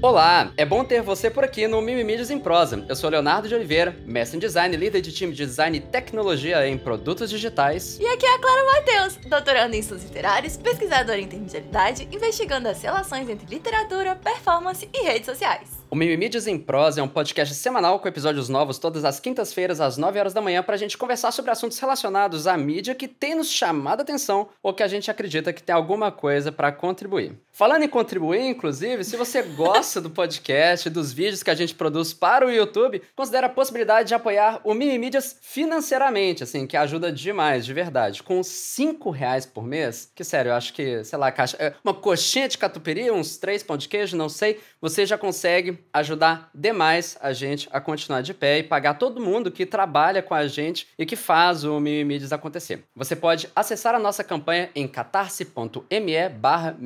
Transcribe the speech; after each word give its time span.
Olá, 0.00 0.52
é 0.56 0.64
bom 0.64 0.84
ter 0.84 1.02
você 1.02 1.28
por 1.28 1.42
aqui 1.42 1.66
no 1.66 1.82
Mimimídias 1.82 2.30
em 2.30 2.38
Prosa. 2.38 2.86
Eu 2.88 2.94
sou 2.94 3.10
Leonardo 3.10 3.48
de 3.48 3.54
Oliveira, 3.56 3.96
mestre 4.06 4.36
em 4.36 4.40
design, 4.40 4.76
líder 4.76 5.00
de 5.00 5.10
time 5.10 5.32
de 5.32 5.44
design 5.44 5.76
e 5.76 5.80
tecnologia 5.80 6.68
em 6.68 6.78
produtos 6.78 7.28
digitais. 7.28 7.98
E 7.98 8.06
aqui 8.06 8.24
é 8.24 8.36
a 8.36 8.38
Clara 8.38 8.64
Mateus, 8.64 9.16
doutorando 9.26 9.74
em 9.74 9.80
estudos 9.80 10.04
literários, 10.04 10.56
pesquisadora 10.56 11.18
em 11.18 11.24
intermedialidade, 11.24 12.08
investigando 12.12 12.68
as 12.68 12.80
relações 12.80 13.28
entre 13.28 13.52
literatura, 13.52 14.14
performance 14.14 14.88
e 14.94 15.02
redes 15.02 15.26
sociais. 15.26 15.77
O 15.90 15.96
Mimimídias 15.96 16.46
em 16.46 16.58
Prosa 16.58 17.00
é 17.00 17.02
um 17.02 17.08
podcast 17.08 17.54
semanal 17.54 17.98
com 17.98 18.06
episódios 18.06 18.50
novos 18.50 18.78
todas 18.78 19.06
as 19.06 19.18
quintas-feiras 19.18 19.80
às 19.80 19.96
9 19.96 20.18
horas 20.18 20.34
da 20.34 20.40
manhã 20.42 20.62
para 20.62 20.74
a 20.74 20.78
gente 20.78 20.98
conversar 20.98 21.32
sobre 21.32 21.50
assuntos 21.50 21.78
relacionados 21.78 22.46
à 22.46 22.58
mídia 22.58 22.94
que 22.94 23.08
tem 23.08 23.34
nos 23.34 23.50
chamado 23.50 24.00
a 24.00 24.02
atenção 24.02 24.50
ou 24.62 24.74
que 24.74 24.82
a 24.82 24.88
gente 24.88 25.10
acredita 25.10 25.50
que 25.50 25.62
tem 25.62 25.74
alguma 25.74 26.12
coisa 26.12 26.52
para 26.52 26.70
contribuir. 26.70 27.40
Falando 27.58 27.82
em 27.82 27.88
contribuir, 27.88 28.42
inclusive, 28.42 29.02
se 29.02 29.16
você 29.16 29.40
gosta 29.56 29.98
do 29.98 30.10
podcast, 30.10 30.90
dos 30.90 31.10
vídeos 31.10 31.42
que 31.42 31.50
a 31.50 31.54
gente 31.54 31.74
produz 31.74 32.12
para 32.12 32.46
o 32.46 32.52
YouTube, 32.52 33.02
considere 33.16 33.46
a 33.46 33.48
possibilidade 33.48 34.08
de 34.08 34.14
apoiar 34.14 34.60
o 34.64 34.74
Mimimídias 34.74 35.38
financeiramente, 35.40 36.44
assim, 36.44 36.66
que 36.66 36.76
ajuda 36.76 37.10
demais, 37.10 37.64
de 37.64 37.72
verdade. 37.72 38.22
Com 38.22 38.42
5 38.42 39.10
reais 39.10 39.46
por 39.46 39.64
mês, 39.64 40.12
que 40.14 40.22
sério, 40.22 40.50
eu 40.50 40.54
acho 40.54 40.72
que, 40.74 41.02
sei 41.02 41.18
lá, 41.18 41.32
caixa, 41.32 41.56
é, 41.58 41.72
uma 41.82 41.94
coxinha 41.94 42.46
de 42.46 42.58
catupiry, 42.58 43.10
uns 43.10 43.38
três 43.38 43.62
pão 43.62 43.76
de 43.76 43.88
queijo, 43.88 44.16
não 44.16 44.28
sei, 44.28 44.60
você 44.80 45.04
já 45.04 45.18
consegue 45.18 45.78
ajudar 45.92 46.50
demais 46.54 47.16
a 47.20 47.32
gente 47.32 47.68
a 47.72 47.80
continuar 47.80 48.22
de 48.22 48.32
pé 48.32 48.58
e 48.58 48.62
pagar 48.62 48.94
todo 48.94 49.20
mundo 49.20 49.50
que 49.50 49.66
trabalha 49.66 50.22
com 50.22 50.34
a 50.34 50.46
gente 50.46 50.88
e 50.98 51.04
que 51.04 51.16
faz 51.16 51.64
o 51.64 51.80
Mimimídias 51.80 52.32
acontecer. 52.32 52.84
Você 52.94 53.16
pode 53.16 53.48
acessar 53.54 53.94
a 53.94 53.98
nossa 53.98 54.22
campanha 54.22 54.70
em 54.74 54.86
catarse.me 54.86 56.28
barra. 56.28 56.76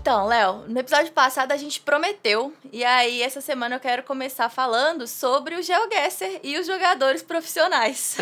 Então, 0.00 0.24
Léo, 0.24 0.64
no 0.66 0.78
episódio 0.78 1.12
passado 1.12 1.52
a 1.52 1.58
gente 1.58 1.78
prometeu, 1.78 2.54
e 2.72 2.82
aí 2.82 3.20
essa 3.20 3.42
semana 3.42 3.74
eu 3.74 3.80
quero 3.80 4.02
começar 4.02 4.48
falando 4.48 5.06
sobre 5.06 5.54
o 5.54 5.62
GeoGuessr 5.62 6.40
e 6.42 6.58
os 6.58 6.66
jogadores 6.66 7.22
profissionais. 7.22 8.16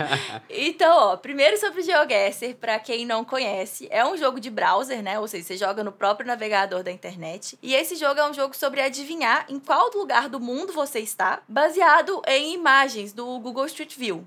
então, 0.48 0.96
ó, 0.96 1.16
primeiro 1.18 1.60
sobre 1.60 1.82
o 1.82 1.84
GeoGuessr, 1.84 2.54
para 2.58 2.78
quem 2.78 3.04
não 3.04 3.22
conhece, 3.22 3.86
é 3.90 4.02
um 4.02 4.16
jogo 4.16 4.40
de 4.40 4.48
browser, 4.48 5.02
né? 5.02 5.18
Ou 5.18 5.28
seja, 5.28 5.44
você 5.44 5.58
joga 5.58 5.84
no 5.84 5.92
próprio 5.92 6.26
navegador 6.26 6.82
da 6.82 6.90
internet. 6.90 7.58
E 7.62 7.74
esse 7.74 7.96
jogo 7.96 8.18
é 8.18 8.26
um 8.26 8.32
jogo 8.32 8.56
sobre 8.56 8.80
adivinhar 8.80 9.44
em 9.50 9.60
qual 9.60 9.90
lugar 9.94 10.26
do 10.26 10.40
mundo 10.40 10.72
você 10.72 11.00
está, 11.00 11.42
baseado 11.46 12.22
em 12.26 12.54
imagens 12.54 13.12
do 13.12 13.38
Google 13.40 13.66
Street 13.66 13.94
View 13.94 14.26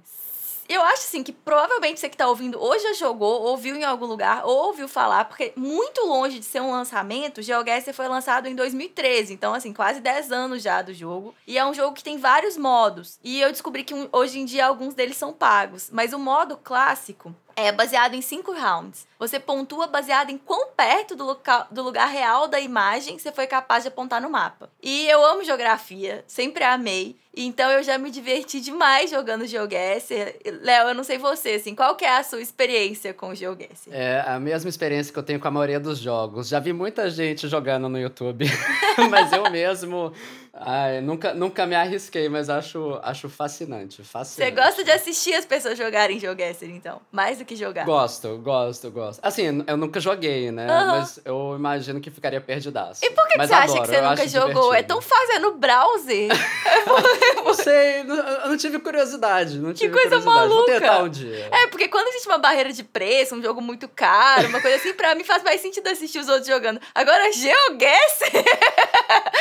eu 0.69 0.81
acho 0.81 1.03
assim 1.03 1.23
que 1.23 1.31
provavelmente 1.31 1.99
você 1.99 2.09
que 2.09 2.17
tá 2.17 2.27
ouvindo 2.27 2.59
ou 2.59 2.77
já 2.79 2.93
jogou, 2.93 3.43
ouviu 3.43 3.75
em 3.75 3.83
algum 3.83 4.05
lugar, 4.05 4.45
ou 4.45 4.67
ouviu 4.67 4.87
falar, 4.87 5.25
porque 5.25 5.53
muito 5.55 6.05
longe 6.05 6.39
de 6.39 6.45
ser 6.45 6.61
um 6.61 6.71
lançamento, 6.71 7.41
GeoGuessr 7.41 7.93
foi 7.93 8.07
lançado 8.07 8.47
em 8.47 8.55
2013, 8.55 9.33
então 9.33 9.53
assim, 9.53 9.73
quase 9.73 9.99
10 9.99 10.31
anos 10.31 10.63
já 10.63 10.81
do 10.81 10.93
jogo. 10.93 11.35
E 11.45 11.57
é 11.57 11.65
um 11.65 11.73
jogo 11.73 11.93
que 11.93 12.03
tem 12.03 12.17
vários 12.17 12.57
modos. 12.57 13.19
E 13.23 13.41
eu 13.41 13.51
descobri 13.51 13.83
que 13.83 13.93
hoje 14.11 14.39
em 14.39 14.45
dia 14.45 14.65
alguns 14.65 14.93
deles 14.93 15.17
são 15.17 15.33
pagos, 15.33 15.89
mas 15.91 16.13
o 16.13 16.19
modo 16.19 16.57
clássico 16.57 17.33
é 17.55 17.71
baseado 17.71 18.13
em 18.13 18.21
cinco 18.21 18.53
rounds. 18.53 19.07
Você 19.19 19.39
pontua 19.39 19.87
baseado 19.87 20.29
em 20.29 20.37
quão 20.37 20.67
perto 20.67 21.15
do, 21.15 21.23
local, 21.23 21.67
do 21.71 21.81
lugar 21.81 22.07
real 22.07 22.47
da 22.47 22.59
imagem 22.59 23.17
você 23.17 23.31
foi 23.31 23.47
capaz 23.47 23.83
de 23.83 23.87
apontar 23.87 24.21
no 24.21 24.29
mapa. 24.29 24.69
E 24.81 25.07
eu 25.07 25.25
amo 25.25 25.43
geografia, 25.43 26.23
sempre 26.27 26.63
amei. 26.63 27.15
Então 27.35 27.71
eu 27.71 27.81
já 27.81 27.97
me 27.97 28.11
diverti 28.11 28.61
demais 28.61 29.09
jogando 29.09 29.47
GeoGuessr. 29.47 30.35
Léo, 30.61 30.89
eu 30.89 30.93
não 30.93 31.03
sei 31.03 31.17
você, 31.17 31.51
assim, 31.51 31.73
qual 31.73 31.95
que 31.95 32.05
é 32.05 32.17
a 32.17 32.23
sua 32.23 32.41
experiência 32.41 33.11
com 33.13 33.29
o 33.29 33.35
GeoGuessr? 33.35 33.89
É 33.91 34.23
a 34.27 34.39
mesma 34.39 34.69
experiência 34.69 35.11
que 35.11 35.17
eu 35.17 35.23
tenho 35.23 35.39
com 35.39 35.47
a 35.47 35.51
maioria 35.51 35.79
dos 35.79 35.97
jogos. 35.97 36.47
Já 36.47 36.59
vi 36.59 36.73
muita 36.73 37.09
gente 37.09 37.47
jogando 37.47 37.89
no 37.89 37.97
YouTube, 37.97 38.45
mas 39.09 39.31
eu 39.31 39.49
mesmo 39.49 40.13
Ai, 40.55 41.01
nunca, 41.01 41.33
nunca 41.33 41.65
me 41.65 41.73
arrisquei, 41.73 42.29
mas 42.29 42.47
acho, 42.47 42.99
acho 43.01 43.27
fascinante, 43.27 44.03
fascinante. 44.03 44.53
Você 44.53 44.61
gosta 44.61 44.83
de 44.83 44.91
assistir 44.91 45.33
as 45.33 45.45
pessoas 45.45 45.75
jogarem 45.75 46.19
GeoGuessr, 46.19 46.65
então? 46.65 47.01
Mais 47.11 47.39
do 47.39 47.45
que 47.45 47.55
jogar? 47.55 47.85
Gosto, 47.85 48.37
gosto, 48.37 48.91
gosto. 48.91 49.19
Assim, 49.23 49.63
eu 49.65 49.75
nunca 49.75 49.99
joguei, 49.99 50.51
né? 50.51 50.67
Uhum. 50.67 50.87
Mas 50.91 51.19
eu 51.25 51.55
imagino 51.57 51.99
que 51.99 52.11
ficaria 52.11 52.39
perdidaço. 52.39 53.03
E 53.03 53.09
por 53.09 53.27
que, 53.27 53.39
que 53.39 53.47
você 53.47 53.53
adoro, 53.53 53.71
acha 53.71 53.81
que 53.81 53.87
você 53.87 54.01
nunca 54.01 54.27
jogou? 54.27 54.47
Divertido. 54.47 54.75
É 54.75 54.83
tão 54.83 55.01
fácil, 55.01 55.31
é 55.33 55.39
no 55.39 55.53
browser. 55.53 56.27
não 57.43 57.53
sei, 57.55 58.01
eu 58.01 58.49
não 58.49 58.57
tive 58.57 58.77
curiosidade. 58.77 59.57
Não 59.57 59.73
tive 59.73 59.91
que 59.91 59.99
coisa 59.99 60.21
curiosidade. 60.21 60.49
maluca. 60.49 60.71
Vou 60.71 60.79
tentar 60.79 61.01
um 61.01 61.09
dia. 61.09 61.49
É, 61.51 61.67
porque 61.67 61.87
quando 61.87 62.09
existe 62.09 62.27
uma 62.27 62.37
barreira 62.37 62.71
de 62.71 62.83
preço, 62.83 63.33
um 63.33 63.41
jogo 63.41 63.59
muito 63.59 63.87
caro, 63.87 64.49
uma 64.49 64.61
coisa 64.61 64.77
assim, 64.77 64.93
pra 64.93 65.15
mim 65.15 65.23
faz 65.23 65.41
mais 65.41 65.59
sentido 65.61 65.87
assistir 65.87 66.19
os 66.19 66.29
outros 66.29 66.45
jogando. 66.45 66.79
Agora, 66.93 67.31
GeoGuessr... 67.31 68.45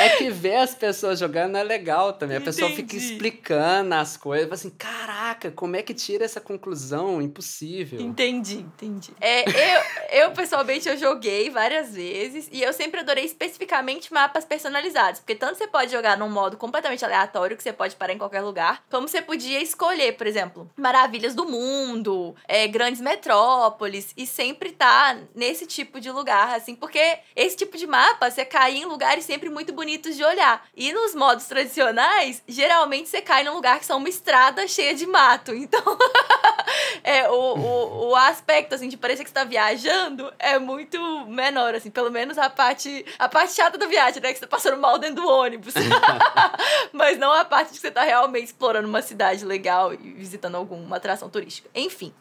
é 0.00 0.08
que 0.16 0.30
ver 0.30 0.56
as 0.56 0.74
pessoas 0.74 1.01
pessoa 1.02 1.16
jogando 1.16 1.56
é 1.56 1.64
legal 1.64 2.12
também. 2.12 2.36
A 2.36 2.40
pessoa 2.40 2.70
fica 2.70 2.94
explicando 2.94 3.94
as 3.94 4.16
coisas. 4.16 4.50
Assim, 4.52 4.70
caraca, 4.70 5.50
como 5.50 5.74
é 5.74 5.82
que 5.82 5.92
tira 5.92 6.24
essa 6.24 6.40
conclusão? 6.40 7.20
Impossível. 7.20 8.00
Entendi, 8.00 8.58
entendi. 8.58 9.10
É, 9.20 9.44
eu, 9.48 9.82
eu, 10.22 10.30
pessoalmente, 10.30 10.88
eu 10.88 10.96
joguei 10.96 11.50
várias 11.50 11.94
vezes 11.94 12.48
e 12.52 12.62
eu 12.62 12.72
sempre 12.72 13.00
adorei 13.00 13.24
especificamente 13.24 14.12
mapas 14.12 14.44
personalizados. 14.44 15.20
Porque 15.20 15.34
tanto 15.34 15.58
você 15.58 15.66
pode 15.66 15.90
jogar 15.90 16.16
num 16.16 16.28
modo 16.28 16.56
completamente 16.56 17.04
aleatório, 17.04 17.56
que 17.56 17.62
você 17.62 17.72
pode 17.72 17.96
parar 17.96 18.12
em 18.12 18.18
qualquer 18.18 18.42
lugar, 18.42 18.84
como 18.88 19.08
você 19.08 19.20
podia 19.20 19.60
escolher, 19.60 20.16
por 20.16 20.26
exemplo, 20.26 20.70
maravilhas 20.76 21.34
do 21.34 21.44
mundo, 21.44 22.34
é, 22.46 22.68
grandes 22.68 23.00
metrópoles, 23.00 24.12
e 24.16 24.26
sempre 24.26 24.70
tá 24.70 25.18
nesse 25.34 25.66
tipo 25.66 26.00
de 26.00 26.10
lugar, 26.10 26.54
assim, 26.54 26.76
porque 26.76 27.18
esse 27.34 27.56
tipo 27.56 27.76
de 27.76 27.86
mapa 27.86 28.30
você 28.30 28.44
cai 28.44 28.76
em 28.76 28.84
lugares 28.84 29.24
sempre 29.24 29.48
muito 29.48 29.72
bonitos 29.72 30.16
de 30.16 30.22
olhar. 30.22 30.64
E 30.76 30.91
nos 30.92 31.14
modos 31.14 31.46
tradicionais, 31.46 32.42
geralmente 32.46 33.08
você 33.08 33.20
cai 33.20 33.44
num 33.44 33.54
lugar 33.54 33.78
que 33.78 33.86
são 33.86 33.98
uma 33.98 34.08
estrada 34.08 34.66
cheia 34.68 34.94
de 34.94 35.06
mato. 35.06 35.52
Então, 35.62 35.96
é, 37.04 37.30
o, 37.30 37.34
o, 37.34 38.08
o 38.10 38.16
aspecto, 38.16 38.74
assim, 38.74 38.88
de 38.88 38.96
parecer 38.96 39.22
que 39.22 39.30
você 39.30 39.34
tá 39.34 39.44
viajando 39.44 40.32
é 40.38 40.58
muito 40.58 40.98
menor, 41.26 41.74
assim. 41.74 41.90
Pelo 41.90 42.10
menos 42.10 42.36
a 42.36 42.50
parte, 42.50 43.06
a 43.18 43.28
parte 43.28 43.54
chata 43.54 43.78
da 43.78 43.86
viagem, 43.86 44.20
né? 44.20 44.32
Que 44.32 44.38
você 44.38 44.46
tá 44.46 44.56
passando 44.56 44.76
mal 44.76 44.98
dentro 44.98 45.22
do 45.22 45.28
ônibus. 45.28 45.72
Mas 46.92 47.16
não 47.18 47.32
a 47.32 47.44
parte 47.44 47.68
de 47.68 47.74
que 47.74 47.80
você 47.80 47.90
tá 47.90 48.02
realmente 48.02 48.46
explorando 48.46 48.88
uma 48.88 49.02
cidade 49.02 49.44
legal 49.44 49.94
e 49.94 49.96
visitando 49.96 50.56
alguma 50.56 50.96
atração 50.96 51.30
turística. 51.30 51.70
Enfim. 51.74 52.12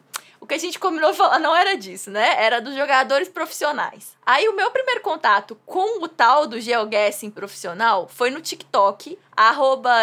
O 0.42 0.48
que 0.48 0.56
a 0.56 0.58
gente 0.58 0.80
combinou 0.80 1.14
falar 1.14 1.38
não 1.38 1.56
era 1.56 1.78
disso, 1.78 2.10
né? 2.10 2.44
Era 2.44 2.60
dos 2.60 2.76
jogadores 2.76 3.30
profissionais. 3.30 4.18
Aí 4.26 4.50
o 4.50 4.56
meu 4.56 4.72
primeiro 4.72 5.00
contato 5.02 5.56
com 5.68 6.04
o 6.04 6.08
tal 6.08 6.48
do 6.48 6.60
geoguessing 6.60 7.30
profissional 7.30 8.08
foi 8.08 8.32
no 8.32 8.42
TikTok, 8.42 9.20
arroba 9.38 9.94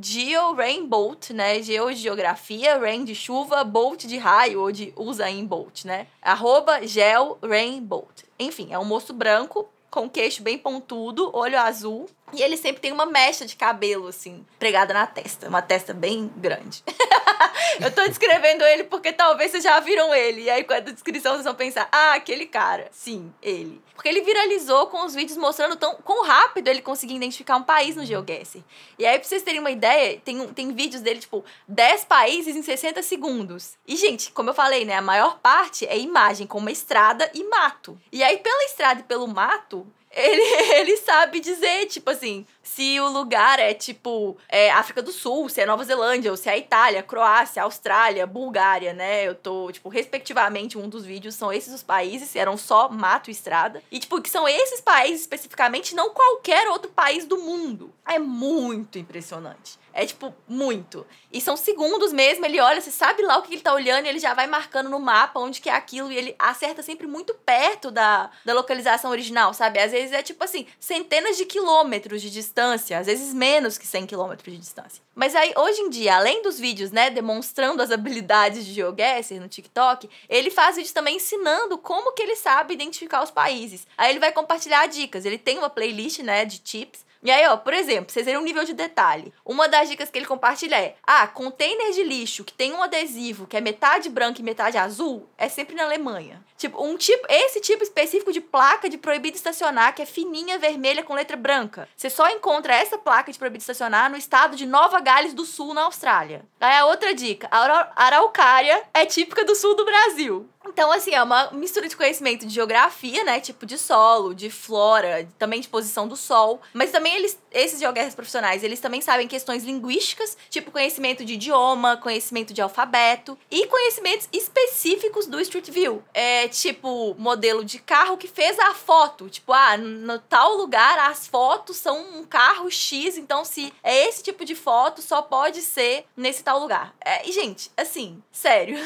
GeoRainBolt, 0.00 1.30
né? 1.30 1.60
Geo 1.60 1.92
de 1.92 2.00
geografia, 2.00 2.78
rain 2.78 3.04
de 3.04 3.14
chuva, 3.14 3.64
bolt 3.64 4.06
de 4.06 4.16
raio, 4.16 4.60
ou 4.60 4.70
de 4.70 4.92
usa 4.96 5.28
em 5.28 5.44
bolt, 5.44 5.84
né? 5.84 6.06
Arroba 6.22 6.86
GeoRainBolt. 6.86 8.22
Enfim, 8.38 8.68
é 8.70 8.78
um 8.78 8.84
moço 8.84 9.12
branco 9.12 9.68
com 9.90 10.08
queixo 10.08 10.44
bem 10.44 10.56
pontudo, 10.56 11.28
olho 11.34 11.58
azul. 11.58 12.08
E 12.32 12.42
ele 12.42 12.56
sempre 12.56 12.80
tem 12.80 12.92
uma 12.92 13.06
mecha 13.06 13.46
de 13.46 13.56
cabelo, 13.56 14.08
assim, 14.08 14.44
pregada 14.58 14.92
na 14.92 15.06
testa. 15.06 15.48
Uma 15.48 15.62
testa 15.62 15.94
bem 15.94 16.30
grande. 16.36 16.82
eu 17.80 17.90
tô 17.92 18.06
descrevendo 18.06 18.64
ele 18.64 18.84
porque 18.84 19.12
talvez 19.12 19.50
vocês 19.50 19.64
já 19.64 19.78
viram 19.80 20.14
ele. 20.14 20.42
E 20.42 20.50
aí, 20.50 20.64
com 20.64 20.74
a 20.74 20.80
descrição, 20.80 21.32
vocês 21.32 21.44
vão 21.44 21.54
pensar: 21.54 21.88
ah, 21.90 22.14
aquele 22.14 22.46
cara. 22.46 22.88
Sim, 22.92 23.32
ele. 23.42 23.80
Porque 23.94 24.08
ele 24.08 24.20
viralizou 24.20 24.86
com 24.86 25.04
os 25.04 25.14
vídeos 25.14 25.36
mostrando 25.36 25.74
tão, 25.74 25.96
quão 26.04 26.24
rápido 26.24 26.68
ele 26.68 26.80
conseguia 26.82 27.16
identificar 27.16 27.56
um 27.56 27.62
país 27.62 27.96
no 27.96 28.04
GeoGuessr. 28.04 28.62
E 28.98 29.04
aí, 29.04 29.18
pra 29.18 29.28
vocês 29.28 29.42
terem 29.42 29.60
uma 29.60 29.70
ideia, 29.70 30.20
tem, 30.24 30.46
tem 30.48 30.72
vídeos 30.72 31.02
dele, 31.02 31.18
tipo, 31.18 31.44
10 31.66 32.04
países 32.04 32.54
em 32.54 32.62
60 32.62 33.02
segundos. 33.02 33.76
E, 33.86 33.96
gente, 33.96 34.30
como 34.30 34.50
eu 34.50 34.54
falei, 34.54 34.84
né? 34.84 34.94
A 34.94 35.02
maior 35.02 35.38
parte 35.40 35.86
é 35.86 35.98
imagem 35.98 36.46
com 36.46 36.58
uma 36.58 36.70
estrada 36.70 37.28
e 37.34 37.42
mato. 37.44 37.98
E 38.12 38.22
aí, 38.22 38.38
pela 38.38 38.64
estrada 38.64 39.00
e 39.00 39.04
pelo 39.04 39.26
mato, 39.26 39.86
ele, 40.10 40.42
ele 40.80 40.96
sabe 40.96 41.40
dizer, 41.40 41.86
tipo 41.86 42.10
assim, 42.10 42.46
se 42.74 43.00
o 43.00 43.08
lugar 43.08 43.58
é 43.58 43.72
tipo 43.72 44.36
é 44.48 44.70
África 44.70 45.02
do 45.02 45.10
Sul, 45.10 45.48
se 45.48 45.60
é 45.60 45.66
Nova 45.66 45.84
Zelândia, 45.84 46.30
ou 46.30 46.36
se 46.36 46.48
é 46.48 46.58
Itália, 46.58 47.02
Croácia, 47.02 47.62
Austrália, 47.62 48.26
Bulgária, 48.26 48.92
né? 48.92 49.26
Eu 49.26 49.34
tô, 49.34 49.72
tipo, 49.72 49.88
respectivamente, 49.88 50.76
um 50.76 50.88
dos 50.88 51.04
vídeos 51.04 51.34
são 51.34 51.52
esses 51.52 51.72
os 51.72 51.82
países, 51.82 52.36
eram 52.36 52.56
só 52.56 52.88
mato 52.88 53.30
e 53.30 53.32
estrada. 53.32 53.82
E, 53.90 53.98
tipo, 53.98 54.20
que 54.20 54.30
são 54.30 54.46
esses 54.46 54.80
países 54.80 55.22
especificamente, 55.22 55.94
não 55.94 56.10
qualquer 56.10 56.68
outro 56.68 56.90
país 56.90 57.24
do 57.24 57.38
mundo. 57.38 57.92
É 58.06 58.18
muito 58.18 58.98
impressionante. 58.98 59.78
É, 59.98 60.06
tipo, 60.06 60.32
muito. 60.46 61.04
E 61.32 61.40
são 61.40 61.56
segundos 61.56 62.12
mesmo, 62.12 62.44
ele 62.44 62.60
olha, 62.60 62.80
você 62.80 62.90
sabe 62.90 63.20
lá 63.22 63.36
o 63.36 63.42
que 63.42 63.52
ele 63.52 63.62
tá 63.62 63.74
olhando 63.74 64.06
e 64.06 64.08
ele 64.08 64.20
já 64.20 64.32
vai 64.32 64.46
marcando 64.46 64.88
no 64.88 65.00
mapa 65.00 65.40
onde 65.40 65.60
que 65.60 65.68
é 65.68 65.74
aquilo 65.74 66.12
e 66.12 66.16
ele 66.16 66.36
acerta 66.38 66.84
sempre 66.84 67.08
muito 67.08 67.34
perto 67.34 67.90
da, 67.90 68.30
da 68.44 68.54
localização 68.54 69.10
original, 69.10 69.52
sabe? 69.52 69.80
Às 69.80 69.90
vezes 69.90 70.12
é 70.12 70.22
tipo 70.22 70.44
assim, 70.44 70.68
centenas 70.78 71.36
de 71.36 71.44
quilômetros 71.44 72.22
de 72.22 72.30
distância, 72.30 72.57
às 72.60 73.06
vezes 73.06 73.32
menos 73.32 73.78
que 73.78 73.86
100 73.86 74.06
quilômetros 74.06 74.52
de 74.52 74.60
distância. 74.60 75.02
Mas 75.14 75.34
aí, 75.34 75.52
hoje 75.56 75.80
em 75.80 75.90
dia, 75.90 76.16
além 76.16 76.42
dos 76.42 76.58
vídeos, 76.58 76.90
né, 76.90 77.10
demonstrando 77.10 77.82
as 77.82 77.90
habilidades 77.92 78.64
de 78.64 78.72
GeoGuessr 78.72 79.40
no 79.40 79.48
TikTok, 79.48 80.08
ele 80.28 80.50
faz 80.50 80.76
vídeos 80.76 80.92
também 80.92 81.16
ensinando 81.16 81.78
como 81.78 82.12
que 82.12 82.22
ele 82.22 82.36
sabe 82.36 82.74
identificar 82.74 83.22
os 83.22 83.30
países. 83.30 83.86
Aí 83.96 84.10
ele 84.10 84.20
vai 84.20 84.32
compartilhar 84.32 84.86
dicas. 84.86 85.24
Ele 85.24 85.38
tem 85.38 85.58
uma 85.58 85.70
playlist, 85.70 86.20
né, 86.20 86.44
de 86.44 86.58
tips 86.58 87.07
e 87.22 87.30
aí, 87.30 87.46
ó, 87.48 87.56
por 87.56 87.74
exemplo, 87.74 88.12
vocês 88.12 88.24
verem 88.24 88.40
um 88.40 88.44
nível 88.44 88.64
de 88.64 88.72
detalhe. 88.72 89.32
Uma 89.44 89.68
das 89.68 89.88
dicas 89.88 90.10
que 90.10 90.18
ele 90.18 90.26
compartilha 90.26 90.76
é: 90.76 90.94
ah, 91.02 91.26
container 91.26 91.92
de 91.92 92.04
lixo 92.04 92.44
que 92.44 92.52
tem 92.52 92.72
um 92.72 92.82
adesivo 92.82 93.46
que 93.46 93.56
é 93.56 93.60
metade 93.60 94.08
branco 94.08 94.40
e 94.40 94.44
metade 94.44 94.78
azul 94.78 95.28
é 95.36 95.48
sempre 95.48 95.74
na 95.74 95.84
Alemanha. 95.84 96.44
Tipo, 96.56 96.84
um 96.84 96.96
tipo, 96.96 97.24
esse 97.28 97.60
tipo 97.60 97.82
específico 97.82 98.32
de 98.32 98.40
placa 98.40 98.88
de 98.88 98.98
proibido 98.98 99.36
estacionar, 99.36 99.94
que 99.94 100.02
é 100.02 100.06
fininha 100.06 100.58
vermelha 100.58 101.04
com 101.04 101.14
letra 101.14 101.36
branca. 101.36 101.88
Você 101.96 102.10
só 102.10 102.28
encontra 102.30 102.74
essa 102.74 102.98
placa 102.98 103.30
de 103.30 103.38
proibido 103.38 103.62
estacionar 103.62 104.10
no 104.10 104.16
estado 104.16 104.56
de 104.56 104.66
Nova 104.66 105.00
Gales 105.00 105.34
do 105.34 105.44
Sul, 105.44 105.72
na 105.72 105.82
Austrália. 105.82 106.44
Aí 106.60 106.76
a 106.76 106.86
outra 106.86 107.14
dica: 107.14 107.48
a 107.50 107.92
araucária 107.96 108.82
é 108.92 109.06
típica 109.06 109.44
do 109.44 109.54
sul 109.54 109.74
do 109.76 109.84
Brasil. 109.84 110.48
Então, 110.68 110.92
assim, 110.92 111.12
é 111.12 111.22
uma 111.22 111.50
mistura 111.50 111.88
de 111.88 111.96
conhecimento 111.96 112.46
de 112.46 112.54
geografia, 112.54 113.24
né? 113.24 113.40
Tipo 113.40 113.66
de 113.66 113.78
solo, 113.78 114.34
de 114.34 114.50
flora, 114.50 115.28
também 115.38 115.60
de 115.60 115.68
posição 115.68 116.06
do 116.06 116.16
sol. 116.16 116.60
Mas 116.72 116.90
também 116.90 117.14
eles, 117.14 117.38
esses 117.50 117.80
geógrafos 117.80 118.14
profissionais, 118.14 118.62
eles 118.62 118.80
também 118.80 119.00
sabem 119.00 119.26
questões 119.26 119.64
linguísticas, 119.64 120.36
tipo 120.50 120.70
conhecimento 120.70 121.24
de 121.24 121.34
idioma, 121.34 121.96
conhecimento 121.96 122.52
de 122.52 122.60
alfabeto 122.60 123.36
e 123.50 123.66
conhecimentos 123.66 124.28
específicos 124.32 125.26
do 125.26 125.40
Street 125.40 125.70
View. 125.70 126.02
É 126.12 126.48
tipo 126.48 127.14
modelo 127.18 127.64
de 127.64 127.78
carro 127.78 128.16
que 128.16 128.28
fez 128.28 128.58
a 128.58 128.74
foto. 128.74 129.28
Tipo, 129.28 129.52
ah, 129.52 129.76
no 129.76 130.18
tal 130.18 130.56
lugar 130.56 130.98
as 131.10 131.26
fotos 131.26 131.76
são 131.76 132.18
um 132.18 132.24
carro 132.24 132.70
X, 132.70 133.16
então 133.16 133.44
se 133.44 133.72
é 133.82 134.06
esse 134.08 134.22
tipo 134.22 134.44
de 134.44 134.54
foto, 134.54 135.02
só 135.02 135.22
pode 135.22 135.62
ser 135.62 136.04
nesse 136.16 136.42
tal 136.42 136.58
lugar. 136.58 136.94
É, 137.04 137.28
e, 137.28 137.32
gente, 137.32 137.70
assim, 137.76 138.22
sério. 138.30 138.76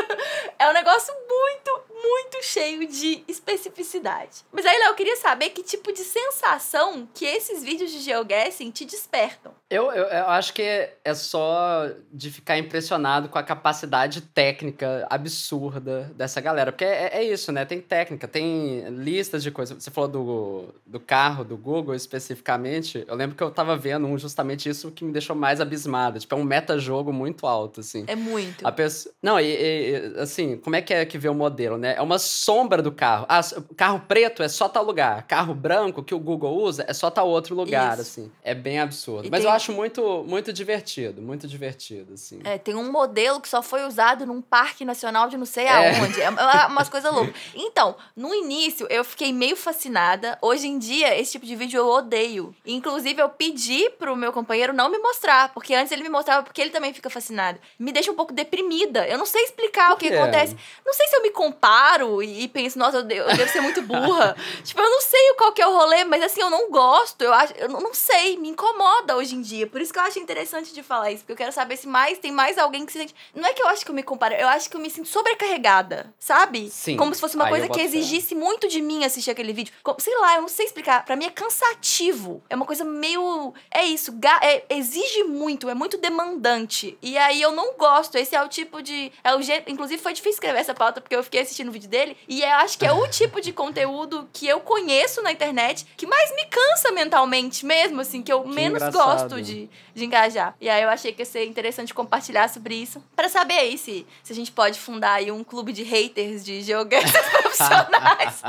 é 0.58 0.68
um 0.68 0.72
negócio 0.72 1.12
muito, 1.28 1.83
muito 2.08 2.42
cheio 2.42 2.86
de 2.86 3.24
especificidade. 3.26 4.44
Mas 4.52 4.66
aí, 4.66 4.78
Léo, 4.78 4.90
eu 4.90 4.94
queria 4.94 5.16
saber 5.16 5.50
que 5.50 5.62
tipo 5.62 5.92
de 5.92 6.00
sensação 6.00 7.08
que 7.14 7.24
esses 7.24 7.62
vídeos 7.62 7.90
de 7.90 8.00
geoguessing 8.00 8.70
te 8.70 8.84
despertam. 8.84 9.52
Eu, 9.70 9.90
eu, 9.92 10.04
eu, 10.04 10.28
acho 10.28 10.52
que 10.52 10.62
é 10.62 11.14
só 11.14 11.88
de 12.12 12.30
ficar 12.30 12.58
impressionado 12.58 13.28
com 13.28 13.38
a 13.38 13.42
capacidade 13.42 14.20
técnica 14.20 15.06
absurda 15.10 16.12
dessa 16.14 16.40
galera. 16.40 16.70
Porque 16.70 16.84
é, 16.84 17.10
é 17.14 17.24
isso, 17.24 17.50
né? 17.50 17.64
Tem 17.64 17.80
técnica, 17.80 18.28
tem 18.28 18.88
listas 18.90 19.42
de 19.42 19.50
coisas. 19.50 19.82
Você 19.82 19.90
falou 19.90 20.08
do, 20.08 20.64
do 20.86 21.00
carro, 21.00 21.44
do 21.44 21.56
Google 21.56 21.94
especificamente. 21.94 23.04
Eu 23.08 23.16
lembro 23.16 23.36
que 23.36 23.42
eu 23.42 23.50
tava 23.50 23.76
vendo 23.76 24.06
um 24.06 24.18
justamente 24.18 24.68
isso 24.68 24.90
que 24.90 25.04
me 25.04 25.12
deixou 25.12 25.34
mais 25.34 25.60
abismado. 25.60 26.20
Tipo, 26.20 26.34
é 26.34 26.38
um 26.38 26.44
meta-jogo 26.44 27.12
muito 27.12 27.46
alto, 27.46 27.80
assim. 27.80 28.04
É 28.06 28.14
muito. 28.14 28.66
A 28.66 28.70
pessoa... 28.70 29.14
Não, 29.22 29.40
e, 29.40 29.46
e, 29.46 30.20
assim, 30.20 30.56
como 30.58 30.76
é 30.76 30.82
que 30.82 30.92
é 30.92 31.04
que 31.04 31.18
vê 31.18 31.28
o 31.28 31.34
modelo, 31.34 31.76
né? 31.78 31.93
É 31.94 32.02
uma 32.02 32.18
sombra 32.18 32.82
do 32.82 32.92
carro. 32.92 33.26
Ah, 33.28 33.40
carro 33.76 34.02
preto 34.06 34.42
é 34.42 34.48
só 34.48 34.68
tal 34.68 34.84
lugar. 34.84 35.22
Carro 35.24 35.54
branco 35.54 36.02
que 36.02 36.14
o 36.14 36.18
Google 36.18 36.56
usa 36.56 36.84
é 36.88 36.92
só 36.92 37.10
tal 37.10 37.28
outro 37.28 37.54
lugar, 37.54 37.94
isso. 37.94 38.02
assim. 38.02 38.32
É 38.42 38.54
bem 38.54 38.80
absurdo. 38.80 39.26
E 39.26 39.30
Mas 39.30 39.40
tem... 39.40 39.48
eu 39.48 39.54
acho 39.54 39.72
muito, 39.72 40.24
muito 40.26 40.52
divertido, 40.52 41.22
muito 41.22 41.46
divertido, 41.46 42.14
assim. 42.14 42.40
É, 42.44 42.58
tem 42.58 42.74
um 42.74 42.90
modelo 42.90 43.40
que 43.40 43.48
só 43.48 43.62
foi 43.62 43.84
usado 43.84 44.26
num 44.26 44.40
parque 44.40 44.84
nacional 44.84 45.28
de 45.28 45.36
não 45.36 45.46
sei 45.46 45.64
é. 45.64 45.98
aonde. 45.98 46.20
É, 46.20 46.24
é 46.24 46.66
umas 46.66 46.88
coisas 46.88 47.12
loucas. 47.12 47.34
Então, 47.54 47.96
no 48.16 48.34
início 48.34 48.86
eu 48.90 49.04
fiquei 49.04 49.32
meio 49.32 49.56
fascinada. 49.56 50.38
Hoje 50.42 50.66
em 50.66 50.78
dia, 50.78 51.18
esse 51.18 51.32
tipo 51.32 51.46
de 51.46 51.56
vídeo 51.56 51.78
eu 51.78 51.88
odeio. 51.88 52.54
Inclusive, 52.66 53.20
eu 53.20 53.28
pedi 53.28 53.88
pro 53.90 54.16
meu 54.16 54.32
companheiro 54.32 54.72
não 54.72 54.90
me 54.90 54.98
mostrar, 54.98 55.52
porque 55.52 55.74
antes 55.74 55.92
ele 55.92 56.02
me 56.02 56.08
mostrava 56.08 56.42
porque 56.42 56.60
ele 56.60 56.70
também 56.70 56.92
fica 56.92 57.08
fascinado. 57.08 57.58
Me 57.78 57.92
deixa 57.92 58.10
um 58.10 58.14
pouco 58.14 58.32
deprimida. 58.32 59.06
Eu 59.06 59.18
não 59.18 59.26
sei 59.26 59.42
explicar 59.44 59.92
o 59.92 59.96
que 59.96 60.08
acontece. 60.08 60.56
Não 60.84 60.92
sei 60.92 61.06
se 61.08 61.16
eu 61.16 61.22
me 61.22 61.30
comparo 61.30 61.83
e, 62.22 62.48
penso, 62.48 62.78
nossa, 62.78 62.98
eu 62.98 63.02
devo, 63.02 63.28
eu 63.30 63.36
devo 63.36 63.50
ser 63.50 63.60
muito 63.60 63.82
burra. 63.82 64.36
tipo, 64.64 64.80
eu 64.80 64.90
não 64.90 65.00
sei 65.00 65.34
qual 65.36 65.52
que 65.52 65.62
é 65.62 65.66
o 65.66 65.76
rolê, 65.76 66.04
mas 66.04 66.22
assim, 66.22 66.40
eu 66.40 66.50
não 66.50 66.70
gosto. 66.70 67.22
Eu, 67.22 67.32
acho, 67.32 67.54
eu 67.56 67.68
não 67.68 67.92
sei, 67.94 68.36
me 68.36 68.48
incomoda 68.48 69.16
hoje 69.16 69.34
em 69.34 69.40
dia. 69.40 69.66
Por 69.66 69.80
isso 69.80 69.92
que 69.92 69.98
eu 69.98 70.02
acho 70.02 70.18
interessante 70.18 70.72
de 70.72 70.82
falar 70.82 71.10
isso, 71.10 71.22
porque 71.22 71.32
eu 71.32 71.36
quero 71.36 71.52
saber 71.52 71.76
se 71.76 71.86
mais 71.86 72.18
tem 72.18 72.32
mais 72.32 72.58
alguém 72.58 72.84
que 72.86 72.92
se 72.92 72.98
sente. 72.98 73.14
Não 73.34 73.46
é 73.46 73.52
que 73.52 73.62
eu 73.62 73.68
acho 73.68 73.84
que 73.84 73.90
eu 73.90 73.94
me 73.94 74.02
comparo, 74.02 74.34
eu 74.34 74.48
acho 74.48 74.68
que 74.68 74.76
eu 74.76 74.80
me 74.80 74.90
sinto 74.90 75.08
sobrecarregada, 75.08 76.12
sabe? 76.18 76.70
Sim. 76.70 76.96
Como 76.96 77.14
se 77.14 77.20
fosse 77.20 77.36
uma 77.36 77.44
Aí 77.44 77.50
coisa 77.50 77.68
que 77.68 77.80
exigisse 77.80 78.34
muito 78.34 78.68
de 78.68 78.80
mim 78.80 79.04
assistir 79.04 79.30
aquele 79.30 79.52
vídeo. 79.52 79.72
Como, 79.82 80.00
sei 80.00 80.16
lá, 80.18 80.36
eu 80.36 80.42
não 80.42 80.48
sei 80.48 80.66
explicar. 80.66 81.04
Pra 81.04 81.16
mim 81.16 81.26
é 81.26 81.30
cansativo. 81.30 82.42
É 82.48 82.54
uma 82.54 82.66
coisa 82.66 82.84
meio. 82.84 83.52
É 83.70 83.84
isso, 83.84 84.12
é, 84.42 84.64
exige 84.70 85.24
muito, 85.24 85.68
é 85.68 85.74
muito 85.74 85.96
demandante. 85.96 86.96
E 87.02 87.16
aí 87.18 87.40
eu 87.40 87.52
não 87.52 87.74
gosto. 87.76 88.16
Esse 88.16 88.34
é 88.34 88.42
o 88.42 88.48
tipo 88.48 88.82
de. 88.82 89.12
É 89.22 89.34
o 89.34 89.42
jeito. 89.42 89.70
Inclusive 89.70 90.02
foi 90.02 90.12
difícil 90.12 90.34
escrever 90.34 90.60
essa 90.60 90.74
pauta, 90.74 91.00
porque 91.00 91.14
eu 91.14 91.22
fiquei 91.22 91.40
assistindo 91.40 91.63
o 91.68 91.72
vídeo 91.72 91.88
dele. 91.88 92.16
E 92.28 92.42
eu 92.42 92.54
acho 92.56 92.78
que 92.78 92.86
é 92.86 92.92
o 92.92 93.06
tipo 93.08 93.40
de 93.40 93.52
conteúdo 93.52 94.28
que 94.32 94.46
eu 94.46 94.60
conheço 94.60 95.22
na 95.22 95.32
internet 95.32 95.86
que 95.96 96.06
mais 96.06 96.34
me 96.34 96.46
cansa 96.46 96.92
mentalmente 96.92 97.64
mesmo, 97.64 98.00
assim, 98.00 98.22
que 98.22 98.32
eu 98.32 98.42
que 98.42 98.48
menos 98.48 98.82
engraçado. 98.82 99.30
gosto 99.30 99.42
de, 99.42 99.68
de 99.94 100.04
engajar. 100.04 100.54
E 100.60 100.68
aí 100.68 100.82
eu 100.82 100.88
achei 100.88 101.12
que 101.12 101.22
ia 101.22 101.26
ser 101.26 101.44
interessante 101.44 101.94
compartilhar 101.94 102.48
sobre 102.48 102.74
isso. 102.74 103.02
para 103.14 103.28
saber 103.28 103.58
aí 103.58 103.78
se, 103.78 104.06
se 104.22 104.32
a 104.32 104.36
gente 104.36 104.52
pode 104.52 104.78
fundar 104.78 105.14
aí 105.14 105.30
um 105.30 105.44
clube 105.44 105.72
de 105.72 105.82
haters 105.82 106.44
de 106.44 106.62
geoguessers 106.62 107.26
profissionais. 107.40 108.42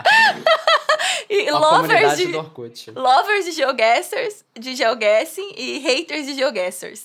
e 1.29 1.51
Uma 1.51 1.59
lovers 1.59 2.17
de, 2.17 2.91
lovers 2.91 3.45
de 3.45 3.51
geoguessers, 3.51 4.45
de 4.57 4.75
geoguessing 4.75 5.53
e 5.57 5.79
haters 5.79 6.25
de 6.25 6.33
geoguessers. 6.35 7.03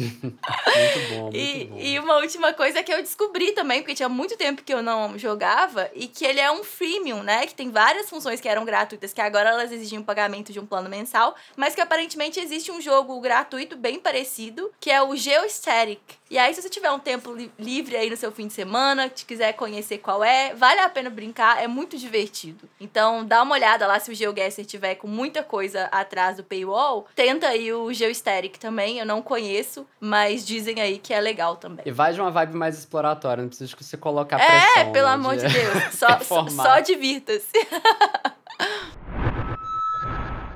Muito 0.00 1.08
bom, 1.10 1.22
muito 1.22 1.36
e, 1.36 1.64
bom. 1.64 1.78
E 1.78 1.98
uma 1.98 2.16
última 2.16 2.52
coisa 2.52 2.82
que 2.82 2.92
eu 2.92 3.00
descobri 3.02 3.52
também, 3.52 3.80
porque 3.80 3.94
tinha 3.94 4.08
muito 4.08 4.36
tempo 4.36 4.62
que 4.62 4.72
eu 4.72 4.82
não 4.82 5.18
jogava, 5.18 5.90
e 5.94 6.06
que 6.06 6.24
ele 6.24 6.40
é 6.40 6.50
um 6.50 6.64
freemium, 6.64 7.22
né? 7.22 7.46
Que 7.46 7.54
tem 7.54 7.70
várias 7.70 8.08
funções 8.08 8.40
que 8.40 8.48
eram 8.48 8.64
gratuitas, 8.64 9.12
que 9.12 9.20
agora 9.20 9.50
elas 9.50 9.72
exigiam 9.72 10.02
pagamento 10.02 10.52
de 10.52 10.60
um 10.60 10.66
plano 10.66 10.88
mensal, 10.88 11.34
mas 11.56 11.74
que 11.74 11.80
aparentemente 11.80 12.40
existe 12.40 12.70
um 12.70 12.80
jogo 12.80 13.18
gratuito 13.20 13.76
bem 13.76 13.98
parecido, 13.98 14.70
que 14.80 14.90
é 14.90 15.02
o 15.02 15.14
Geostatic. 15.16 16.19
E 16.30 16.38
aí, 16.38 16.54
se 16.54 16.62
você 16.62 16.68
tiver 16.68 16.92
um 16.92 16.98
tempo 17.00 17.32
li 17.34 17.50
livre 17.58 17.96
aí 17.96 18.08
no 18.08 18.16
seu 18.16 18.30
fim 18.30 18.46
de 18.46 18.52
semana, 18.52 19.08
te 19.08 19.26
quiser 19.26 19.52
conhecer 19.54 19.98
qual 19.98 20.22
é, 20.22 20.54
vale 20.54 20.78
a 20.78 20.88
pena 20.88 21.10
brincar, 21.10 21.60
é 21.60 21.66
muito 21.66 21.98
divertido. 21.98 22.68
Então, 22.80 23.26
dá 23.26 23.42
uma 23.42 23.56
olhada 23.56 23.84
lá 23.84 23.98
se 23.98 24.12
o 24.12 24.14
GeoGuessr 24.14 24.64
tiver 24.64 24.94
com 24.94 25.08
muita 25.08 25.42
coisa 25.42 25.86
atrás 25.86 26.36
do 26.36 26.44
paywall. 26.44 27.08
Tenta 27.16 27.48
aí 27.48 27.72
o 27.72 27.92
Geostatic 27.92 28.58
também, 28.58 29.00
eu 29.00 29.06
não 29.06 29.20
conheço, 29.20 29.84
mas 29.98 30.46
dizem 30.46 30.80
aí 30.80 30.98
que 30.98 31.12
é 31.12 31.20
legal 31.20 31.56
também. 31.56 31.82
E 31.84 31.90
vai 31.90 32.12
de 32.12 32.20
uma 32.20 32.30
vibe 32.30 32.54
mais 32.54 32.78
exploratória, 32.78 33.42
não 33.42 33.48
precisa 33.48 33.74
que 33.74 33.82
você 33.82 33.96
coloque 33.96 34.32
a 34.32 34.38
é, 34.38 34.46
pressão. 34.46 34.82
É, 34.82 34.92
pelo 34.92 35.08
né, 35.08 35.14
amor 35.14 35.36
de, 35.36 35.48
de 35.48 35.52
Deus. 35.52 35.84
Só, 36.00 36.20
só, 36.20 36.48
só 36.48 36.78
divirta-se. 36.78 37.50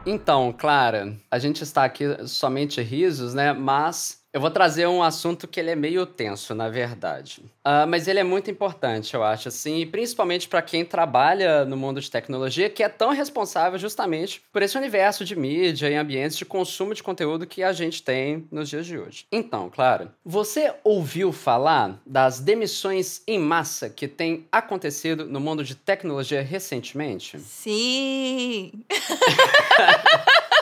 Então, 0.07 0.53
Clara, 0.53 1.17
a 1.31 1.39
gente 1.39 1.63
está 1.63 1.83
aqui 1.83 2.05
somente 2.27 2.83
risos, 2.83 3.33
né? 3.33 3.55
Mas 3.55 4.23
eu 4.35 4.41
vou 4.41 4.51
trazer 4.51 4.89
um 4.89 5.01
assunto 5.01 5.47
que 5.47 5.61
ele 5.61 5.71
é 5.71 5.77
meio 5.77 6.05
tenso, 6.05 6.57
na 6.57 6.69
verdade. 6.69 7.41
Uh, 7.65 7.87
mas 7.89 8.09
ele 8.09 8.19
é 8.19 8.25
muito 8.25 8.51
importante, 8.51 9.15
eu 9.15 9.23
acho, 9.23 9.47
assim, 9.47 9.87
principalmente 9.87 10.49
para 10.49 10.61
quem 10.61 10.85
trabalha 10.85 11.65
no 11.65 11.77
mundo 11.77 12.01
de 12.01 12.11
tecnologia, 12.11 12.69
que 12.69 12.83
é 12.83 12.89
tão 12.89 13.13
responsável 13.13 13.79
justamente 13.79 14.43
por 14.53 14.61
esse 14.61 14.77
universo 14.77 15.25
de 15.25 15.37
mídia 15.37 15.89
e 15.89 15.95
ambientes 15.95 16.37
de 16.37 16.45
consumo 16.45 16.95
de 16.95 17.03
conteúdo 17.03 17.47
que 17.47 17.63
a 17.63 17.73
gente 17.73 18.03
tem 18.03 18.45
nos 18.51 18.69
dias 18.69 18.85
de 18.85 18.99
hoje. 18.99 19.25
Então, 19.31 19.71
claro, 19.71 20.11
você 20.25 20.75
ouviu 20.83 21.31
falar 21.31 22.01
das 22.05 22.41
demissões 22.41 23.23
em 23.29 23.39
massa 23.39 23.89
que 23.89 24.09
têm 24.09 24.49
acontecido 24.51 25.27
no 25.27 25.39
mundo 25.39 25.63
de 25.63 25.77
tecnologia 25.77 26.43
recentemente? 26.43 27.39
Sim! 27.39 28.73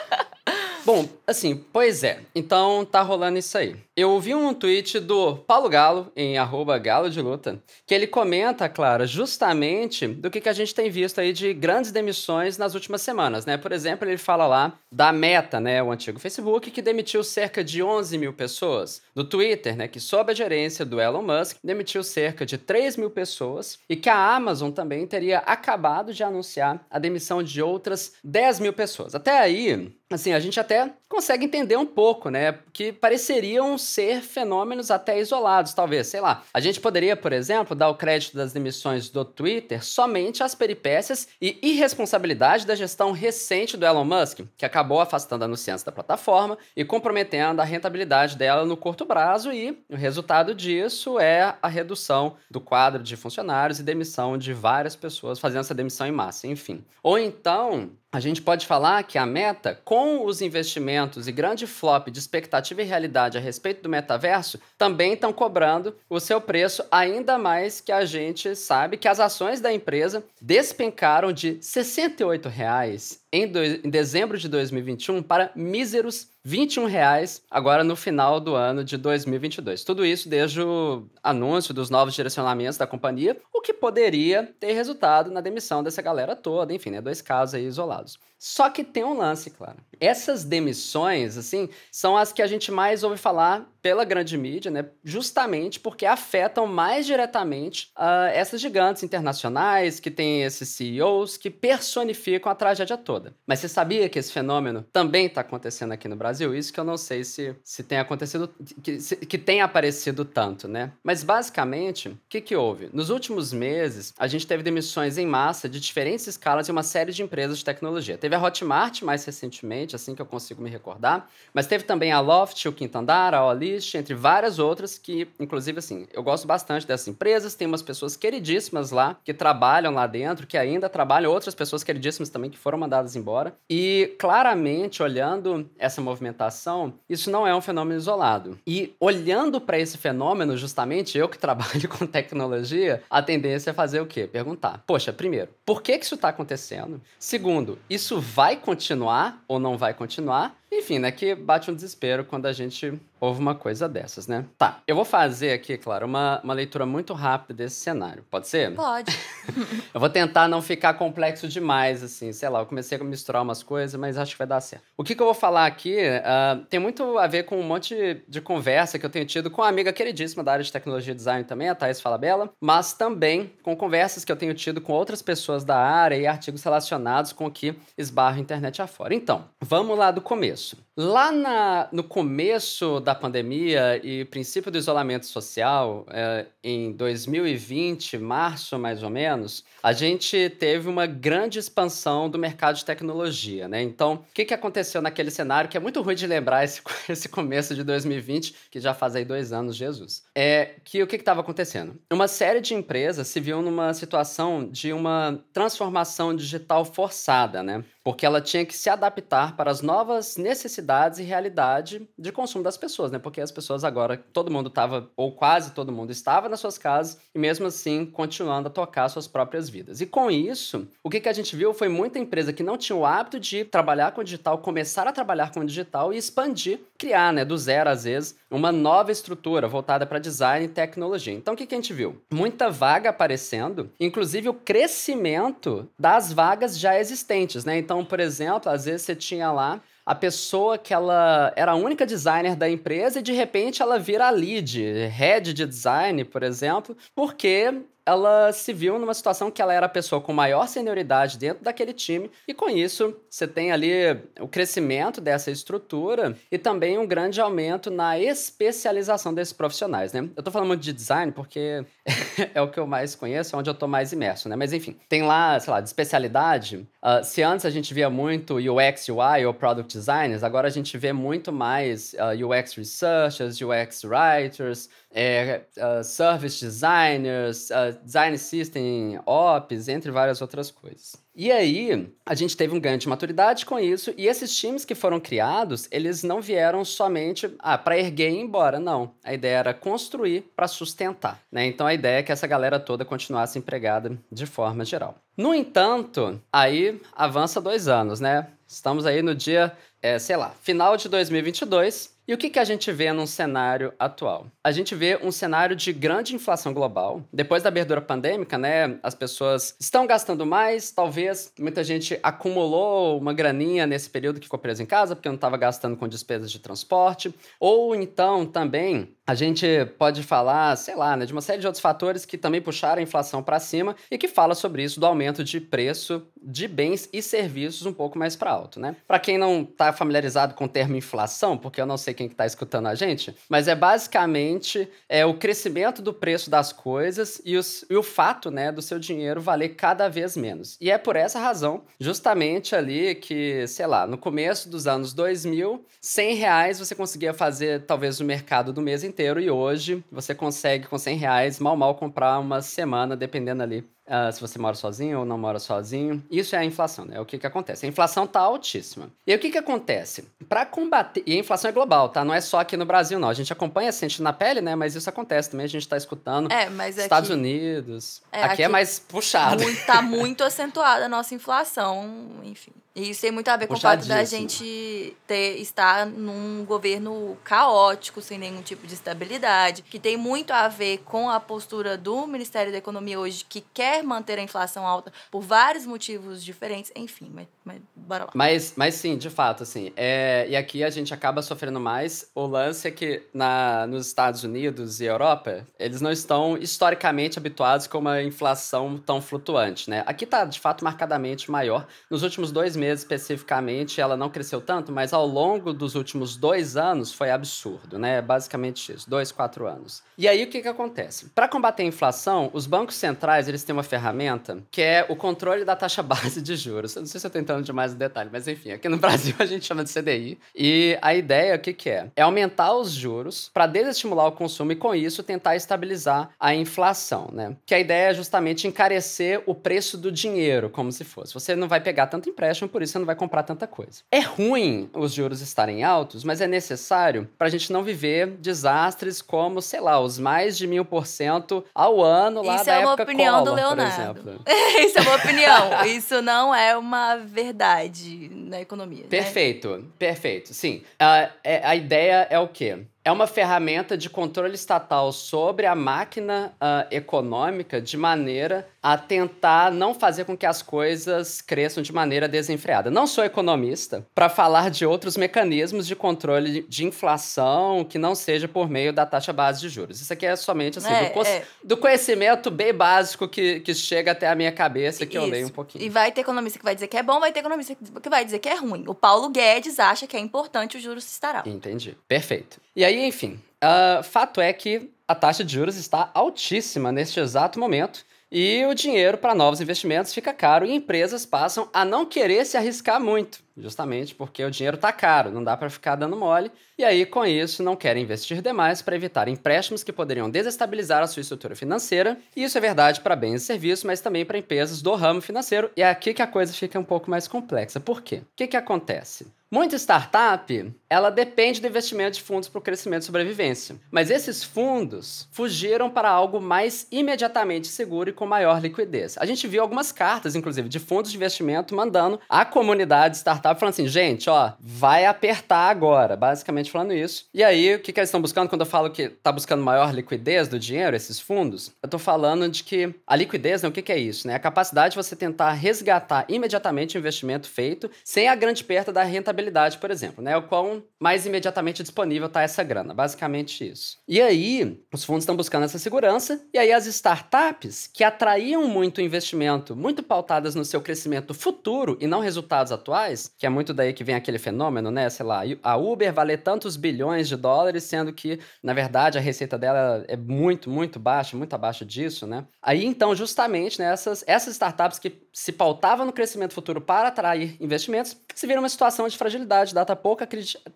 Bom, 0.95 1.09
assim, 1.27 1.57
pois 1.73 2.05
é. 2.05 2.21
Então 2.35 2.85
tá 2.85 3.01
rolando 3.01 3.39
isso 3.39 3.57
aí. 3.57 3.75
Eu 3.97 4.11
ouvi 4.11 4.35
um 4.35 4.53
tweet 4.53 5.01
do 5.01 5.37
Paulo 5.37 5.69
Galo, 5.69 6.13
em 6.15 6.37
arroba 6.37 6.79
Galo 6.79 7.09
de 7.09 7.21
Luta, 7.21 7.63
que 7.87 7.95
ele 7.95 8.07
comenta, 8.07 8.69
claro, 8.69 9.07
justamente 9.07 10.07
do 10.07 10.31
que, 10.31 10.41
que 10.41 10.49
a 10.49 10.53
gente 10.53 10.75
tem 10.75 10.91
visto 10.91 11.19
aí 11.19 11.33
de 11.33 11.55
grandes 11.55 11.93
demissões 11.93 12.59
nas 12.59 12.75
últimas 12.75 13.01
semanas, 13.03 13.47
né? 13.47 13.57
Por 13.57 13.73
exemplo, 13.73 14.07
ele 14.07 14.19
fala 14.19 14.47
lá 14.47 14.79
da 14.91 15.13
Meta, 15.13 15.61
né, 15.61 15.83
o 15.83 15.91
antigo 15.91 16.19
Facebook, 16.19 16.71
que 16.71 16.83
demitiu 16.83 17.23
cerca 17.23 17.65
de 17.65 17.83
11 17.83 18.17
mil 18.19 18.33
pessoas. 18.33 19.03
Do 19.15 19.25
Twitter, 19.25 19.77
né, 19.77 19.89
que 19.89 20.01
sob 20.01 20.33
a 20.33 20.35
gerência 20.35 20.85
do 20.85 21.01
Elon 21.01 21.23
Musk, 21.23 21.57
demitiu 21.63 22.03
cerca 22.03 22.47
de 22.47 22.57
3 22.57 22.99
mil 22.99 23.11
pessoas. 23.11 23.79
E 23.89 23.97
que 23.97 24.09
a 24.09 24.35
Amazon 24.35 24.71
também 24.71 25.07
teria 25.07 25.39
acabado 25.39 26.13
de 26.15 26.23
anunciar 26.23 26.85
a 26.91 26.99
demissão 26.99 27.43
de 27.43 27.63
outras 27.63 28.15
10 28.25 28.61
mil 28.61 28.73
pessoas. 28.73 29.15
Até 29.15 29.39
aí, 29.39 29.93
assim, 30.15 30.33
a 30.33 30.41
gente 30.41 30.59
até 30.59 30.91
consegue 31.09 31.45
entender 31.45 31.77
um 31.77 31.87
pouco, 31.87 32.31
né? 32.31 32.59
Que 32.73 32.93
pareceriam 32.93 33.77
ser 33.77 34.23
fenômenos 34.23 34.91
até 34.91 35.21
isolados, 35.21 35.75
talvez, 35.75 36.07
sei 36.07 36.21
lá. 36.21 36.43
A 36.53 36.61
gente 36.61 36.81
poderia, 36.81 37.17
por 37.17 37.33
exemplo, 37.33 37.77
dar 37.77 37.89
o 37.89 37.95
crédito 37.95 38.37
das 38.37 38.53
demissões 38.53 39.11
do 39.11 39.25
Twitter 39.25 39.85
somente 39.85 40.43
às 40.43 40.55
peripécias 40.55 41.29
e 41.41 41.59
irresponsabilidade 41.63 42.67
da 42.67 42.75
gestão 42.75 43.13
recente 43.13 43.77
do 43.77 43.85
Elon 43.85 44.05
Musk, 44.05 44.41
que 44.57 44.65
acabou 44.65 45.01
afastando 45.01 45.45
anunciantes 45.45 45.85
da 45.85 45.93
plataforma 45.93 46.57
e 46.77 46.85
comprometendo 46.85 47.61
a 47.61 47.65
rentabilidade 47.65 48.37
dela 48.37 48.65
no 48.65 48.77
curto 48.77 49.05
prazo 49.05 49.53
e 49.53 49.85
o 49.89 49.97
resultado 49.97 50.55
disso 50.55 51.19
é 51.19 51.57
a 51.61 51.69
redução 51.69 52.37
do 52.51 52.61
quadro 52.61 53.03
de 53.03 53.17
funcionários 53.17 53.79
e 53.79 53.83
demissão 53.83 54.39
de 54.39 54.53
várias 54.53 54.97
pessoas, 54.97 55.39
fazendo 55.39 55.61
essa 55.61 55.75
demissão 55.75 56.07
em 56.07 56.13
massa, 56.13 56.47
enfim. 56.47 56.85
Ou 57.03 57.19
então, 57.19 57.91
a 58.13 58.21
gente 58.21 58.43
pode 58.43 58.67
falar 58.67 59.03
que 59.05 59.17
a 59.17 59.25
Meta, 59.25 59.81
com 59.87 60.27
os 60.27 60.43
investimentos 60.43 61.27
e 61.27 61.33
grande 61.33 61.67
flop 61.67 62.09
de 62.09 62.19
expectativa 62.19 62.83
e 62.83 62.85
realidade 62.85 63.39
a 63.39 63.41
respeito 63.41 63.83
do 63.83 63.89
metaverso, 63.89 64.61
também 64.77 65.15
estão 65.15 65.33
cobrando 65.33 65.97
o 66.11 66.21
seu 66.21 66.39
preço, 66.39 66.85
ainda 66.91 67.39
mais 67.39 67.81
que 67.81 67.91
a 67.91 68.05
gente 68.05 68.55
sabe 68.55 68.99
que 68.99 69.09
as 69.09 69.19
ações 69.19 69.63
da 69.63 69.73
empresa 69.73 70.23
despencaram 70.39 71.33
de 71.33 71.57
68 71.63 72.51
reais 72.51 73.22
em, 73.33 73.49
do, 73.49 73.65
em 73.65 73.89
dezembro 73.89 74.37
de 74.39 74.49
2021 74.49 75.23
para 75.23 75.51
míseros 75.57 76.29
21 76.45 76.85
reais 76.85 77.43
agora 77.51 77.83
no 77.83 77.97
final 77.97 78.39
do 78.39 78.55
ano 78.55 78.85
de 78.85 78.97
2022. 78.97 79.83
Tudo 79.85 80.05
isso 80.05 80.29
desde 80.29 80.61
o 80.61 81.07
anúncio 81.23 81.73
dos 81.73 81.89
novos 81.89 82.15
direcionamentos 82.15 82.77
da 82.77 82.87
companhia, 82.87 83.37
o 83.53 83.61
que 83.61 83.73
poderia 83.73 84.53
ter 84.61 84.73
resultado 84.73 85.31
na 85.31 85.41
demissão 85.41 85.83
dessa 85.83 86.03
galera 86.03 86.37
toda. 86.37 86.75
Enfim, 86.75 86.91
né, 86.91 87.01
dois 87.01 87.23
casos 87.23 87.55
aí 87.55 87.65
isolados. 87.65 88.19
Só 88.39 88.69
que 88.69 88.85
tem 88.85 89.05
um 89.05 89.17
lance, 89.17 89.51
claro. 89.51 89.79
Essas 90.03 90.43
demissões, 90.43 91.39
assim, 91.39 91.69
são 91.93 92.17
as 92.17 92.33
que 92.33 92.43
a 92.43 92.47
gente 92.49 92.73
mais 92.73 93.05
ouve 93.05 93.17
falar 93.17 93.73
pela 93.81 94.05
grande 94.05 94.39
mídia, 94.39 94.71
né? 94.71 94.87
Justamente 95.05 95.79
porque 95.81 96.07
afetam 96.07 96.67
mais 96.67 97.05
diretamente 97.05 97.91
uh, 97.97 98.31
essas 98.33 98.61
gigantes 98.61 99.03
internacionais 99.03 99.99
que 99.99 100.11
têm 100.11 100.43
esses 100.43 100.69
CEOs 100.69 101.37
que 101.37 101.51
personificam 101.51 102.51
a 102.51 102.55
tragédia 102.55 102.97
toda. 102.97 103.35
Mas 103.47 103.59
você 103.59 103.69
sabia 103.69 104.09
que 104.09 104.19
esse 104.19 104.33
fenômeno 104.33 104.85
também 104.93 105.27
está 105.27 105.41
acontecendo 105.41 105.93
aqui 105.93 106.09
no 106.09 106.17
Brasil? 106.17 106.55
Isso 106.55 106.73
que 106.73 106.79
eu 106.79 106.85
não 106.85 106.97
sei 106.97 107.25
se, 107.25 107.55
se 107.63 107.83
tem 107.83 107.99
acontecido, 107.99 108.49
que, 108.83 109.01
se, 109.01 109.17
que 109.17 109.37
tem 109.37 109.61
aparecido 109.61 110.25
tanto, 110.25 110.69
né? 110.69 110.93
Mas 111.03 111.25
basicamente, 111.25 112.09
o 112.09 112.19
que, 112.29 112.41
que 112.41 112.55
houve? 112.55 112.89
Nos 112.93 113.11
últimos 113.11 113.53
meses, 113.53 114.15
a 114.17 114.29
gente 114.29 114.47
teve 114.47 114.63
demissões 114.63 115.19
em 115.19 115.27
massa 115.27 115.69
de 115.69 115.81
diferentes 115.81 116.27
escalas 116.27 116.69
em 116.69 116.73
uma 116.73 116.85
série 116.85 117.13
de 117.13 117.23
empresas 117.23 117.59
de 117.59 117.65
tecnologia. 117.65 118.17
Teve 118.17 118.37
a 118.37 118.43
Hotmart 118.43 119.03
mais 119.03 119.25
recentemente, 119.25 119.92
assim 119.97 120.15
que 120.15 120.23
eu 120.23 120.27
consigo 120.27 120.63
me 120.63 120.71
recordar, 120.71 121.29
mas 121.53 121.67
teve 121.67 121.85
também 121.85 122.13
a 122.13 122.21
Loft, 122.21 122.67
o 122.67 122.73
Quinto 122.73 122.99
Andar, 122.99 123.35
a 123.35 123.45
Oli 123.45 123.73
entre 123.95 124.15
várias 124.15 124.59
outras 124.59 124.99
que, 124.99 125.29
inclusive, 125.41 125.79
assim, 125.79 126.07
eu 126.13 126.23
gosto 126.23 126.47
bastante 126.47 126.87
dessas 126.87 127.09
empresas. 127.09 127.55
Tem 127.55 127.67
umas 127.67 127.83
pessoas 127.83 128.17
queridíssimas 128.17 128.91
lá 128.91 129.17
que 129.25 129.33
trabalham 129.33 129.93
lá 129.93 130.07
dentro, 130.07 130.47
que 130.47 130.57
ainda 130.57 130.89
trabalham, 130.89 131.33
outras 131.33 131.55
pessoas 131.55 131.83
queridíssimas 131.83 132.29
também 132.29 132.51
que 132.51 132.59
foram 132.59 132.79
mandadas 132.79 133.17
embora. 133.17 133.55
E 133.69 134.15
claramente, 134.19 135.03
olhando 135.03 135.69
essa 135.79 136.01
movimentação, 136.01 136.95
isso 137.09 137.31
não 137.31 137.47
é 137.47 137.55
um 137.55 137.61
fenômeno 137.61 137.99
isolado. 137.99 138.59
E 138.67 138.95
olhando 139.01 139.61
para 139.61 139.79
esse 139.79 139.97
fenômeno, 139.99 140.57
justamente 140.57 141.17
eu 141.17 141.29
que 141.29 141.39
trabalho 141.39 141.89
com 141.89 142.07
tecnologia, 142.07 143.03
a 143.09 143.23
tendência 143.23 143.71
é 143.71 143.75
fazer 143.75 144.01
o 144.01 144.07
quê? 144.07 144.27
Perguntar. 144.27 144.83
Poxa, 144.87 145.13
primeiro, 145.13 145.51
por 145.65 145.83
que, 145.83 145.99
que 145.99 146.05
isso 146.05 146.15
está 146.15 146.29
acontecendo? 146.29 147.01
Segundo, 147.19 147.79
isso 147.89 148.21
vai 148.21 148.57
continuar 148.57 149.43
ou 149.49 149.59
não 149.59 149.77
vai 149.83 149.93
continuar? 149.93 150.62
Enfim, 150.73 150.99
né? 150.99 151.13
Que 151.13 151.35
bate 151.35 151.71
um 151.71 151.75
desespero 151.75 152.25
quando 152.25 152.47
a 152.47 152.53
gente 152.53 152.99
ouve 153.21 153.41
uma 153.41 153.55
coisa 153.55 153.87
dessas, 153.89 154.27
né? 154.27 154.47
Tá, 154.57 154.81
eu 154.87 154.97
vou 154.97 155.05
fazer 155.05 155.53
aqui, 155.53 155.77
claro, 155.77 156.07
uma, 156.07 156.41
uma 156.43 156.55
leitura 156.55 156.87
muito 156.87 157.13
rápida 157.13 157.55
desse 157.55 157.77
cenário. 157.77 158.25
Pode 158.29 158.49
ser? 158.49 158.75
Pode. 158.75 159.17
eu 159.95 160.01
vou 160.01 160.09
tentar 160.09 160.49
não 160.49 160.63
ficar 160.63 160.95
complexo 160.95 161.47
demais, 161.47 162.03
assim. 162.03 162.33
Sei 162.33 162.49
lá, 162.49 162.61
eu 162.61 162.67
comecei 162.67 162.99
a 162.99 163.05
misturar 163.05 163.43
umas 163.43 163.63
coisas, 163.63 164.01
mas 164.01 164.17
acho 164.17 164.33
que 164.33 164.39
vai 164.39 164.47
dar 164.47 164.61
certo. 164.61 164.83
O 164.97 165.05
que, 165.05 165.15
que 165.15 165.23
eu 165.23 165.27
vou 165.27 165.35
falar 165.35 165.67
aqui 165.67 165.99
uh, 165.99 166.65
tem 166.65 166.81
muito 166.81 167.19
a 167.19 167.27
ver 167.27 167.45
com 167.45 167.61
um 167.61 167.63
monte 167.63 168.25
de 168.27 168.41
conversa 168.41 168.99
que 168.99 169.05
eu 169.05 169.11
tenho 169.11 169.27
tido 169.27 169.51
com 169.51 169.61
uma 169.61 169.69
amiga 169.69 169.93
queridíssima 169.93 170.43
da 170.43 170.53
área 170.53 170.65
de 170.65 170.73
tecnologia 170.73 171.13
e 171.13 171.17
design 171.17 171.45
também, 171.45 171.69
a 171.69 171.75
Thais 171.75 172.01
Falabella, 172.01 172.51
mas 172.61 172.95
também 172.95 173.53
com 173.63 173.77
conversas 173.77 174.25
que 174.25 174.33
eu 174.33 174.37
tenho 174.37 174.55
tido 174.55 174.81
com 174.81 174.95
outras 174.95 175.21
pessoas 175.21 175.65
da 175.65 175.77
área 175.77 176.17
e 176.17 176.27
artigos 176.27 176.63
relacionados 176.65 177.33
com 177.33 177.47
o 177.47 177.51
que 177.51 177.75
esbarra 177.97 178.39
a 178.39 178.41
internet 178.41 178.81
afora. 178.81 179.15
Então, 179.15 179.45
vamos 179.61 179.97
lá 179.97 180.11
do 180.11 180.21
começo 180.21 180.62
isso. 180.63 180.77
Lá 180.97 181.33
na, 181.33 181.89
no 181.91 182.05
começo 182.05 183.01
da 183.01 183.15
pandemia 183.15 184.01
e 184.05 184.25
princípio 184.27 184.71
do 184.71 184.79
isolamento 184.79 185.27
social, 185.27 186.07
é, 186.11 186.47
em 186.63 186.93
2020, 186.93 188.19
março 188.19 188.79
mais 188.79 189.03
ou 189.03 189.11
menos, 189.11 189.65
a 189.83 189.93
gente 189.93 190.51
teve 190.51 190.89
uma 190.89 191.07
grande 191.07 191.59
expansão 191.59 192.29
do 192.29 192.39
mercado 192.39 192.77
de 192.77 192.85
tecnologia, 192.85 193.67
né? 193.69 193.83
Então, 193.83 194.15
o 194.15 194.35
que, 194.35 194.45
que 194.45 194.55
aconteceu 194.55 195.03
naquele 195.03 195.31
cenário, 195.31 195.69
que 195.69 195.77
é 195.77 195.81
muito 195.81 196.01
ruim 196.01 196.15
de 196.15 196.27
lembrar 196.27 196.65
esse, 196.65 196.81
esse 197.09 197.29
começo 197.29 197.75
de 197.75 197.83
2020, 197.83 198.55
que 198.71 198.81
já 198.81 198.95
faz 198.95 199.17
aí 199.17 199.25
dois 199.25 199.53
anos, 199.53 199.75
Jesus. 199.75 200.23
É 200.35 200.75
que 200.85 201.03
o 201.03 201.07
que 201.07 201.17
estava 201.17 201.41
acontecendo? 201.41 201.99
Uma 202.13 202.29
série 202.29 202.61
de 202.61 202.75
empresas 202.75 203.29
se 203.29 203.41
viu 203.41 203.63
numa 203.63 203.93
situação 203.95 204.69
de 204.69 204.93
uma 204.93 205.43
transformação 205.53 206.35
digital 206.37 206.85
forçada, 206.85 207.63
né? 207.63 207.83
Porque 208.05 208.27
ela 208.27 208.41
tinha 208.41 208.65
que 208.65 208.77
se 208.77 208.91
adaptar 208.91 209.57
para 209.57 209.71
as 209.71 209.81
novas 209.81 210.37
necessidades 210.37 211.19
e 211.19 211.23
realidade 211.23 212.09
de 212.19 212.33
consumo 212.33 212.65
das 212.65 212.77
pessoas, 212.77 213.11
né? 213.11 213.19
Porque 213.19 213.41
as 213.41 213.53
pessoas 213.53 213.85
agora, 213.85 214.17
todo 214.33 214.51
mundo 214.51 214.69
estava, 214.69 215.09
ou 215.17 215.33
quase 215.33 215.73
todo 215.73 215.93
mundo 215.93 216.11
estava 216.11 216.49
nas 216.49 216.61
suas 216.61 216.79
casas, 216.79 217.19
e 217.35 217.39
mesmo 217.39 217.67
assim 217.67 218.05
continuando 218.05 218.69
a 218.69 218.71
tocar 218.71 219.09
suas 219.09 219.27
próprias 219.27 219.69
vidas. 219.69 220.01
E 220.01 220.07
com 220.07 220.31
isso, 220.31 220.89
o 221.03 221.11
que, 221.11 221.21
que 221.21 221.29
a 221.29 221.33
gente 221.33 221.55
viu 221.55 221.73
foi 221.73 221.89
muita 221.89 222.19
empresa 222.19 222.53
que 222.53 222.63
não 222.63 222.77
tinha 222.77 222.97
o 222.97 223.07
hábito 223.07 223.39
de 223.39 223.65
trabalhar 223.65 224.13
com 224.13 224.25
digital, 224.25 224.59
começar 224.59 225.07
a 225.07 225.13
trabalhar 225.13 225.53
com 225.53 225.65
digital 225.65 226.13
e 226.13 226.17
expandir, 226.17 226.81
criar, 226.99 227.33
né, 227.33 227.45
do 227.45 227.57
zero 227.59 227.91
às 227.91 228.05
vezes, 228.05 228.37
uma 228.51 228.71
nova 228.71 229.11
estrutura 229.11 229.67
voltada 229.67 230.07
para 230.07 230.19
design 230.19 230.67
e 230.67 230.69
tecnologia. 230.69 231.33
Então 231.33 231.55
o 231.55 231.57
que, 231.57 231.67
que 231.67 231.75
a 231.75 231.79
gente 231.79 231.93
viu? 231.93 232.21
Muita 232.33 232.71
vaga 232.71 233.11
aparecendo, 233.11 233.91
inclusive 233.99 234.49
o 234.49 234.55
crescimento 234.55 235.89
das 235.99 236.33
vagas 236.33 236.79
já 236.79 236.99
existentes, 236.99 237.65
né? 237.65 237.79
Então, 237.79 237.92
então, 237.93 238.07
por 238.07 238.21
exemplo, 238.21 238.73
às 238.73 238.87
vezes 238.87 239.03
você 239.03 239.15
tinha 239.15 239.53
lá 239.53 239.79
a 240.07 240.15
pessoa 240.15 240.79
que 240.79 240.95
ela 240.95 241.53
era 241.55 241.73
a 241.73 241.75
única 241.75 242.07
designer 242.07 242.57
da 242.57 242.69
empresa 242.69 243.19
e 243.19 243.23
de 243.23 243.33
repente 243.33 243.83
ela 243.83 243.99
vira 243.99 244.31
lead, 244.31 244.81
head 245.09 245.53
de 245.53 245.67
design, 245.67 246.25
por 246.25 246.43
exemplo, 246.43 246.97
porque 247.15 247.83
ela 248.05 248.53
se 248.53 248.73
viu 248.73 248.99
numa 248.99 249.15
situação 249.15 249.51
que 249.51 249.63
ela 249.63 249.73
era 249.73 249.87
a 249.87 249.89
pessoa 249.89 250.21
com 250.21 250.33
maior 250.33 250.67
senioridade 250.67 251.39
dentro 251.39 251.63
daquele 251.63 251.93
time, 251.93 252.31
e 252.47 252.55
com 252.55 252.69
isso 252.69 253.17
você 253.29 253.47
tem 253.47 253.73
ali 253.73 253.93
o 254.41 254.49
crescimento 254.49 255.21
dessa 255.21 255.51
estrutura 255.51 256.37
e 256.51 256.59
também 256.59 256.99
um 256.99 257.07
grande 257.07 257.41
aumento 257.41 257.91
na 257.91 258.19
especialização 258.19 259.33
desses 259.33 259.53
profissionais, 259.53 260.13
né? 260.13 260.29
Eu 260.37 260.43
tô 260.43 260.51
falando 260.51 260.69
muito 260.69 260.83
de 260.83 260.93
design 260.93 261.33
porque 261.33 261.85
é 262.55 262.61
o 262.61 262.69
que 262.69 262.79
eu 262.79 262.87
mais 262.87 263.15
conheço, 263.15 263.55
é 263.55 263.59
onde 263.59 263.71
eu 263.71 263.75
tô 263.75 263.87
mais 263.87 264.13
imerso, 264.13 264.49
né? 264.49 264.57
Mas 264.57 264.73
enfim, 264.73 264.97
tem 265.09 265.23
lá, 265.23 265.59
sei 265.61 265.73
lá, 265.73 265.81
de 265.81 265.89
especialidade. 265.89 266.87
Uh, 267.03 267.25
se 267.25 267.43
antes 267.43 267.65
a 267.67 267.71
gente 267.71 267.93
via 267.95 268.11
muito 268.11 268.57
UX, 268.57 269.09
UI 269.09 269.47
ou 269.47 269.55
Product 269.55 269.97
Designers, 269.97 270.43
agora 270.43 270.69
a 270.69 270.71
gente 270.71 270.97
vê 270.99 271.13
muito 271.13 271.53
mais 271.53 272.15
uh, 272.15 272.19
ah, 272.23 272.59
UX 272.59 272.75
Researchers, 272.75 273.59
UX 273.61 274.05
Writers, 274.05 274.89
é, 275.15 275.63
uh, 275.77 276.03
Service 276.03 276.65
Designers, 276.65 277.69
Design 278.03 278.39
System 278.39 279.21
Ops, 279.27 279.89
entre 279.89 280.11
várias 280.11 280.41
outras 280.41 280.71
coisas. 280.71 281.17
E 281.35 281.51
aí, 281.51 282.13
a 282.27 282.35
gente 282.35 282.55
teve 282.57 282.75
um 282.75 282.81
ganho 282.81 282.99
de 282.99 283.09
maturidade 283.09 283.65
com 283.65 283.79
isso, 283.79 284.13
e 284.19 284.27
esses 284.27 284.55
times 284.55 284.85
que 284.85 284.95
foram 284.95 285.19
criados, 285.19 285.89
eles 285.91 286.23
não 286.23 286.43
vieram 286.43 286.85
somente 286.85 287.55
ah, 287.59 287.79
para 287.79 287.99
erguer 287.99 288.31
e 288.31 288.35
ir 288.35 288.41
embora, 288.41 288.79
não. 288.79 289.15
A 289.25 289.33
ideia 289.33 289.57
era 289.57 289.75
construir 289.75 290.43
para 290.55 290.69
sustentar, 290.69 291.41
né? 291.51 291.65
Então 291.65 291.87
a 291.87 291.95
ideia 291.95 292.19
é 292.19 292.23
que 292.23 292.33
essa 292.33 292.47
galera 292.47 292.79
toda 292.79 293.05
continuasse 293.05 293.59
empregada 293.59 294.19
de 294.31 294.45
forma 294.45 294.85
geral. 294.85 295.17
No 295.35 295.55
entanto, 295.55 296.39
aí 296.53 297.01
avança 297.15 297.63
dois 297.63 297.89
anos, 297.89 298.21
né? 298.21 298.49
Estamos 298.69 299.07
aí 299.07 299.23
no 299.23 299.35
dia, 299.35 299.73
é, 300.03 300.19
sei 300.19 300.37
lá, 300.37 300.51
final 300.63 300.99
de 300.99 301.09
2022, 301.09 302.15
e 302.33 302.35
o 302.35 302.39
que, 302.39 302.49
que 302.49 302.59
a 302.59 302.65
gente 302.65 302.91
vê 302.91 303.13
num 303.13 303.27
cenário 303.27 303.93
atual? 303.99 304.47
A 304.65 304.73
gente 304.73 304.95
vê 304.95 305.19
um 305.23 305.31
cenário 305.31 305.77
de 305.77 305.93
grande 305.93 306.35
inflação 306.35 306.73
global. 306.73 307.23
Depois 307.31 307.63
da 307.63 307.69
abertura 307.69 308.01
pandêmica, 308.01 308.57
né, 308.57 308.99
as 309.03 309.15
pessoas 309.15 309.77
estão 309.79 310.07
gastando 310.07 310.47
mais, 310.47 310.91
talvez 310.91 311.53
muita 311.59 311.85
gente 311.85 312.19
acumulou 312.23 313.19
uma 313.19 313.35
graninha 313.35 313.87
nesse 313.87 314.09
período 314.09 314.41
que 314.41 314.47
ficou 314.47 314.59
preso 314.59 314.83
em 314.83 314.87
casa 314.87 315.15
porque 315.15 315.29
não 315.29 315.35
estava 315.35 315.59
gastando 315.59 315.95
com 315.95 316.09
despesas 316.09 316.51
de 316.51 316.59
transporte, 316.59 317.35
ou 317.61 317.95
então 317.95 318.47
também 318.47 319.15
a 319.27 319.35
gente 319.35 319.67
pode 319.99 320.23
falar, 320.23 320.75
sei 320.77 320.97
lá, 320.97 321.17
né, 321.17 321.25
de 321.25 321.33
uma 321.33 321.41
série 321.41 321.61
de 321.61 321.67
outros 321.67 321.81
fatores 321.81 322.25
que 322.25 322.37
também 322.37 322.61
puxaram 322.61 322.99
a 322.99 323.03
inflação 323.03 323.43
para 323.43 323.61
cima 323.61 323.95
e 324.11 324.19
que 324.19 324.27
fala 324.27 324.55
sobre 324.55 324.83
isso 324.83 324.99
do 324.99 325.07
aumento 325.07 325.45
de 325.45 325.61
preço 325.61 326.27
de 326.43 326.67
bens 326.67 327.09
e 327.13 327.23
serviços 327.23 327.87
um 327.87 327.93
pouco 327.93 328.19
mais 328.19 328.35
para 328.35 328.51
alto, 328.51 328.81
né? 328.81 328.97
Para 329.07 329.21
quem 329.21 329.39
não 329.39 329.63
está 329.63 329.93
familiarizado 329.93 330.55
com 330.55 330.65
o 330.65 330.69
termo 330.69 330.97
inflação, 330.97 331.57
porque 331.57 331.81
eu 331.81 331.87
não 331.87 331.97
sei 331.97 332.15
quem 332.15 332.22
está 332.27 332.47
escutando 332.47 332.87
a 332.87 332.95
gente, 332.95 333.35
mas 333.49 333.69
é 333.69 333.75
basicamente 333.75 334.89
é 335.09 335.25
o 335.27 335.35
crescimento 335.35 336.01
do 336.01 336.13
preço 336.13 336.49
das 336.49 336.73
coisas 336.73 337.41
e, 337.45 337.57
os, 337.57 337.85
e 337.89 337.97
o 337.97 338.03
fato, 338.03 338.51
né, 338.51 338.71
do 338.71 338.81
seu 338.81 338.99
dinheiro 338.99 339.41
valer 339.41 339.71
cada 339.71 340.09
vez 340.09 340.37
menos. 340.37 340.77
E 340.81 340.91
é 340.91 340.99
por 340.99 341.17
essa 341.17 341.39
razão, 341.39 341.83
justamente 341.99 342.75
ali 342.75 343.15
que, 343.15 343.67
sei 343.67 343.87
lá, 343.87 344.07
no 344.07 344.19
começo 344.19 344.69
dos 344.69 344.87
anos 344.87 345.13
2000, 345.13 345.85
100 346.01 346.35
reais 346.35 346.79
você 346.79 346.95
conseguia 346.95 347.35
fazer 347.35 347.85
talvez 347.85 348.21
o 348.21 348.25
mercado 348.25 348.73
do 348.73 348.81
mês 348.81 349.05
inteiro 349.05 349.41
e 349.41 349.51
hoje 349.51 350.05
você 350.11 350.35
consegue 350.35 350.87
com 350.87 350.99
100 350.99 351.17
reais 351.17 351.59
mal 351.59 351.77
mal 351.77 351.95
comprar 351.95 352.39
uma 352.39 352.63
semana, 352.63 353.17
dependendo 353.17 353.63
ali 353.63 353.85
Uh, 354.05 354.33
se 354.33 354.41
você 354.41 354.59
mora 354.59 354.75
sozinho 354.75 355.21
ou 355.21 355.25
não 355.25 355.39
mora 355.39 355.61
sozinho. 355.61 356.23
Isso 356.29 356.57
é 356.57 356.59
a 356.59 356.65
inflação, 356.65 357.05
né? 357.05 357.17
É 357.17 357.21
o 357.21 357.25
que, 357.25 357.39
que 357.39 357.47
acontece. 357.47 357.87
A 357.87 357.89
inflação 357.89 358.27
tá 358.27 358.41
altíssima. 358.41 359.09
E 359.25 359.31
aí, 359.31 359.39
o 359.39 359.41
que, 359.41 359.51
que 359.51 359.59
acontece? 359.59 360.29
Para 360.49 360.67
combater. 360.67 361.23
E 361.25 361.33
a 361.33 361.39
inflação 361.39 361.69
é 361.69 361.73
global, 361.73 362.09
tá? 362.09 362.25
Não 362.25 362.35
é 362.35 362.41
só 362.41 362.59
aqui 362.59 362.77
no 362.77 362.85
Brasil, 362.85 363.21
não. 363.21 363.29
A 363.29 363.35
gente 363.35 363.53
acompanha, 363.53 363.93
sente 363.93 364.21
na 364.21 364.33
pele, 364.33 364.61
né? 364.61 364.75
Mas 364.75 364.97
isso 364.97 365.09
acontece 365.09 365.51
também. 365.51 365.65
A 365.65 365.69
gente 365.69 365.87
tá 365.87 365.97
escutando. 365.97 366.51
É, 366.51 366.69
mas 366.69 366.99
Estados 366.99 367.31
aqui... 367.31 367.39
Unidos. 367.39 368.23
É, 368.33 368.39
aqui, 368.39 368.49
é 368.49 368.53
aqui, 368.53 368.63
é 368.65 368.69
mais 368.69 368.99
puxado. 368.99 369.63
Muito, 369.63 369.87
tá 369.87 370.03
muito 370.03 370.43
acentuada 370.43 371.07
a 371.07 371.09
nossa 371.09 371.35
inflação, 371.35 372.11
enfim. 372.43 372.73
E 372.95 373.11
isso 373.11 373.23
tem 373.23 373.31
muito 373.31 373.49
a 373.49 373.57
ver 373.57 373.67
com 373.67 373.75
o 373.75 373.81
fato 373.81 374.07
da 374.07 374.23
gente 374.23 375.17
ter, 375.27 375.57
estar 375.57 376.05
num 376.05 376.65
governo 376.65 377.39
caótico, 377.43 378.21
sem 378.21 378.39
nenhum 378.39 378.61
tipo 378.61 378.87
de 378.87 378.95
estabilidade, 378.95 379.83
que 379.83 379.99
tem 379.99 380.17
muito 380.17 380.53
a 380.53 380.69
ver 380.69 380.99
com 380.99 381.31
a 381.31 381.41
postura 381.41 381.97
do 381.97 382.27
Ministério 382.27 382.71
da 382.71 382.79
Economia 382.79 383.19
hoje, 383.19 383.47
que 383.49 383.63
quer 383.73 384.03
manter 384.03 384.39
a 384.39 384.43
inflação 384.43 384.87
alta 384.87 385.11
por 385.31 385.41
vários 385.41 385.87
motivos 385.87 386.45
diferentes, 386.45 386.93
enfim, 386.95 387.31
mas, 387.33 387.47
mas 387.65 387.81
bora 387.95 388.25
lá. 388.25 388.31
Mas, 388.35 388.75
mas 388.77 388.95
sim, 388.95 389.17
de 389.17 389.31
fato, 389.31 389.63
assim, 389.63 389.93
é, 389.97 390.47
e 390.49 390.57
aqui 390.57 390.83
a 390.83 390.91
gente 390.91 391.15
acaba 391.15 391.43
sofrendo 391.43 391.79
mais. 391.79 392.31
O 392.35 392.47
lance 392.47 392.89
é 392.89 392.91
que 392.91 393.23
na, 393.33 393.87
nos 393.87 394.07
Estados 394.07 394.43
Unidos 394.45 395.01
e 395.01 395.05
Europa, 395.05 395.67
eles 395.79 396.01
não 396.01 396.11
estão 396.11 396.57
historicamente 396.57 397.39
habituados 397.39 397.87
com 397.87 397.99
uma 397.99 398.23
inflação 398.23 398.99
tão 398.99 399.21
flutuante, 399.21 399.89
né? 399.89 400.03
Aqui 400.07 400.27
tá, 400.27 400.45
de 400.45 400.59
fato, 400.59 400.85
marcadamente 400.85 401.51
maior. 401.51 401.87
Nos 402.11 402.23
últimos 402.23 402.51
dois 402.51 402.77
meses 402.77 403.03
especificamente, 403.03 404.01
ela 404.01 404.17
não 404.17 404.31
cresceu 404.31 404.61
tanto, 404.61 404.91
mas 404.91 405.13
ao 405.13 405.27
longo 405.27 405.73
dos 405.73 405.95
últimos 405.95 406.37
dois 406.37 406.77
anos 406.77 407.13
foi 407.13 407.31
absurdo, 407.31 407.99
né? 407.99 408.21
Basicamente 408.21 408.93
isso, 408.93 409.09
dois, 409.09 409.31
quatro 409.31 409.67
anos. 409.67 410.03
E 410.19 410.27
aí 410.27 410.43
o 410.43 410.49
que, 410.49 410.63
que 410.63 410.69
acontece? 410.69 411.31
Para 411.31 411.49
combater 411.49 411.83
a 411.83 411.87
inflação, 411.87 412.51
os 412.53 412.67
bancos 412.67 412.97
centrais 412.97 413.49
eles 413.49 413.63
têm 413.63 413.73
uma 413.73 413.83
ferramenta 413.83 414.63
que 414.71 414.83
é 414.83 415.07
o 415.09 415.17
controle 415.17 415.65
da 415.65 415.77
taxa 415.77 416.03
base 416.03 416.41
de 416.43 416.57
juros. 416.57 416.97
Eu 416.97 417.03
não 417.03 417.07
sei 417.07 417.21
se 417.21 417.27
eu 417.27 417.29
estou 417.29 417.41
entrando 417.53 417.65
demais 417.65 417.93
no 417.93 417.99
detalhe, 417.99 418.31
mas 418.33 418.49
enfim, 418.49 418.73
aqui 418.73 418.89
no 418.89 418.97
Brasil 418.99 419.35
a 419.39 419.45
gente 419.45 419.67
chama 419.67 419.85
de 419.85 419.93
CDI. 419.93 420.39
E 420.55 420.99
a 421.03 421.15
ideia, 421.15 421.55
o 421.55 421.59
que, 421.59 421.73
que 421.73 421.91
é? 421.91 422.09
É 422.17 422.23
aumentar 422.23 422.75
os 422.75 422.91
juros 422.93 423.51
para 423.53 423.67
desestimular 423.67 424.27
o 424.27 424.33
consumo 424.33 424.73
e 424.73 424.77
com 424.77 424.95
isso 424.95 425.23
tentar 425.23 425.55
estabilizar 425.57 426.31
a 426.41 426.55
inflação, 426.55 427.29
né? 427.33 427.57
Que 427.67 427.75
a 427.75 427.81
ideia 427.81 428.11
é 428.11 428.15
justamente 428.15 428.67
encarecer 428.67 429.43
o 429.47 429.55
preço 429.55 429.99
do 429.99 430.11
dinheiro, 430.11 430.71
como 430.71 430.91
se 430.91 431.05
fosse. 431.05 431.35
Você 431.35 431.55
não 431.55 431.69
vai 431.69 431.81
pegar 431.81 432.07
tanto 432.07 432.29
empréstimo 432.29 432.69
por 432.69 432.83
isso 432.83 432.93
você 432.93 432.99
não 432.99 433.07
vai 433.07 433.15
comprar 433.15 433.43
tanta 433.43 433.67
coisa. 433.67 434.03
É 434.11 434.21
ruim 434.21 434.89
os 434.95 435.13
juros 435.13 435.41
estarem 435.41 435.85
altos, 435.85 436.25
mas 436.25 436.41
é 436.41 436.47
necessário 436.47 437.29
para 437.39 437.47
a 437.47 437.51
gente 437.51 437.73
não 437.73 437.83
viver 437.83 438.27
desastres 438.29 439.21
como, 439.21 439.61
sei 439.61 439.81
lá, 439.81 440.01
os 440.01 440.19
mais 440.19 440.57
de 440.57 440.67
mil 440.67 440.85
por 440.85 441.07
cento 441.07 441.65
ao 441.75 442.03
ano 442.03 442.43
lá 442.43 442.57
isso 442.57 442.65
da 442.67 442.73
é 442.73 442.77
época 442.79 442.95
uma 442.95 443.03
opinião 443.03 443.39
Collor, 443.39 443.51
do 443.51 443.55
Leonardo. 443.55 444.23
por 444.23 444.31
exemplo. 444.31 444.43
isso 444.87 444.99
é 444.99 445.03
uma 445.03 445.17
opinião. 445.17 445.85
Isso 445.87 446.23
não 446.23 446.55
é 446.55 446.77
uma 446.77 447.17
verdade 447.43 448.31
na 448.33 448.61
economia. 448.61 449.05
Perfeito, 449.05 449.77
né? 449.77 449.85
perfeito. 449.99 450.55
Sim. 450.55 450.83
A, 450.99 451.31
é, 451.43 451.67
a 451.67 451.77
ideia 451.77 452.27
é 452.31 452.39
o 452.39 452.49
quê? 452.49 452.85
É 453.05 453.11
uma 453.11 453.27
ferramenta 453.27 453.97
de 453.97 454.09
controle 454.09 454.55
estatal 454.55 455.13
sobre 455.13 455.67
a 455.67 455.75
máquina 455.75 456.55
uh, 456.55 456.87
econômica 456.91 457.81
de 457.81 457.97
maneira 457.97 458.69
a 458.83 458.97
tentar 458.97 459.71
não 459.71 459.95
fazer 459.95 460.25
com 460.25 460.37
que 460.37 460.47
as 460.47 460.61
coisas 460.61 461.41
cresçam 461.41 461.83
de 461.83 461.93
maneira 461.93 462.29
desenfreada. 462.29 462.91
Não 462.91 463.07
sou 463.07 463.25
economista 463.25 464.07
para 464.15 464.29
falar 464.29 464.71
de 464.71 464.85
outros 464.85 465.17
mecanismos 465.17 465.87
de 465.87 465.95
controle 465.95 466.67
de 466.69 466.85
inflação 466.85 467.85
que 467.85 467.99
não 467.99 468.15
seja 468.15 468.49
por 468.49 468.69
meio 468.69 468.93
da 468.93 469.07
taxa 469.07 469.33
base 469.33 469.61
de 469.61 469.69
juros. 469.69 470.01
Isso 470.01 470.13
aqui 470.13 470.27
é 470.27 470.35
somente 470.35 470.79
assim, 470.79 470.93
é, 470.93 471.11
do, 471.11 471.27
é. 471.27 471.45
do, 471.63 471.77
conhecimento 471.77 472.51
bem 472.51 472.73
básico 472.73 473.29
que, 473.29 473.61
que 473.61 473.75
chega 473.75 474.13
até 474.13 474.29
a 474.29 474.35
minha 474.35 474.53
cabeça, 474.53 475.07
que 475.07 475.17
Isso. 475.17 475.27
eu 475.27 475.31
leio 475.31 475.47
um 475.47 475.51
pouquinho. 475.51 475.85
E 475.85 475.89
vai 475.89 476.11
ter 476.11 476.23
economista 476.23 476.59
que 476.59 476.65
vai 476.65 476.75
dizer 476.75 476.89
que 476.89 476.97
é 476.97 477.03
bom, 477.03 477.21
vai 477.21 477.33
ter 477.33 477.41
economista 477.41 477.77
que 478.03 478.09
vai 478.09 478.25
dizer 478.25 478.39
que 478.41 478.49
é 478.49 478.57
ruim. 478.57 478.85
O 478.87 478.95
Paulo 478.95 479.29
Guedes 479.29 479.79
acha 479.79 480.07
que 480.07 480.17
é 480.17 480.21
importante 480.21 480.77
o 480.77 480.81
juros 480.81 481.05
estar 481.05 481.37
alto. 481.37 481.49
Entendi. 481.49 481.97
Perfeito. 482.09 482.61
E 482.75 482.85
aí, 482.85 482.92
enfim, 482.95 483.41
uh, 483.63 484.03
fato 484.03 484.41
é 484.41 484.53
que 484.53 484.91
a 485.07 485.15
taxa 485.15 485.45
de 485.45 485.53
juros 485.53 485.77
está 485.77 486.11
altíssima 486.15 486.91
neste 486.91 487.21
exato 487.21 487.59
momento 487.59 488.05
e 488.35 488.65
o 488.65 488.73
dinheiro 488.73 489.19
para 489.19 489.35
novos 489.35 489.61
investimentos 489.61 490.15
fica 490.15 490.33
caro 490.33 490.65
e 490.65 490.73
empresas 490.73 491.27
passam 491.27 491.69
a 491.71 491.85
não 491.85 492.07
querer 492.07 492.47
se 492.47 492.57
arriscar 492.57 492.99
muito, 492.99 493.41
justamente 493.55 494.15
porque 494.15 494.43
o 494.43 494.51
dinheiro 494.51 494.77
está 494.77 494.91
caro, 494.91 495.31
não 495.31 495.45
dá 495.45 495.55
para 495.55 495.69
ficar 495.69 495.97
dando 495.97 496.17
mole. 496.17 496.51
E 496.79 496.83
aí, 496.83 497.05
com 497.05 497.27
isso, 497.27 497.63
não 497.63 497.77
querem 497.77 498.05
investir 498.05 498.41
demais 498.41 498.81
para 498.81 498.97
evitar 498.97 499.29
empréstimos 499.29 499.85
que 499.85 499.93
poderiam 499.93 500.31
desestabilizar 500.31 501.03
a 501.03 501.07
sua 501.07 501.21
estrutura 501.21 501.55
financeira. 501.55 502.17
E 502.35 502.43
isso 502.43 502.57
é 502.57 502.61
verdade 502.63 503.03
para 503.03 503.15
bens 503.15 503.43
e 503.43 503.45
serviços, 503.45 503.85
mas 503.85 504.01
também 504.01 504.25
para 504.25 504.39
empresas 504.39 504.81
do 504.81 504.95
ramo 504.95 505.21
financeiro. 505.21 505.71
E 505.77 505.83
é 505.83 505.91
aqui 505.91 506.15
que 506.15 506.23
a 506.23 506.27
coisa 506.27 506.55
fica 506.55 506.79
um 506.79 506.85
pouco 506.85 507.11
mais 507.11 507.29
complexa. 507.29 507.81
Por 507.81 508.01
quê? 508.01 508.23
O 508.23 508.27
que, 508.35 508.47
que 508.47 508.57
acontece? 508.57 509.27
Muita 509.53 509.77
startup, 509.77 510.73
ela 510.89 511.11
depende 511.11 511.61
do 511.61 511.67
investimento 511.67 512.13
de 512.13 512.23
fundos 512.23 512.49
para 512.49 512.59
o 512.59 512.63
crescimento 512.63 513.03
e 513.03 513.05
sobrevivência. 513.05 513.77
Mas 513.91 514.11
esses 514.11 514.43
fundos 514.43 515.29
fugiram 515.31 515.91
para 515.91 516.09
algo 516.09 516.41
mais 516.41 516.87
imediatamente 516.91 517.69
seguro 517.69 518.09
e 518.09 518.15
com 518.15 518.25
maior 518.25 518.63
liquidez. 518.63 519.19
A 519.19 519.27
gente 519.27 519.47
viu 519.47 519.61
algumas 519.61 519.93
cartas, 519.93 520.35
inclusive, 520.35 520.71
de 520.71 520.79
fundos 520.79 521.11
de 521.11 521.19
investimento 521.19 521.77
mandando 521.77 522.19
a 522.31 522.47
comunidade 522.47 523.19
startup 523.19 523.61
falando 523.61 523.75
assim, 523.75 523.87
gente, 523.87 524.31
ó, 524.31 524.53
vai 524.59 525.05
apertar 525.05 525.69
agora. 525.69 526.17
Basicamente 526.17 526.71
falando 526.71 526.95
isso. 526.95 527.27
E 527.35 527.45
aí, 527.45 527.75
o 527.75 527.81
que, 527.81 527.93
que 527.93 528.01
eles 528.01 528.09
estão 528.09 528.23
buscando 528.23 528.49
quando 528.49 528.63
eu 528.63 528.67
falo 528.67 528.91
que 528.91 529.03
está 529.03 529.31
buscando 529.31 529.63
maior 529.63 529.93
liquidez 529.93 530.49
do 530.49 530.59
dinheiro, 530.59 530.97
esses 530.97 531.21
fundos? 531.21 531.69
Eu 531.83 531.89
estou 531.89 532.01
falando 532.01 532.49
de 532.49 532.65
que 532.65 532.95
a 533.07 533.15
liquidez, 533.15 533.63
né, 533.63 533.69
o 533.69 533.73
que, 533.73 533.83
que 533.83 533.93
é 533.93 533.99
isso? 533.99 534.27
Né? 534.27 534.35
A 534.35 534.39
capacidade 534.39 534.93
de 534.93 534.97
você 534.97 535.15
tentar 535.15 535.53
resgatar 535.53 536.25
imediatamente 536.27 536.97
o 536.97 536.99
investimento 536.99 537.47
feito 537.47 537.91
sem 538.03 538.29
a 538.29 538.35
grande 538.35 538.65
perda 538.65 538.91
da 538.91 539.03
rentabilidade 539.03 539.42
rentabilidade, 539.43 539.79
por 539.79 539.91
exemplo, 539.91 540.23
né? 540.23 540.37
O 540.37 540.43
quão 540.43 540.83
mais 540.99 541.27
imediatamente 541.27 541.83
disponível 541.83 542.29
está 542.29 542.43
essa 542.43 542.63
grana, 542.63 542.95
basicamente 542.95 543.69
isso. 543.69 543.99
E 544.07 544.21
aí, 544.21 544.81
os 544.93 545.05
fundos 545.05 545.25
estão 545.25 545.37
buscando 545.37 545.65
essa 545.65 545.79
segurança, 545.79 546.41
e 546.53 546.59
aí 546.59 546.73
as 546.73 546.87
startups 546.87 547.89
que 547.93 548.05
atraíam 548.05 548.67
muito 548.69 549.01
investimento, 549.01 549.75
muito 549.75 550.03
pautadas 550.03 550.55
no 550.55 550.65
seu 550.65 550.81
crescimento 550.81 551.35
futuro 551.35 551.99
e 552.01 552.07
não 552.07 552.21
resultados 552.21 552.73
atuais, 552.73 553.31
que 553.37 553.47
é 553.47 553.49
muito 553.49 553.75
daí 553.75 553.93
que 553.93 554.05
vem 554.05 554.15
aquele 554.15 554.39
fenômeno, 554.39 554.91
né? 554.91 555.11
Sei 555.11 555.27
lá, 555.27 555.43
a 555.63 555.77
Uber 555.77 556.13
vale 556.13 556.37
tantos 556.37 556.77
bilhões 556.77 557.29
de 557.29 557.37
dólares, 557.37 557.85
sendo 557.85 558.13
que, 558.13 558.39
na 558.63 558.73
verdade, 558.73 559.19
a 559.19 559.21
receita 559.21 559.59
dela 559.59 560.05
é 560.09 560.17
muito, 560.17 560.71
muito 560.71 560.99
baixa, 560.99 561.37
muito 561.37 561.55
abaixo 561.55 561.85
disso, 561.85 562.27
né? 562.27 562.47
Aí, 562.63 562.85
então, 562.85 563.15
justamente, 563.15 563.79
né, 563.79 563.93
essas, 563.93 564.25
essas 564.27 564.53
startups 564.55 564.99
que 564.99 565.23
se 565.33 565.53
pautavam 565.53 566.07
no 566.07 566.13
crescimento 566.13 566.55
futuro 566.55 566.81
para 566.81 567.09
atrair 567.09 567.57
investimentos, 567.61 568.17
se 568.35 568.47
viram 568.47 568.63
uma 568.63 568.69
situação 568.69 569.09
de 569.09 569.17
fragilidade, 569.17 569.32
data 569.75 569.95
pouca, 569.97 570.29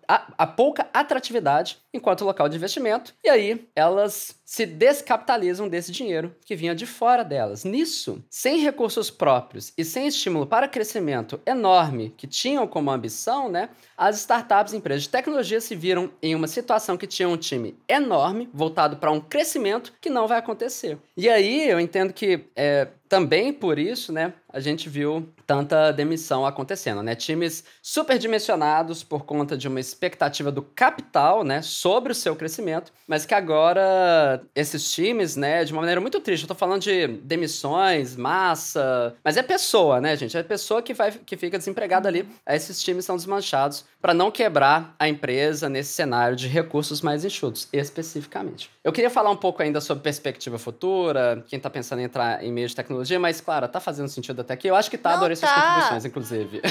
a, 0.07 0.27
a 0.37 0.47
pouca 0.47 0.87
atratividade 0.93 1.77
enquanto 1.93 2.25
local 2.25 2.47
de 2.47 2.57
investimento, 2.57 3.13
e 3.23 3.29
aí 3.29 3.67
elas 3.75 4.35
se 4.45 4.65
descapitalizam 4.65 5.67
desse 5.67 5.91
dinheiro 5.91 6.35
que 6.45 6.55
vinha 6.55 6.73
de 6.73 6.85
fora 6.85 7.23
delas. 7.23 7.63
Nisso, 7.63 8.23
sem 8.29 8.59
recursos 8.59 9.09
próprios 9.09 9.73
e 9.77 9.83
sem 9.83 10.07
estímulo 10.07 10.47
para 10.47 10.67
crescimento 10.67 11.41
enorme 11.45 12.13
que 12.15 12.27
tinham 12.27 12.67
como 12.67 12.91
ambição, 12.91 13.49
né, 13.49 13.69
as 13.97 14.19
startups 14.19 14.73
e 14.73 14.77
empresas 14.77 15.03
de 15.03 15.09
tecnologia 15.09 15.59
se 15.59 15.75
viram 15.75 16.11
em 16.21 16.35
uma 16.35 16.47
situação 16.47 16.95
que 16.95 17.07
tinha 17.07 17.27
um 17.27 17.35
time 17.37 17.77
enorme 17.87 18.49
voltado 18.53 18.97
para 18.97 19.11
um 19.11 19.19
crescimento 19.19 19.91
que 19.99 20.09
não 20.09 20.27
vai 20.27 20.37
acontecer. 20.37 20.97
E 21.15 21.27
aí 21.27 21.67
eu 21.69 21.79
entendo 21.79 22.13
que 22.13 22.45
é, 22.55 22.87
também 23.07 23.53
por 23.53 23.79
isso, 23.79 24.11
né, 24.11 24.33
a 24.51 24.59
gente 24.59 24.89
viu 24.89 25.27
tanta 25.45 25.91
demissão 25.91 26.45
acontecendo, 26.45 27.03
né? 27.03 27.15
Times 27.15 27.63
superdimensionados 27.81 29.03
por 29.03 29.23
conta 29.23 29.57
de 29.57 29.67
uma 29.67 29.79
expectativa 29.79 30.51
do 30.51 30.61
capital, 30.61 31.43
né, 31.43 31.61
sobre 31.61 32.11
o 32.11 32.15
seu 32.15 32.35
crescimento, 32.35 32.91
mas 33.07 33.25
que 33.25 33.33
agora 33.33 34.41
esses 34.55 34.91
times, 34.91 35.35
né, 35.35 35.63
de 35.63 35.71
uma 35.71 35.81
maneira 35.81 36.01
muito 36.01 36.19
triste, 36.19 36.43
eu 36.43 36.47
tô 36.47 36.55
falando 36.55 36.81
de 36.81 37.07
demissões, 37.07 38.15
massa, 38.15 39.15
mas 39.23 39.37
é 39.37 39.43
pessoa, 39.43 40.01
né, 40.01 40.15
gente? 40.15 40.37
É 40.37 40.43
pessoa 40.43 40.81
que 40.81 40.93
vai 40.93 41.11
que 41.11 41.37
fica 41.37 41.57
desempregada 41.57 42.07
ali. 42.09 42.27
Esses 42.47 42.81
times 42.81 43.05
são 43.05 43.15
desmanchados 43.15 43.85
para 44.01 44.13
não 44.13 44.31
quebrar 44.31 44.95
a 44.99 45.07
empresa 45.07 45.69
nesse 45.69 45.93
cenário 45.93 46.35
de 46.35 46.47
recursos 46.47 47.01
mais 47.01 47.23
enxutos, 47.23 47.67
especificamente. 47.71 48.69
Eu 48.83 48.91
queria 48.91 49.09
falar 49.09 49.29
um 49.29 49.35
pouco 49.35 49.61
ainda 49.61 49.81
sobre 49.81 50.03
perspectiva 50.03 50.57
futura, 50.57 51.43
quem 51.47 51.59
tá 51.59 51.69
pensando 51.69 51.99
em 51.99 52.05
entrar 52.05 52.43
em 52.43 52.51
meio 52.51 52.67
de 52.67 52.75
tecnologia, 52.75 52.96
mas 53.19 53.41
claro, 53.41 53.67
tá 53.67 53.79
fazendo 53.79 54.07
sentido 54.07 54.41
até 54.41 54.53
aqui. 54.53 54.67
Eu 54.67 54.75
acho 54.75 54.89
que 54.89 54.97
tá, 54.97 55.11
não, 55.11 55.17
adorei 55.17 55.35
tá. 55.35 55.47
suas 55.47 55.55
contribuições, 55.55 56.05
inclusive. 56.05 56.61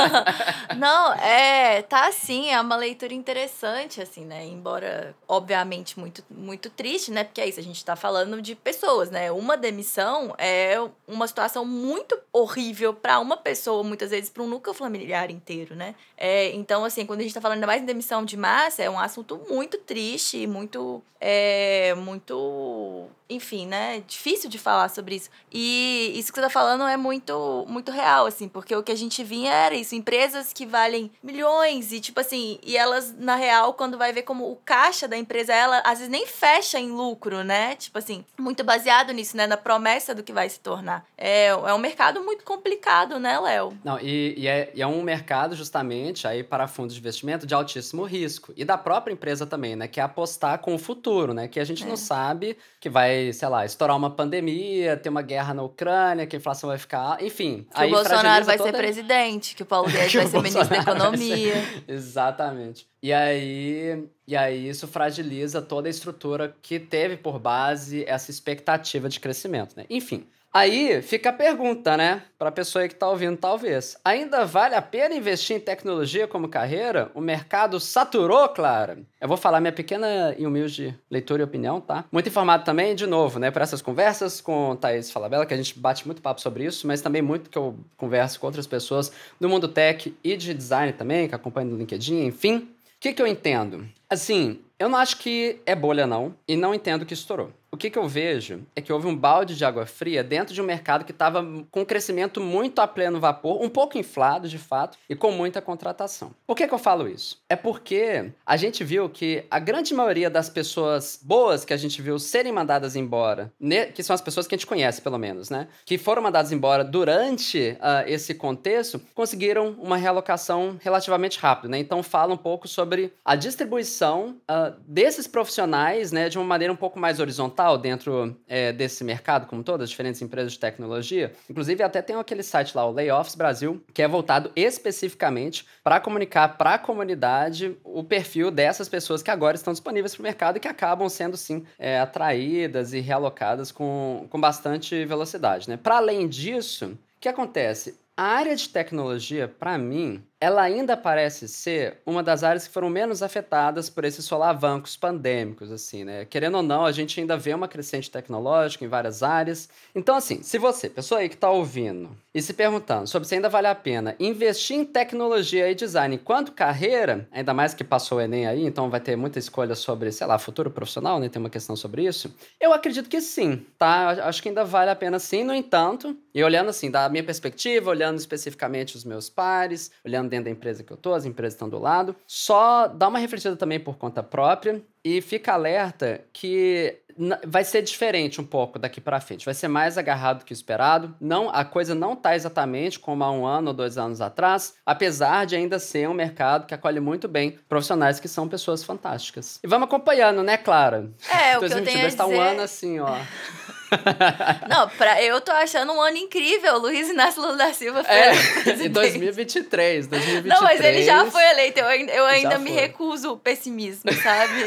não, 0.76 1.12
é, 1.14 1.82
tá 1.82 2.10
sim, 2.12 2.50
é 2.50 2.60
uma 2.60 2.76
leitura 2.76 3.14
interessante, 3.14 4.00
assim, 4.00 4.24
né? 4.24 4.44
Embora, 4.46 5.14
obviamente, 5.28 5.98
muito, 5.98 6.22
muito 6.30 6.70
triste, 6.70 7.10
né? 7.10 7.24
Porque 7.24 7.40
é 7.40 7.48
isso, 7.48 7.60
a 7.60 7.62
gente 7.62 7.84
tá 7.84 7.96
falando 7.96 8.40
de 8.40 8.54
pessoas, 8.54 9.10
né? 9.10 9.30
Uma 9.30 9.56
demissão 9.56 10.34
é 10.38 10.80
uma 11.06 11.26
situação 11.26 11.64
muito 11.64 12.18
horrível 12.32 12.92
para 12.92 13.18
uma 13.20 13.36
pessoa, 13.36 13.82
muitas 13.82 14.10
vezes 14.10 14.30
para 14.30 14.42
um 14.42 14.48
núcleo 14.48 14.74
familiar 14.74 15.30
inteiro, 15.30 15.74
né? 15.74 15.94
É, 16.16 16.50
então, 16.52 16.84
assim, 16.84 17.06
quando 17.06 17.20
a 17.20 17.22
gente 17.22 17.34
tá 17.34 17.40
falando 17.40 17.56
ainda 17.56 17.66
mais 17.66 17.82
em 17.82 17.86
demissão 17.86 18.24
de 18.24 18.36
massa, 18.36 18.82
é 18.82 18.90
um 18.90 18.98
assunto 18.98 19.40
muito 19.48 19.78
triste, 19.78 20.46
muito. 20.46 21.02
É, 21.20 21.94
muito 21.94 23.08
enfim, 23.28 23.66
né? 23.66 24.02
Difícil 24.06 24.50
de 24.50 24.58
falar 24.58 24.88
sobre 24.88 25.16
isso. 25.16 25.30
E 25.50 26.12
isso 26.14 26.32
que 26.32 26.38
você 26.38 26.42
tá 26.42 26.50
falando 26.50 26.84
é 26.84 26.96
muito, 26.96 27.64
muito 27.68 27.90
real, 27.90 28.26
assim, 28.26 28.48
porque 28.48 28.74
o 28.74 28.82
que 28.82 28.92
a 28.92 28.96
gente 28.96 29.24
vinha 29.24 29.52
era 29.52 29.74
isso, 29.74 29.94
empresas 29.94 30.52
que 30.52 30.66
valem 30.66 31.10
milhões 31.22 31.92
e, 31.92 32.00
tipo 32.00 32.20
assim, 32.20 32.58
e 32.62 32.76
elas, 32.76 33.14
na 33.16 33.36
real, 33.36 33.72
quando 33.74 33.96
vai 33.96 34.12
ver 34.12 34.22
como 34.22 34.50
o 34.50 34.56
caixa 34.56 35.08
da 35.08 35.16
empresa, 35.16 35.54
ela 35.54 35.78
às 35.84 35.98
vezes 35.98 36.08
nem 36.08 36.26
fecha 36.26 36.78
em 36.78 36.90
lucro, 36.90 37.42
né? 37.42 37.76
Tipo 37.76 37.98
assim, 37.98 38.24
muito 38.38 38.62
baseado 38.62 39.12
nisso, 39.12 39.36
né? 39.36 39.46
Na 39.46 39.56
promessa 39.56 40.14
do 40.14 40.22
que 40.22 40.32
vai 40.32 40.48
se 40.48 40.60
tornar. 40.60 41.06
É, 41.16 41.46
é 41.46 41.74
um 41.74 41.78
mercado 41.78 42.22
muito 42.22 42.44
complicado, 42.44 43.18
né, 43.18 43.38
Léo? 43.40 43.76
Não, 43.82 43.98
e, 43.98 44.34
e, 44.36 44.46
é, 44.46 44.70
e 44.74 44.82
é 44.82 44.86
um 44.86 45.02
mercado, 45.02 45.56
justamente, 45.56 46.28
aí 46.28 46.42
para 46.42 46.68
fundos 46.68 46.94
de 46.94 47.00
investimento 47.00 47.46
de 47.46 47.54
altíssimo 47.54 48.04
risco. 48.04 48.52
E 48.56 48.64
da 48.64 48.76
própria 48.76 49.12
empresa 49.12 49.46
também, 49.46 49.76
né? 49.76 49.88
Que 49.88 50.00
é 50.00 50.02
apostar 50.02 50.58
com 50.58 50.74
o 50.74 50.78
futuro, 50.78 51.32
né? 51.32 51.48
Que 51.48 51.58
a 51.58 51.64
gente 51.64 51.84
é. 51.84 51.86
não 51.86 51.96
sabe 51.96 52.56
que 52.80 52.90
vai 52.90 53.13
sei 53.32 53.48
lá, 53.48 53.64
estourar 53.64 53.96
uma 53.96 54.10
pandemia, 54.10 54.96
ter 54.96 55.08
uma 55.08 55.22
guerra 55.22 55.54
na 55.54 55.62
Ucrânia, 55.62 56.26
que 56.26 56.36
a 56.36 56.38
inflação 56.38 56.68
vai 56.68 56.78
ficar. 56.78 57.22
Enfim. 57.22 57.66
Que 57.74 57.84
o 57.84 57.90
Bolsonaro 57.90 58.44
vai 58.44 58.56
toda... 58.56 58.70
ser 58.70 58.76
presidente, 58.76 59.54
que 59.54 59.62
o 59.62 59.66
Paulo 59.66 59.88
Guedes 59.92 60.14
vai 60.14 60.26
ser 60.26 60.42
ministro 60.42 60.68
da 60.68 60.76
Economia. 60.78 61.54
Ser... 61.54 61.84
Exatamente. 61.88 62.86
E 63.02 63.12
aí, 63.12 64.08
e 64.26 64.36
aí 64.36 64.68
isso 64.68 64.88
fragiliza 64.88 65.60
toda 65.60 65.88
a 65.88 65.90
estrutura 65.90 66.56
que 66.62 66.78
teve 66.78 67.16
por 67.16 67.38
base 67.38 68.04
essa 68.06 68.30
expectativa 68.30 69.08
de 69.08 69.20
crescimento, 69.20 69.76
né? 69.76 69.84
Enfim. 69.90 70.26
Aí 70.56 71.02
fica 71.02 71.30
a 71.30 71.32
pergunta, 71.32 71.96
né? 71.96 72.22
Para 72.38 72.48
a 72.48 72.52
pessoa 72.52 72.86
que 72.86 72.94
está 72.94 73.10
ouvindo, 73.10 73.36
talvez. 73.36 73.96
Ainda 74.04 74.44
vale 74.44 74.76
a 74.76 74.80
pena 74.80 75.12
investir 75.12 75.56
em 75.56 75.58
tecnologia 75.58 76.28
como 76.28 76.48
carreira? 76.48 77.10
O 77.12 77.20
mercado 77.20 77.80
saturou, 77.80 78.48
Clara? 78.50 78.98
Eu 79.20 79.26
vou 79.26 79.36
falar 79.36 79.60
minha 79.60 79.72
pequena 79.72 80.32
e 80.38 80.46
humilde 80.46 80.96
leitura 81.10 81.42
e 81.42 81.44
opinião, 81.44 81.80
tá? 81.80 82.04
Muito 82.12 82.28
informado 82.28 82.64
também, 82.64 82.94
de 82.94 83.04
novo, 83.04 83.40
né? 83.40 83.50
Por 83.50 83.62
essas 83.62 83.82
conversas 83.82 84.40
com 84.40 84.76
Thaís 84.76 85.10
Falabella, 85.10 85.44
que 85.44 85.54
a 85.54 85.56
gente 85.56 85.76
bate 85.76 86.06
muito 86.06 86.22
papo 86.22 86.40
sobre 86.40 86.64
isso, 86.64 86.86
mas 86.86 87.02
também 87.02 87.20
muito 87.20 87.50
que 87.50 87.58
eu 87.58 87.76
converso 87.96 88.38
com 88.38 88.46
outras 88.46 88.68
pessoas 88.68 89.10
do 89.40 89.48
mundo 89.48 89.66
tech 89.66 90.16
e 90.22 90.36
de 90.36 90.54
design 90.54 90.92
também, 90.92 91.26
que 91.26 91.34
acompanham 91.34 91.70
no 91.70 91.76
LinkedIn, 91.76 92.26
enfim. 92.26 92.58
O 92.58 92.68
que, 93.00 93.12
que 93.12 93.20
eu 93.20 93.26
entendo? 93.26 93.88
Assim, 94.08 94.60
eu 94.78 94.88
não 94.88 94.98
acho 94.98 95.18
que 95.18 95.58
é 95.66 95.74
bolha, 95.74 96.06
não, 96.06 96.32
e 96.46 96.56
não 96.56 96.72
entendo 96.72 97.04
que 97.04 97.12
estourou 97.12 97.50
o 97.74 97.76
que, 97.76 97.90
que 97.90 97.98
eu 97.98 98.06
vejo 98.06 98.60
é 98.76 98.80
que 98.80 98.92
houve 98.92 99.08
um 99.08 99.16
balde 99.16 99.56
de 99.56 99.64
água 99.64 99.84
fria 99.84 100.22
dentro 100.22 100.54
de 100.54 100.62
um 100.62 100.64
mercado 100.64 101.04
que 101.04 101.10
estava 101.10 101.42
com 101.72 101.80
um 101.80 101.84
crescimento 101.84 102.40
muito 102.40 102.80
a 102.80 102.86
pleno 102.86 103.18
vapor, 103.18 103.60
um 103.60 103.68
pouco 103.68 103.98
inflado 103.98 104.48
de 104.48 104.58
fato, 104.58 104.96
e 105.10 105.16
com 105.16 105.32
muita 105.32 105.60
contratação. 105.60 106.30
Por 106.46 106.56
que, 106.56 106.68
que 106.68 106.72
eu 106.72 106.78
falo 106.78 107.08
isso? 107.08 107.42
É 107.48 107.56
porque 107.56 108.30
a 108.46 108.56
gente 108.56 108.84
viu 108.84 109.08
que 109.08 109.44
a 109.50 109.58
grande 109.58 109.92
maioria 109.92 110.30
das 110.30 110.48
pessoas 110.48 111.18
boas 111.20 111.64
que 111.64 111.72
a 111.72 111.76
gente 111.76 112.00
viu 112.00 112.16
serem 112.16 112.52
mandadas 112.52 112.94
embora, 112.94 113.52
que 113.92 114.04
são 114.04 114.14
as 114.14 114.20
pessoas 114.20 114.46
que 114.46 114.54
a 114.54 114.58
gente 114.58 114.68
conhece 114.68 115.02
pelo 115.02 115.18
menos, 115.18 115.50
né? 115.50 115.66
Que 115.84 115.98
foram 115.98 116.22
mandadas 116.22 116.52
embora 116.52 116.84
durante 116.84 117.76
uh, 117.80 118.06
esse 118.08 118.34
contexto, 118.34 119.00
conseguiram 119.16 119.70
uma 119.80 119.96
realocação 119.96 120.78
relativamente 120.80 121.40
rápida, 121.40 121.70
né? 121.70 121.78
Então 121.78 122.04
fala 122.04 122.32
um 122.32 122.36
pouco 122.38 122.68
sobre 122.68 123.12
a 123.24 123.34
distribuição 123.34 124.36
uh, 124.48 124.80
desses 124.86 125.26
profissionais, 125.26 126.12
né, 126.12 126.28
de 126.28 126.38
uma 126.38 126.44
maneira 126.44 126.72
um 126.72 126.76
pouco 126.76 127.00
mais 127.00 127.18
horizontal 127.18 127.63
dentro 127.78 128.36
é, 128.46 128.72
desse 128.72 129.02
mercado, 129.02 129.46
como 129.46 129.62
todas 129.62 129.84
as 129.84 129.90
diferentes 129.90 130.20
empresas 130.20 130.52
de 130.52 130.58
tecnologia. 130.58 131.32
Inclusive, 131.48 131.82
até 131.82 132.02
tem 132.02 132.16
aquele 132.16 132.42
site 132.42 132.76
lá, 132.76 132.86
o 132.86 132.92
Layoffs 132.92 133.34
Brasil, 133.34 133.82
que 133.92 134.02
é 134.02 134.08
voltado 134.08 134.50
especificamente 134.54 135.66
para 135.82 136.00
comunicar 136.00 136.56
para 136.56 136.74
a 136.74 136.78
comunidade 136.78 137.76
o 137.82 138.04
perfil 138.04 138.50
dessas 138.50 138.88
pessoas 138.88 139.22
que 139.22 139.30
agora 139.30 139.56
estão 139.56 139.72
disponíveis 139.72 140.14
para 140.14 140.20
o 140.20 140.24
mercado 140.24 140.56
e 140.56 140.60
que 140.60 140.68
acabam 140.68 141.08
sendo, 141.08 141.36
sim, 141.36 141.64
é, 141.78 141.98
atraídas 141.98 142.92
e 142.92 143.00
realocadas 143.00 143.72
com, 143.72 144.26
com 144.28 144.40
bastante 144.40 145.04
velocidade. 145.04 145.68
Né? 145.68 145.76
Para 145.76 145.96
além 145.96 146.28
disso, 146.28 146.98
o 147.16 147.20
que 147.20 147.28
acontece? 147.28 147.98
A 148.16 148.22
área 148.22 148.54
de 148.54 148.68
tecnologia, 148.68 149.48
para 149.48 149.76
mim, 149.76 150.22
ela 150.40 150.62
ainda 150.62 150.96
parece 150.96 151.48
ser 151.48 151.98
uma 152.04 152.22
das 152.22 152.42
áreas 152.44 152.66
que 152.66 152.72
foram 152.72 152.90
menos 152.90 153.22
afetadas 153.22 153.88
por 153.88 154.04
esses 154.04 154.24
solavancos 154.24 154.96
pandêmicos, 154.96 155.72
assim, 155.72 156.04
né? 156.04 156.24
Querendo 156.24 156.56
ou 156.56 156.62
não, 156.62 156.84
a 156.84 156.92
gente 156.92 157.18
ainda 157.18 157.36
vê 157.36 157.54
uma 157.54 157.68
crescente 157.68 158.10
tecnológica 158.10 158.84
em 158.84 158.88
várias 158.88 159.22
áreas. 159.22 159.68
Então, 159.94 160.16
assim, 160.16 160.42
se 160.42 160.58
você, 160.58 160.90
pessoa 160.90 161.20
aí 161.20 161.28
que 161.28 161.34
está 161.34 161.50
ouvindo 161.50 162.10
e 162.34 162.42
se 162.42 162.52
perguntando 162.52 163.06
sobre 163.06 163.26
se 163.26 163.34
ainda 163.36 163.48
vale 163.48 163.68
a 163.68 163.74
pena 163.74 164.14
investir 164.18 164.76
em 164.76 164.84
tecnologia 164.84 165.70
e 165.70 165.74
design 165.74 166.16
enquanto 166.16 166.52
carreira, 166.52 167.26
ainda 167.32 167.54
mais 167.54 167.72
que 167.72 167.84
passou 167.84 168.18
o 168.18 168.20
Enem 168.20 168.46
aí, 168.46 168.66
então 168.66 168.90
vai 168.90 169.00
ter 169.00 169.16
muita 169.16 169.38
escolha 169.38 169.74
sobre, 169.74 170.12
sei 170.12 170.26
lá, 170.26 170.38
futuro 170.38 170.70
profissional, 170.70 171.18
né? 171.18 171.28
Tem 171.28 171.40
uma 171.40 171.50
questão 171.50 171.74
sobre 171.76 172.04
isso. 172.04 172.34
Eu 172.60 172.72
acredito 172.72 173.08
que 173.08 173.20
sim, 173.20 173.64
tá? 173.78 174.26
Acho 174.26 174.42
que 174.42 174.48
ainda 174.48 174.64
vale 174.64 174.90
a 174.90 174.96
pena 174.96 175.18
sim, 175.18 175.42
no 175.42 175.54
entanto, 175.54 176.16
e 176.34 176.42
olhando 176.42 176.68
assim, 176.68 176.90
da 176.90 177.08
minha 177.08 177.24
perspectiva, 177.24 177.88
olhando 177.90 178.18
especificamente 178.18 178.96
os 178.96 179.04
meus 179.04 179.30
pares, 179.30 179.90
olhando 180.04 180.33
dentro 180.34 180.46
da 180.46 180.50
empresa 180.50 180.82
que 180.82 180.92
eu 180.92 180.96
tô, 180.96 181.14
as 181.14 181.24
empresas 181.24 181.54
estão 181.54 181.68
do 181.68 181.78
lado. 181.78 182.16
Só 182.26 182.88
dá 182.88 183.08
uma 183.08 183.18
refletida 183.18 183.56
também 183.56 183.78
por 183.78 183.96
conta 183.96 184.22
própria 184.22 184.82
e 185.04 185.20
fica 185.20 185.52
alerta 185.52 186.22
que 186.32 186.98
vai 187.46 187.62
ser 187.62 187.82
diferente 187.82 188.40
um 188.40 188.44
pouco 188.44 188.78
daqui 188.78 189.00
para 189.00 189.20
frente. 189.20 189.44
Vai 189.44 189.54
ser 189.54 189.68
mais 189.68 189.96
agarrado 189.96 190.44
que 190.44 190.52
o 190.52 190.54
esperado. 190.54 191.14
Não, 191.20 191.48
a 191.48 191.64
coisa 191.64 191.94
não 191.94 192.16
tá 192.16 192.34
exatamente 192.34 192.98
como 192.98 193.22
há 193.22 193.30
um 193.30 193.46
ano 193.46 193.68
ou 193.68 193.74
dois 193.74 193.96
anos 193.96 194.20
atrás, 194.20 194.74
apesar 194.84 195.46
de 195.46 195.54
ainda 195.54 195.78
ser 195.78 196.08
um 196.08 196.14
mercado 196.14 196.66
que 196.66 196.74
acolhe 196.74 196.98
muito 196.98 197.28
bem 197.28 197.56
profissionais 197.68 198.18
que 198.18 198.26
são 198.26 198.48
pessoas 198.48 198.82
fantásticas. 198.82 199.60
E 199.62 199.66
vamos 199.68 199.86
acompanhando, 199.86 200.42
né, 200.42 200.56
Clara? 200.56 201.10
É, 201.30 201.56
o 201.56 201.60
2022 201.62 201.70
que 201.70 201.80
eu 201.80 201.84
tenho 201.84 202.08
a 202.08 202.16
tá 202.16 202.26
um 202.26 202.40
ano 202.40 202.62
assim, 202.62 202.98
ó. 202.98 203.14
Não, 204.68 204.88
pra, 204.90 205.22
eu 205.22 205.40
tô 205.40 205.52
achando 205.52 205.92
um 205.92 206.00
ano 206.00 206.16
incrível. 206.16 206.78
Luiz 206.78 207.08
Inácio 207.08 207.40
Lula 207.42 207.56
da 207.56 207.72
Silva 207.72 208.04
foi 208.04 208.14
é, 208.14 208.32
em 208.86 208.90
2023, 208.90 210.06
2023. 210.06 210.44
Não, 210.44 210.62
mas 210.62 210.80
ele 210.80 211.02
já 211.02 211.24
foi 211.26 211.44
eleito. 211.50 211.80
Eu, 211.80 211.90
eu 212.08 212.24
ainda 212.26 212.58
me 212.58 212.70
recuso 212.70 213.32
o 213.32 213.38
pessimismo, 213.38 214.12
sabe? 214.12 214.64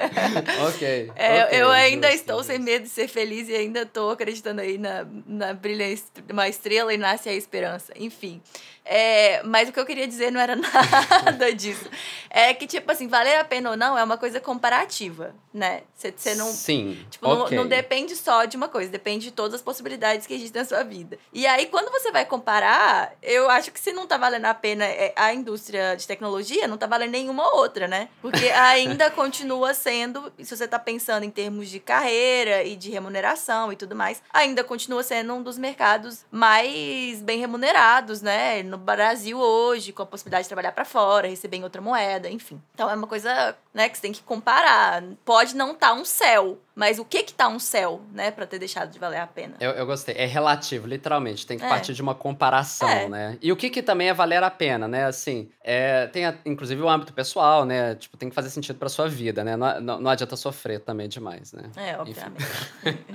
ok. 0.68 1.12
É, 1.16 1.44
okay, 1.44 1.60
eu 1.60 1.70
ainda 1.70 2.08
justo, 2.08 2.20
estou 2.20 2.38
justo. 2.38 2.52
sem 2.52 2.58
medo 2.60 2.82
de 2.84 2.88
ser 2.88 3.08
feliz 3.08 3.48
e 3.48 3.54
ainda 3.54 3.84
tô 3.86 4.10
acreditando 4.10 4.60
aí 4.60 4.78
na, 4.78 5.06
na 5.26 5.54
brilha 5.54 5.86
uma 6.30 6.48
estrela 6.48 6.92
e 6.92 6.96
nasce 6.96 7.28
a 7.28 7.34
esperança. 7.34 7.92
Enfim. 7.96 8.40
É, 8.84 9.42
mas 9.44 9.68
o 9.68 9.72
que 9.72 9.78
eu 9.78 9.86
queria 9.86 10.06
dizer 10.06 10.30
não 10.30 10.40
era 10.40 10.56
nada 10.56 11.52
disso. 11.54 11.88
É 12.28 12.54
que, 12.54 12.66
tipo 12.66 12.90
assim, 12.90 13.08
valer 13.08 13.36
a 13.36 13.44
pena 13.44 13.70
ou 13.70 13.76
não 13.76 13.96
é 13.96 14.02
uma 14.02 14.16
coisa 14.16 14.40
comparativa, 14.40 15.34
né? 15.52 15.82
Você 15.94 16.34
não. 16.34 16.46
Sim. 16.46 16.98
Tipo, 17.10 17.28
okay. 17.28 17.56
não, 17.56 17.64
não, 17.64 17.68
depende 17.68 18.16
só 18.16 18.44
de 18.44 18.56
uma 18.56 18.68
coisa, 18.68 18.90
depende 18.90 19.26
de 19.26 19.32
todas 19.32 19.54
as 19.54 19.62
possibilidades 19.62 20.26
que 20.26 20.34
existem 20.34 20.62
na 20.62 20.66
sua 20.66 20.82
vida. 20.82 21.18
E 21.32 21.46
aí, 21.46 21.66
quando 21.66 21.90
você 21.90 22.10
vai 22.10 22.24
comparar, 22.24 23.12
eu 23.22 23.50
acho 23.50 23.70
que 23.70 23.78
se 23.78 23.92
não 23.92 24.06
tá 24.06 24.16
valendo 24.16 24.46
a 24.46 24.54
pena 24.54 24.84
é, 24.84 25.12
a 25.16 25.34
indústria 25.34 25.94
de 25.96 26.06
tecnologia, 26.06 26.66
não 26.66 26.78
tá 26.78 26.86
valendo 26.86 27.12
nenhuma 27.12 27.54
outra, 27.54 27.86
né? 27.86 28.08
Porque 28.22 28.48
ainda 28.54 29.10
continua 29.10 29.74
sendo, 29.74 30.32
se 30.38 30.56
você 30.56 30.66
tá 30.66 30.78
pensando 30.78 31.24
em 31.24 31.30
termos 31.30 31.68
de 31.68 31.80
carreira 31.80 32.64
e 32.64 32.76
de 32.76 32.90
remuneração 32.90 33.72
e 33.72 33.76
tudo 33.76 33.94
mais, 33.94 34.22
ainda 34.32 34.64
continua 34.64 35.02
sendo 35.02 35.34
um 35.34 35.42
dos 35.42 35.58
mercados 35.58 36.24
mais 36.30 37.20
bem 37.22 37.40
remunerados, 37.40 38.22
né? 38.22 38.62
No 38.70 38.78
Brasil 38.78 39.38
hoje, 39.38 39.92
com 39.92 40.02
a 40.02 40.06
possibilidade 40.06 40.44
de 40.44 40.48
trabalhar 40.48 40.72
para 40.72 40.84
fora, 40.84 41.28
receber 41.28 41.56
em 41.56 41.64
outra 41.64 41.82
moeda, 41.82 42.30
enfim. 42.30 42.60
Então 42.74 42.88
é 42.88 42.94
uma 42.94 43.06
coisa, 43.06 43.56
né, 43.74 43.88
que 43.88 43.96
você 43.96 44.02
tem 44.02 44.12
que 44.12 44.22
comparar. 44.22 45.02
Pode 45.24 45.56
não 45.56 45.72
estar 45.72 45.88
tá 45.88 45.94
um 45.94 46.04
céu, 46.04 46.58
mas 46.74 46.98
o 46.98 47.04
que 47.04 47.24
que 47.24 47.34
tá 47.34 47.48
um 47.48 47.58
céu, 47.58 48.00
né, 48.12 48.30
para 48.30 48.46
ter 48.46 48.58
deixado 48.58 48.90
de 48.90 48.98
valer 48.98 49.18
a 49.18 49.26
pena? 49.26 49.54
Eu, 49.60 49.72
eu 49.72 49.84
gostei. 49.84 50.14
É 50.16 50.24
relativo, 50.24 50.86
literalmente. 50.86 51.46
Tem 51.46 51.58
que 51.58 51.64
é. 51.64 51.68
partir 51.68 51.92
de 51.92 52.00
uma 52.00 52.14
comparação, 52.14 52.88
é. 52.88 53.08
né? 53.08 53.38
E 53.42 53.50
o 53.52 53.56
que 53.56 53.68
que 53.68 53.82
também 53.82 54.08
é 54.08 54.14
valer 54.14 54.42
a 54.42 54.50
pena, 54.50 54.86
né? 54.86 55.04
Assim, 55.04 55.50
é, 55.62 56.06
tem 56.06 56.24
a, 56.24 56.34
inclusive 56.46 56.80
o 56.80 56.88
âmbito 56.88 57.12
pessoal, 57.12 57.64
né? 57.64 57.96
Tipo, 57.96 58.16
tem 58.16 58.28
que 58.28 58.34
fazer 58.34 58.50
sentido 58.50 58.78
para 58.78 58.88
sua 58.88 59.08
vida, 59.08 59.42
né? 59.42 59.56
Não, 59.56 59.80
não, 59.80 60.00
não, 60.00 60.10
adianta 60.10 60.36
sofrer 60.36 60.80
também 60.80 61.08
demais, 61.08 61.52
né? 61.52 61.64
É, 61.76 61.98
obviamente. 61.98 62.44